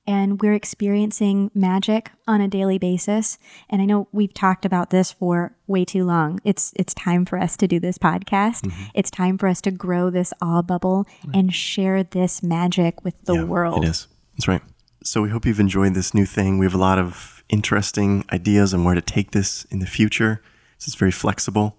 and 0.07 0.43
we're 0.43 0.53
experiencing 0.53 1.51
magic 1.55 2.11
on 2.29 2.43
a 2.43 2.49
daily 2.49 2.77
basis. 2.77 3.39
And 3.71 3.81
I 3.81 3.87
know 3.87 4.09
we've 4.13 4.35
talked 4.35 4.67
about 4.67 4.91
this 4.91 5.11
for 5.13 5.57
way 5.67 5.87
too 5.87 6.05
long. 6.05 6.39
It's 6.45 6.75
it's 6.77 6.93
time 6.93 7.25
for 7.25 7.39
us 7.39 7.57
to 7.57 7.67
do 7.67 7.81
this 7.81 7.97
podcast. 7.97 8.65
Mm-hmm. 8.65 8.83
It's 8.93 9.11
time 9.11 9.39
for 9.39 9.49
us 9.49 9.63
to 9.63 9.71
grow 9.71 10.11
this 10.11 10.35
awe 10.43 10.61
bubble 10.61 11.07
and 11.33 11.55
share 11.55 12.03
this 12.03 12.43
magic 12.43 13.03
with 13.03 13.15
the 13.25 13.37
Yeah, 13.37 13.45
world. 13.45 13.83
It 13.83 13.89
is. 13.89 14.07
That's 14.35 14.49
right. 14.49 14.61
So 15.03 15.23
we 15.23 15.31
hope 15.31 15.47
you've 15.47 15.61
enjoyed 15.61 15.95
this 15.95 16.13
new 16.13 16.27
thing. 16.27 16.59
We 16.59 16.67
have 16.67 16.75
a 16.75 16.79
lot 16.79 16.99
of 16.99 17.40
interesting 17.51 18.25
ideas 18.33 18.73
on 18.73 18.85
where 18.85 18.95
to 18.95 19.01
take 19.01 19.33
this 19.33 19.65
in 19.67 19.81
the 19.81 19.87
future. 19.87 20.43
This 20.79 20.89
is 20.89 20.95
very 20.95 21.11
flexible. 21.11 21.77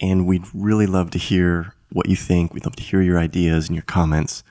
And 0.00 0.26
we'd 0.26 0.44
really 0.54 0.86
love 0.86 1.10
to 1.12 1.18
hear 1.18 1.74
what 1.90 2.08
you 2.08 2.16
think. 2.16 2.52
We'd 2.52 2.66
love 2.66 2.76
to 2.76 2.82
hear 2.82 3.00
your 3.00 3.18
ideas 3.18 3.68
and 3.68 3.74
your 3.74 3.84
comments. 3.84 4.44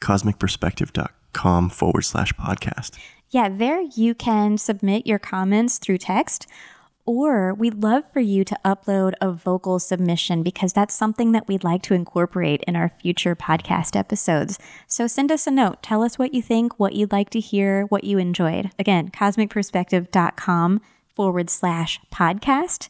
Cosmicperspective.com 0.00 1.70
forward 1.70 2.02
slash 2.02 2.32
podcast. 2.34 2.98
Yeah, 3.30 3.48
there 3.48 3.80
you 3.80 4.14
can 4.14 4.58
submit 4.58 5.06
your 5.06 5.18
comments 5.18 5.78
through 5.78 5.98
text, 5.98 6.46
or 7.04 7.52
we'd 7.54 7.82
love 7.82 8.04
for 8.12 8.20
you 8.20 8.44
to 8.44 8.58
upload 8.64 9.14
a 9.20 9.32
vocal 9.32 9.78
submission 9.78 10.42
because 10.42 10.72
that's 10.72 10.94
something 10.94 11.32
that 11.32 11.48
we'd 11.48 11.64
like 11.64 11.82
to 11.82 11.94
incorporate 11.94 12.62
in 12.66 12.76
our 12.76 12.88
future 12.88 13.34
podcast 13.34 13.96
episodes. 13.96 14.58
So 14.86 15.06
send 15.06 15.32
us 15.32 15.46
a 15.46 15.50
note. 15.50 15.82
Tell 15.82 16.02
us 16.02 16.18
what 16.18 16.34
you 16.34 16.42
think, 16.42 16.78
what 16.78 16.94
you'd 16.94 17.12
like 17.12 17.30
to 17.30 17.40
hear, 17.40 17.84
what 17.84 18.04
you 18.04 18.18
enjoyed. 18.18 18.70
Again, 18.78 19.10
cosmicperspective.com 19.10 20.80
forward 21.14 21.50
slash 21.50 22.00
podcast 22.12 22.88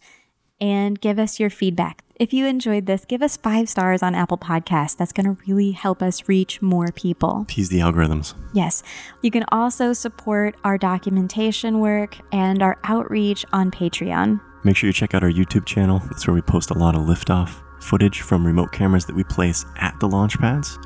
and 0.60 1.00
give 1.00 1.18
us 1.18 1.40
your 1.40 1.50
feedback. 1.50 2.04
If 2.22 2.32
you 2.32 2.46
enjoyed 2.46 2.86
this, 2.86 3.04
give 3.04 3.20
us 3.20 3.36
five 3.36 3.68
stars 3.68 4.00
on 4.00 4.14
Apple 4.14 4.38
Podcasts. 4.38 4.96
That's 4.96 5.10
going 5.10 5.26
to 5.26 5.42
really 5.44 5.72
help 5.72 6.00
us 6.00 6.28
reach 6.28 6.62
more 6.62 6.92
people. 6.92 7.46
Tease 7.48 7.68
the 7.68 7.80
algorithms. 7.80 8.34
Yes. 8.52 8.84
You 9.22 9.32
can 9.32 9.44
also 9.50 9.92
support 9.92 10.54
our 10.62 10.78
documentation 10.78 11.80
work 11.80 12.18
and 12.30 12.62
our 12.62 12.78
outreach 12.84 13.44
on 13.52 13.72
Patreon. 13.72 14.40
Make 14.62 14.76
sure 14.76 14.86
you 14.86 14.92
check 14.92 15.14
out 15.14 15.24
our 15.24 15.32
YouTube 15.32 15.66
channel. 15.66 15.98
That's 15.98 16.24
where 16.24 16.34
we 16.34 16.42
post 16.42 16.70
a 16.70 16.74
lot 16.74 16.94
of 16.94 17.00
liftoff 17.00 17.60
footage 17.82 18.20
from 18.20 18.46
remote 18.46 18.70
cameras 18.70 19.04
that 19.06 19.16
we 19.16 19.24
place 19.24 19.66
at 19.78 19.98
the 19.98 20.06
launch 20.06 20.38
pads. 20.38 20.78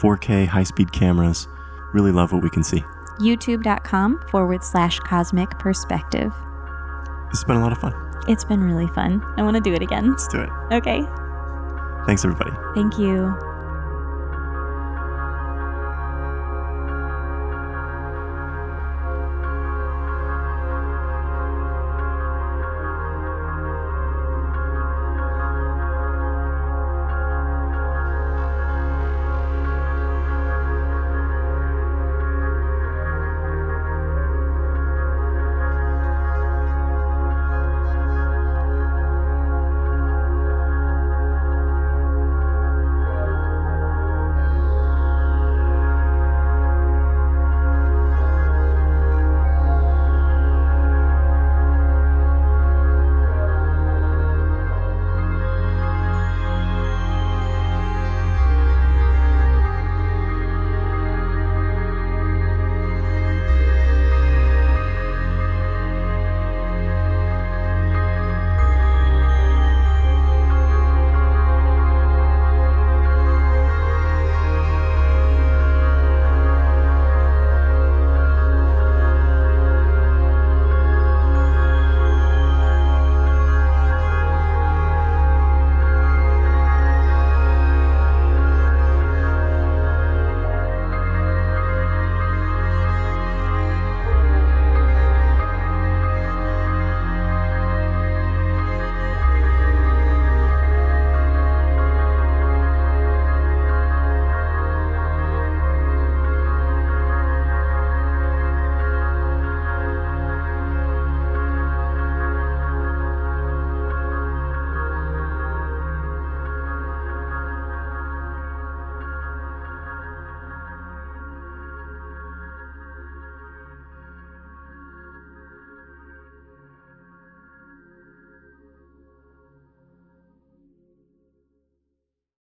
4K 0.00 0.48
high 0.48 0.64
speed 0.64 0.90
cameras. 0.90 1.46
Really 1.94 2.10
love 2.10 2.32
what 2.32 2.42
we 2.42 2.50
can 2.50 2.64
see. 2.64 2.82
YouTube.com 3.20 4.24
forward 4.28 4.64
slash 4.64 4.98
cosmic 4.98 5.50
perspective. 5.50 6.32
This 7.30 7.38
has 7.38 7.44
been 7.44 7.58
a 7.58 7.60
lot 7.60 7.70
of 7.70 7.78
fun. 7.78 8.09
It's 8.28 8.44
been 8.44 8.62
really 8.62 8.88
fun. 8.88 9.22
I 9.36 9.42
want 9.42 9.56
to 9.56 9.60
do 9.60 9.72
it 9.72 9.82
again. 9.82 10.10
Let's 10.10 10.28
do 10.28 10.40
it. 10.40 10.50
Okay. 10.72 11.02
Thanks, 12.06 12.24
everybody. 12.24 12.52
Thank 12.74 12.98
you. 12.98 13.49